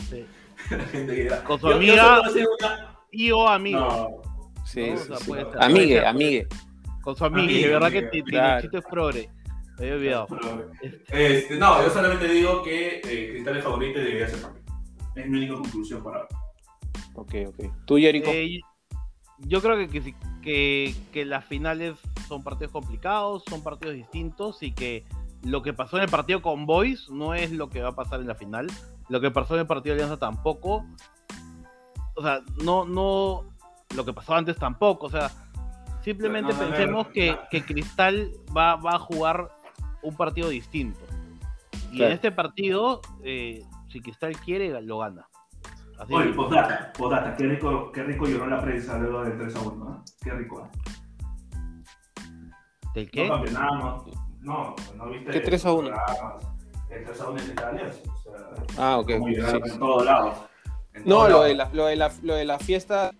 Sí. 0.08 0.24
La 0.70 0.84
gente 0.86 1.14
que 1.14 1.22
era- 1.26 1.44
Con 1.44 1.60
su 1.60 1.66
Yo- 1.66 1.72
yo 1.72 1.76
amiga. 1.76 2.20
una- 2.20 2.98
Y 3.12 3.30
o 3.30 3.48
amigo. 3.48 3.80
No, 3.80 4.08
Sí, 4.64 4.90
No, 4.90 4.96
sí, 4.96 5.02
o 5.02 5.06
sea, 5.06 5.16
sí. 5.18 5.24
puede 5.28 5.44
ser, 5.44 5.62
Amigue, 5.62 6.04
amigue. 6.06 6.46
Con 7.02 7.14
su 7.16 7.24
amiga, 7.24 7.66
de 7.66 7.72
verdad 7.72 7.90
que 7.92 7.98
amiga, 7.98 8.10
Ti- 8.10 8.22
claro. 8.24 8.46
Tinonchito 8.62 8.78
es 8.78 8.84
progre. 8.90 9.30
Me 9.78 9.84
había 9.92 9.94
olvidado. 10.24 10.26
Este, 11.10 11.56
no, 11.56 11.82
yo 11.84 11.90
solamente 11.90 12.26
digo 12.28 12.62
que 12.64 13.00
eh, 13.04 13.28
Cristal 13.30 13.58
es 13.58 13.62
favorito 13.64 14.00
y 14.00 14.04
debería 14.04 14.28
ser 14.28 14.40
campeón. 14.40 14.64
Es 15.14 15.28
mi 15.28 15.38
única 15.38 15.54
conclusión 15.54 16.02
para 16.02 16.16
ahora. 16.22 16.28
Ok, 17.16 17.34
ok. 17.48 17.64
¿Tú, 17.86 17.96
Jericho? 17.96 18.30
Eh, 18.30 18.60
yo 19.38 19.60
creo 19.60 19.76
que, 19.76 19.88
que, 19.88 20.00
sí- 20.00 20.14
que, 20.42 20.94
que 21.12 21.24
las 21.24 21.44
finales 21.44 21.96
son 22.28 22.42
partidos 22.42 22.72
complicados, 22.72 23.42
son 23.48 23.62
partidos 23.62 23.94
distintos 23.96 24.62
y 24.62 24.72
que 24.72 25.04
lo 25.42 25.62
que 25.62 25.72
pasó 25.72 25.96
en 25.98 26.04
el 26.04 26.08
partido 26.10 26.42
con 26.42 26.66
Boys 26.66 27.08
no 27.10 27.34
es 27.34 27.52
lo 27.52 27.68
que 27.68 27.82
va 27.82 27.90
a 27.90 27.94
pasar 27.94 28.20
en 28.20 28.26
la 28.28 28.34
final. 28.34 28.66
Lo 29.08 29.20
que 29.20 29.30
pasó 29.30 29.54
en 29.54 29.60
el 29.60 29.66
partido 29.66 29.94
de 29.94 30.02
Alianza 30.02 30.18
tampoco. 30.18 30.84
O 32.14 32.22
sea, 32.22 32.40
no, 32.62 32.84
no. 32.84 33.44
Lo 33.94 34.04
que 34.04 34.12
pasó 34.12 34.34
antes 34.34 34.56
tampoco. 34.56 35.06
O 35.06 35.10
sea, 35.10 35.30
simplemente 36.02 36.52
No, 36.52 36.58
no, 36.58 36.64
no, 36.64 36.70
pensemos 36.70 37.06
no, 37.06 37.12
que, 37.12 37.30
no. 37.32 37.38
que 37.50 37.62
Cristal 37.64 38.32
va, 38.56 38.76
va 38.76 38.92
a 38.96 38.98
jugar 38.98 39.50
un 40.02 40.16
partido 40.16 40.48
distinto. 40.48 41.00
Y 41.92 41.96
Claro. 41.98 42.06
en 42.06 42.12
este 42.12 42.32
partido, 42.32 43.00
eh, 43.22 43.62
si 43.92 44.00
Cristal 44.00 44.36
quiere, 44.40 44.80
lo 44.82 44.98
gana. 44.98 45.28
Así 45.98 46.12
Oye, 46.14 46.32
postdata, 46.34 46.92
postdata, 46.92 47.34
qué 47.36 47.44
rico, 47.46 47.90
qué 47.92 48.02
rico 48.02 48.26
lloró 48.26 48.46
la 48.46 48.60
prensa 48.60 48.98
luego 48.98 49.24
del 49.24 49.38
3 49.38 49.56
a 49.56 49.60
1, 49.60 49.84
¿no? 49.84 50.04
Qué 50.22 50.30
rico. 50.30 50.62
¿eh? 50.64 50.78
¿Del 52.94 53.10
qué? 53.10 53.28
No 53.28 53.34
campeonamos. 53.34 54.04
No, 54.40 54.74
no 54.96 55.08
viste. 55.10 55.30
¿Qué 55.30 55.40
3 55.40 55.66
a 55.66 55.72
1? 55.72 55.88
programas. 55.88 56.44
El 56.90 57.04
3 57.04 57.20
a 57.20 57.30
1 57.30 57.40
en 57.42 57.50
Italia. 57.50 57.90
O 57.90 58.16
sea, 58.22 58.32
Ah, 58.78 58.98
ok. 58.98 59.08
sí, 59.08 59.34
lloraron 59.36 59.62
sí. 59.64 59.70
en 59.72 59.78
todos 59.78 60.04
lados. 60.04 60.38
En 60.94 61.02
No, 61.04 61.14
todos 61.16 61.28
lo 61.30 61.34
lados. 61.36 61.46
de, 61.48 61.54
la, 61.54 61.70
lo, 61.72 61.86
de 61.86 61.96
la, 61.96 62.12
lo 62.22 62.34
de 62.34 62.44
la 62.44 62.58
fiesta 62.58 63.12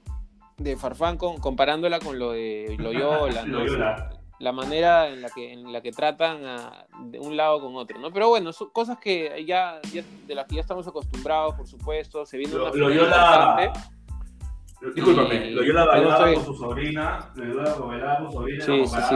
de 0.58 0.76
Farfán 0.76 1.16
con- 1.18 1.38
comparándola 1.38 1.98
con 2.00 2.18
lo 2.18 2.32
de 2.32 2.76
Loyola, 2.78 3.42
¿no? 3.44 3.58
Loyola. 3.64 4.10
La 4.38 4.53
manera 4.53 5.09
en 5.09 5.22
la 5.22 5.31
que 5.31 5.53
en 5.53 5.72
la 5.72 5.81
que 5.81 5.92
tratan 5.92 6.44
a- 6.44 6.87
de 7.05 7.18
un 7.18 7.37
lado 7.37 7.61
con 7.61 7.75
otro, 7.77 7.99
¿no? 7.99 8.12
Pero 8.12 8.29
bueno, 8.29 8.53
son 8.53 8.68
cosas 8.70 8.99
que 8.99 9.44
ya, 9.46 9.81
ya- 9.92 10.05
de 10.27 10.35
las 10.35 10.46
que 10.46 10.57
ya 10.57 10.61
estamos 10.61 10.87
acostumbrados, 10.87 11.55
por 11.55 11.66
supuesto, 11.66 12.27
se 12.27 12.37
viene 12.37 12.53
Lo- 12.55 12.64
una 12.64 12.72
final 12.72 12.88
Loyola. 12.88 13.57
importante. 13.66 13.81
Discúlpame, 14.94 15.35
Y- 15.46 15.51
Loyola 15.55 15.66
yo 15.66 15.87
no 15.87 15.87
bailaba 15.87 16.14
estoy- 16.31 16.35
con 16.35 16.44
su 16.44 16.55
sobrina. 16.55 17.33
Loyola 17.35 17.75
bailaba 17.75 18.18
con 18.18 18.27
su 18.27 18.33
sobrina. 18.35 18.64
Sí, 18.64 18.87
sí, 18.87 18.96
sí. 19.09 19.14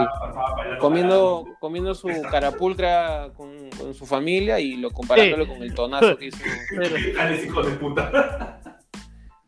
Bailando 0.56 0.78
comiendo 0.80 1.44
comiendo 1.60 1.94
su 1.94 2.08
carapulcra 2.30 3.28
con, 3.36 3.68
con 3.78 3.92
su 3.94 4.06
familia 4.06 4.58
y 4.58 4.76
lo 4.76 4.90
comparándolo 4.90 5.46
con 5.46 5.62
el 5.62 5.74
tonazo 5.74 6.16
que 6.16 6.26
hizo. 6.26 6.38
Hijos 7.46 7.66
de 7.66 7.72
puta. 7.76 8.58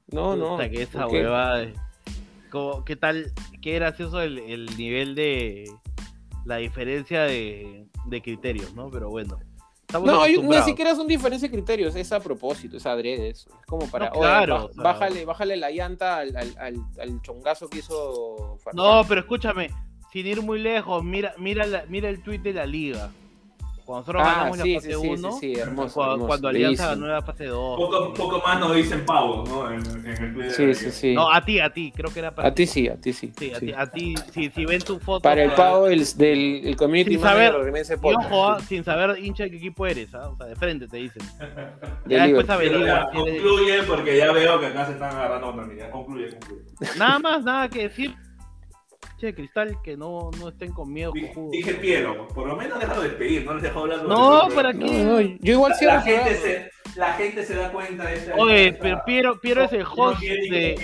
No, 0.08 0.36
no. 0.36 0.50
Puta, 0.56 0.68
que 0.68 0.82
esa 0.82 1.06
huevada. 1.06 1.66
¿Qué 2.84 2.96
tal? 2.96 3.32
Qué 3.62 3.74
gracioso 3.74 4.20
el, 4.20 4.38
el 4.38 4.66
nivel 4.76 5.14
de. 5.14 5.64
La 6.44 6.56
diferencia 6.56 7.22
de, 7.22 7.86
de 8.06 8.20
criterios, 8.22 8.74
¿no? 8.74 8.90
Pero 8.90 9.08
bueno. 9.08 9.38
No, 9.92 10.26
ni 10.26 10.62
siquiera 10.62 10.94
son 10.96 11.06
diferencia 11.06 11.48
de 11.48 11.52
criterios, 11.54 11.94
es 11.94 12.10
a 12.12 12.18
propósito, 12.20 12.78
es 12.78 12.86
adrede 12.86 13.28
eso. 13.28 13.50
Es 13.60 13.66
como 13.66 13.86
para, 13.90 14.06
No, 14.06 14.12
claro, 14.12 14.70
bájale, 14.74 15.24
bájale 15.26 15.56
la 15.58 15.70
llanta 15.70 16.16
al, 16.16 16.34
al, 16.34 16.54
al, 16.58 16.76
al 16.98 17.20
chongazo 17.22 17.68
que 17.68 17.78
hizo 17.80 18.56
Farfán. 18.58 18.74
No, 18.74 19.04
pero 19.06 19.20
escúchame. 19.20 19.70
Sin 20.10 20.26
ir 20.26 20.40
muy 20.42 20.58
lejos, 20.60 21.04
mira, 21.04 21.34
mira, 21.38 21.66
la- 21.66 21.84
mira 21.88 22.08
el 22.08 22.22
tweet 22.22 22.38
de 22.38 22.54
la 22.54 22.64
liga. 22.66 23.10
Cuando 23.92 24.12
nosotros 24.12 24.22
Ah, 24.24 24.34
ganamos 24.38 24.58
sí, 24.58 24.72
la 24.74 24.80
fase 24.80 24.90
sí, 24.90 25.08
1, 25.08 25.32
sí, 25.32 25.38
sí, 25.54 25.60
hermoso, 25.60 25.94
cuando, 25.94 26.12
hermoso, 26.14 26.26
cuando 26.28 26.48
Alianza 26.48 26.86
ganó 26.88 27.06
la 27.08 27.22
fase 27.22 27.44
2. 27.46 27.76
Poco, 27.76 28.14
poco 28.14 28.42
más 28.46 28.60
nos 28.60 28.74
dicen 28.74 29.04
pavos, 29.04 29.48
¿no? 29.48 29.70
En, 29.70 29.80
en 30.06 30.24
el 30.24 30.34
Twitter. 30.34 30.50
Sí, 30.52 30.74
sí, 30.74 30.90
sí. 30.90 31.14
No, 31.14 31.30
a 31.30 31.44
ti, 31.44 31.60
a 31.60 31.70
ti, 31.72 31.92
creo 31.94 32.12
que 32.12 32.18
era 32.20 32.34
para 32.34 32.48
A 32.48 32.54
ti 32.54 32.66
sí, 32.66 32.88
a 32.88 32.96
ti 32.96 33.12
sí. 33.12 33.32
Sí, 33.38 33.52
a 33.52 33.58
ti, 33.60 33.72
a 33.72 33.86
ti, 33.86 34.14
si, 34.32 34.50
si 34.50 34.64
ven 34.64 34.80
tu 34.80 34.98
foto. 34.98 35.20
Para 35.22 35.42
el 35.42 35.48
pues, 35.50 35.60
pago 35.60 35.86
del, 35.86 36.04
del 36.16 36.66
el 36.66 36.76
community 36.76 37.10
Sin 37.12 37.20
manager 37.20 37.46
saber- 37.52 37.58
de 37.58 37.64
Remense 37.64 37.94
Y 37.94 37.96
Podcast. 37.98 38.26
ojo, 38.32 38.48
ah, 38.48 38.60
sin 38.60 38.84
saber 38.84 39.18
hincha 39.22 39.44
de 39.44 39.50
qué 39.50 39.56
equipo 39.58 39.86
eres, 39.86 40.14
¿ah? 40.14 40.28
o 40.30 40.36
sea, 40.36 40.46
de 40.46 40.56
frente 40.56 40.88
te 40.88 40.96
dicen. 40.96 41.22
De 42.04 42.16
Ya 42.16 42.26
después 42.26 42.46
Liverpool. 42.46 42.46
Pero 42.46 42.52
averigua 42.54 42.86
ya, 42.86 43.10
si 43.12 43.18
eres- 43.28 43.42
concluye 43.42 43.82
porque 43.84 44.16
ya 44.16 44.32
veo 44.32 44.60
que 44.60 44.66
acá 44.66 44.86
se 44.86 44.92
están 44.92 45.14
agarrando 45.16 45.46
otra. 45.48 45.90
Concluye, 45.90 46.28
concluye. 46.30 46.62
Nada 46.98 47.18
más, 47.18 47.44
nada 47.44 47.68
que 47.68 47.82
decir. 47.88 48.14
Che, 49.22 49.32
Cristal, 49.36 49.80
que 49.84 49.96
no, 49.96 50.32
no 50.40 50.48
estén 50.48 50.72
con 50.72 50.92
miedo, 50.92 51.12
Dije, 51.12 51.74
Piero, 51.74 52.26
por 52.34 52.44
lo 52.48 52.56
menos 52.56 52.80
déjalo 52.80 53.02
despedir, 53.02 53.44
no 53.46 53.54
les 53.54 53.62
dejo 53.62 53.78
hablar. 53.78 54.02
No, 54.02 54.48
¿para 54.52 54.72
No, 54.72 54.84
qué? 54.84 55.04
no, 55.04 55.20
yo 55.20 55.52
igual 55.52 55.76
cierro 55.76 55.94
La 55.94 56.00
gente, 56.02 56.34
se, 56.34 56.70
la 56.96 57.12
gente 57.12 57.44
se 57.44 57.54
da 57.54 57.70
cuenta 57.70 58.04
de 58.04 58.14
esta. 58.14 58.34
Oye, 58.34 58.66
esta- 58.70 58.82
pero 58.82 59.02
Piero, 59.06 59.40
Piero 59.40 59.62
es 59.62 59.72
el 59.74 59.84
no 59.84 59.92
host 59.94 60.20
de, 60.22 60.74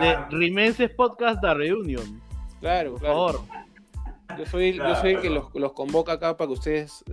de. 0.00 0.18
Rimenses 0.30 0.90
Podcast 0.90 1.40
The 1.40 1.54
Reunion. 1.54 2.22
Claro, 2.60 2.92
Por 2.92 3.00
claro. 3.00 3.14
favor. 3.14 3.40
Yo 4.38 4.46
soy, 4.46 4.74
yo 4.74 4.94
soy 4.94 5.14
el 5.14 5.20
que 5.20 5.30
los, 5.30 5.52
los 5.52 5.72
convoca 5.72 6.12
acá 6.12 6.36
para 6.36 6.46
que 6.46 6.52
ustedes 6.54 7.04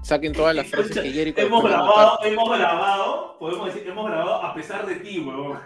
saquen 0.00 0.32
todas 0.32 0.56
las 0.56 0.66
frases 0.68 0.98
que 1.00 1.10
Jericho 1.12 1.42
Hemos 1.42 1.62
grabado, 1.64 2.18
hemos 2.24 2.48
grabado, 2.58 3.36
podemos 3.38 3.66
decir 3.66 3.86
hemos 3.90 4.06
grabado 4.06 4.36
a 4.42 4.54
pesar 4.54 4.86
de 4.86 4.94
ti, 4.96 5.18
huevón. 5.20 5.58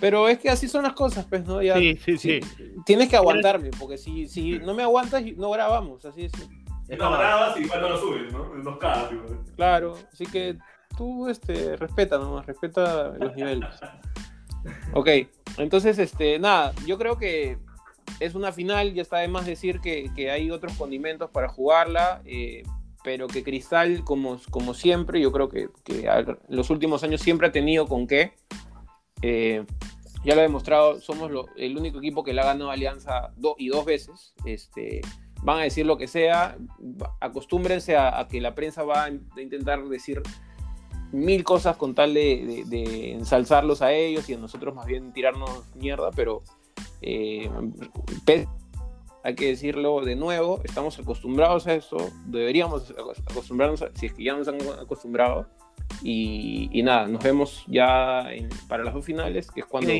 Pero 0.00 0.28
es 0.28 0.38
que 0.38 0.50
así 0.50 0.68
son 0.68 0.82
las 0.82 0.92
cosas, 0.94 1.26
pues, 1.28 1.44
¿no? 1.46 1.62
Ya, 1.62 1.76
Sí, 1.76 1.96
sí, 2.04 2.18
sí. 2.18 2.40
Tienes 2.86 3.08
que 3.08 3.16
aguantarme, 3.16 3.70
porque 3.78 3.98
si, 3.98 4.28
si 4.28 4.58
no 4.58 4.74
me 4.74 4.82
aguantas, 4.82 5.22
no 5.36 5.50
grabamos, 5.50 6.04
así 6.04 6.24
es. 6.24 6.32
No 6.98 7.10
grabas 7.12 7.58
y 7.58 7.64
no 7.64 7.80
lo 7.88 7.98
subes, 7.98 8.32
¿no? 8.32 8.54
Nos 8.56 8.78
cagas, 8.78 9.12
igual. 9.12 9.38
Claro, 9.56 9.96
así 10.12 10.26
que 10.26 10.58
tú 10.96 11.28
este, 11.28 11.76
respeta 11.76 12.18
nomás, 12.18 12.44
respeta 12.46 13.08
los 13.18 13.34
niveles. 13.34 13.68
Ok, 14.94 15.08
entonces, 15.58 15.98
este, 15.98 16.38
nada, 16.38 16.72
yo 16.86 16.96
creo 16.96 17.18
que 17.18 17.58
es 18.20 18.36
una 18.36 18.52
final, 18.52 18.94
ya 18.94 19.02
está 19.02 19.18
de 19.18 19.26
más 19.26 19.44
decir 19.44 19.80
que, 19.80 20.08
que 20.14 20.30
hay 20.30 20.52
otros 20.52 20.74
condimentos 20.74 21.30
para 21.30 21.48
jugarla, 21.48 22.22
eh, 22.24 22.62
pero 23.02 23.26
que 23.26 23.42
Cristal, 23.42 24.04
como, 24.04 24.38
como 24.50 24.72
siempre, 24.74 25.20
yo 25.20 25.32
creo 25.32 25.48
que, 25.48 25.68
que 25.82 26.08
a- 26.08 26.20
en 26.20 26.36
los 26.48 26.70
últimos 26.70 27.02
años 27.02 27.20
siempre 27.22 27.48
ha 27.48 27.52
tenido 27.52 27.88
con 27.88 28.06
qué. 28.06 28.34
Eh, 29.22 29.64
ya 30.24 30.34
lo 30.34 30.40
he 30.40 30.44
demostrado, 30.44 31.00
somos 31.00 31.30
el 31.56 31.76
único 31.76 31.98
equipo 31.98 32.22
que 32.22 32.32
le 32.32 32.40
ha 32.40 32.44
ganado 32.44 32.70
Alianza 32.70 33.32
y 33.58 33.68
dos 33.68 33.84
veces. 33.84 34.34
Este, 34.44 35.00
van 35.42 35.58
a 35.58 35.62
decir 35.62 35.84
lo 35.84 35.96
que 35.98 36.06
sea, 36.06 36.56
acostúmbrense 37.20 37.96
a, 37.96 38.26
que 38.30 38.40
la 38.40 38.54
prensa 38.54 38.84
va 38.84 39.04
a 39.04 39.10
intentar 39.40 39.82
decir 39.84 40.22
mil 41.10 41.44
cosas 41.44 41.76
con 41.76 41.94
tal 41.94 42.14
de, 42.14 43.12
ensalzarlos 43.12 43.82
a 43.82 43.92
ellos 43.92 44.28
y 44.28 44.34
a 44.34 44.38
nosotros 44.38 44.74
más 44.74 44.86
bien 44.86 45.12
tirarnos 45.12 45.74
mierda, 45.74 46.10
pero 46.12 46.42
eh, 47.02 47.50
hay 49.24 49.34
que 49.34 49.48
decirlo 49.48 50.00
de 50.04 50.16
nuevo, 50.16 50.60
estamos 50.64 50.98
acostumbrados 50.98 51.66
a 51.66 51.74
eso, 51.74 51.96
deberíamos 52.26 52.94
acostumbrarnos, 53.28 53.84
si 53.94 54.06
es 54.06 54.14
que 54.14 54.24
ya 54.24 54.34
nos 54.34 54.48
han 54.48 54.58
acostumbrado, 54.80 55.48
y, 56.04 56.82
nada, 56.82 57.06
nos 57.06 57.22
vemos 57.22 57.64
ya 57.66 58.28
para 58.68 58.84
las 58.84 58.94
dos 58.94 59.04
finales, 59.04 59.50
que 59.50 59.60
es 59.60 59.66
cuando 59.66 59.92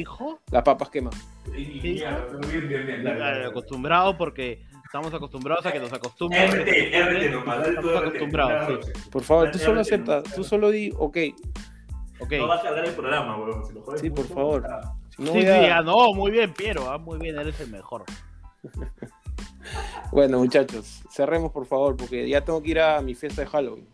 las 0.51 0.63
papas 0.63 0.91
queman. 0.91 1.13
Acostumbrado 3.47 4.17
porque 4.17 4.63
estamos 4.85 5.15
acostumbrados 5.15 5.65
a 5.67 5.73
que 5.73 5.81
nos 5.81 5.93
acostumbren. 5.93 6.51
RT, 6.51 6.69
RT, 6.69 7.69
Estamos 7.69 7.97
acostumbrados, 7.97 8.91
Por 9.11 9.23
favor, 9.23 9.51
tú 9.51 9.59
solo 9.59 9.81
acepta, 9.81 10.23
tú 10.23 10.45
solo 10.45 10.71
di, 10.71 10.93
ok. 10.97 11.19
Okay. 12.21 12.39
No 12.39 12.47
vas 12.47 12.61
a 12.61 12.65
cargar 12.65 12.85
el 12.85 12.95
programa, 12.95 13.37
bro. 13.37 13.65
Si 13.65 14.01
sí, 14.01 14.11
por 14.11 14.27
favor. 14.27 14.65
Si 15.17 15.23
no 15.23 15.33
sí, 15.33 15.43
sí, 15.43 15.47
no, 15.85 16.13
muy 16.15 16.31
bien, 16.31 16.53
Piero, 16.53 16.89
ah, 16.91 16.99
muy 16.99 17.19
bien, 17.19 17.39
eres 17.39 17.59
el 17.61 17.69
mejor. 17.69 18.05
bueno, 20.13 20.39
muchachos, 20.39 21.03
cerremos 21.11 21.51
por 21.51 21.67
favor, 21.67 21.97
porque 21.97 22.29
ya 22.29 22.45
tengo 22.45 22.63
que 22.63 22.71
ir 22.71 22.81
a 22.81 23.01
mi 23.01 23.15
fiesta 23.15 23.43
de 23.43 23.49
Halloween. 23.49 23.92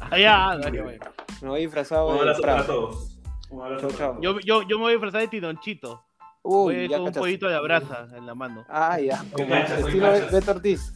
Ah, 0.00 0.18
ya, 0.18 0.58
Me 1.42 1.48
voy 1.48 1.60
disfrazado 1.62 2.08
Un 2.08 2.18
abrazo 2.18 2.42
para 2.42 2.66
todos. 2.66 3.18
Un 3.50 3.62
abrazo 3.62 4.18
Yo, 4.20 4.38
yo, 4.40 4.62
yo 4.62 4.76
me 4.76 4.82
voy 4.82 4.90
a 4.90 4.94
disfrazar 4.94 5.20
de 5.22 5.28
Tinonchito. 5.28 6.04
Uy, 6.42 6.86
voy 6.86 6.88
con 6.88 7.00
un 7.02 7.12
pollito 7.12 7.48
de 7.48 7.56
abraza 7.56 8.08
en 8.16 8.26
la 8.26 8.34
mano. 8.34 8.64
Ah, 8.68 8.98
ya. 8.98 9.22
Como 9.32 9.54
estilo 9.54 10.10
Beto 10.32 10.50
Ortiz. 10.52 10.94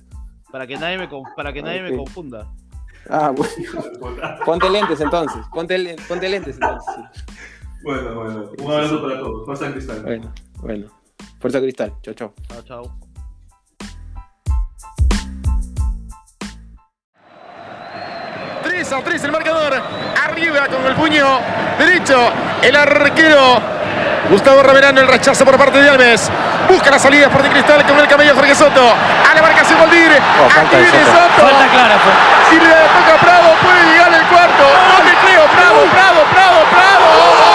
Para 0.50 0.66
que 0.66 0.76
nadie 0.76 0.98
me, 0.98 1.08
para 1.36 1.52
que 1.52 1.62
nadie 1.62 1.82
me 1.82 1.96
confunda. 1.96 2.50
Ah, 3.10 3.30
bueno. 3.30 4.38
Ponte 4.44 4.70
lentes 4.70 5.00
entonces. 5.00 5.44
Ponte, 5.52 5.96
ponte 6.08 6.28
lentes 6.28 6.54
entonces. 6.54 6.94
Bueno, 7.82 8.14
bueno. 8.14 8.50
Un 8.58 8.72
abrazo 8.72 9.02
para 9.02 9.18
todos. 9.18 9.44
Fuerza 9.44 9.72
Cristal. 9.72 10.02
Bueno, 10.02 10.32
bueno. 10.60 10.86
Fuerza 11.38 11.60
Cristal. 11.60 11.92
Chao, 12.02 12.14
chao. 12.14 12.34
Chao, 12.48 12.62
chao. 12.62 13.03
A 18.92 19.02
3 19.02 19.24
el 19.24 19.32
marcador. 19.32 19.72
Arriba 20.26 20.66
con 20.66 20.84
el 20.84 20.94
puño 20.94 21.40
derecho. 21.78 22.30
El 22.60 22.76
arquero 22.76 23.60
Gustavo 24.28 24.62
Raverano, 24.62 25.00
el 25.00 25.08
rechazo 25.08 25.44
por 25.44 25.56
parte 25.56 25.80
de 25.80 25.88
Alves. 25.88 26.30
Busca 26.68 26.90
la 26.90 26.98
salida 26.98 27.30
por 27.30 27.42
de 27.42 27.48
Cristal 27.48 27.84
con 27.86 27.98
el 27.98 28.06
cabello 28.06 28.34
Jorge 28.34 28.54
Soto. 28.54 28.82
A 28.82 29.34
la 29.34 29.40
marcación 29.40 29.78
Valdir. 29.78 30.12
Oh, 30.12 30.46
Aquí 30.60 30.76
viene 30.76 31.04
Soto. 31.04 31.48
Falta 31.48 31.66
clara, 31.72 31.96
Si 32.50 32.56
le 32.56 32.68
toca 32.68 33.20
Prado, 33.20 33.54
puede 33.62 33.84
llegar 33.90 34.12
el 34.12 34.26
cuarto. 34.26 34.64
No 34.64 35.04
le 35.04 35.14
creo. 35.16 35.44
Prado, 35.48 35.80
Prado, 35.90 36.24
Prado, 36.32 36.64
Prado. 36.70 37.53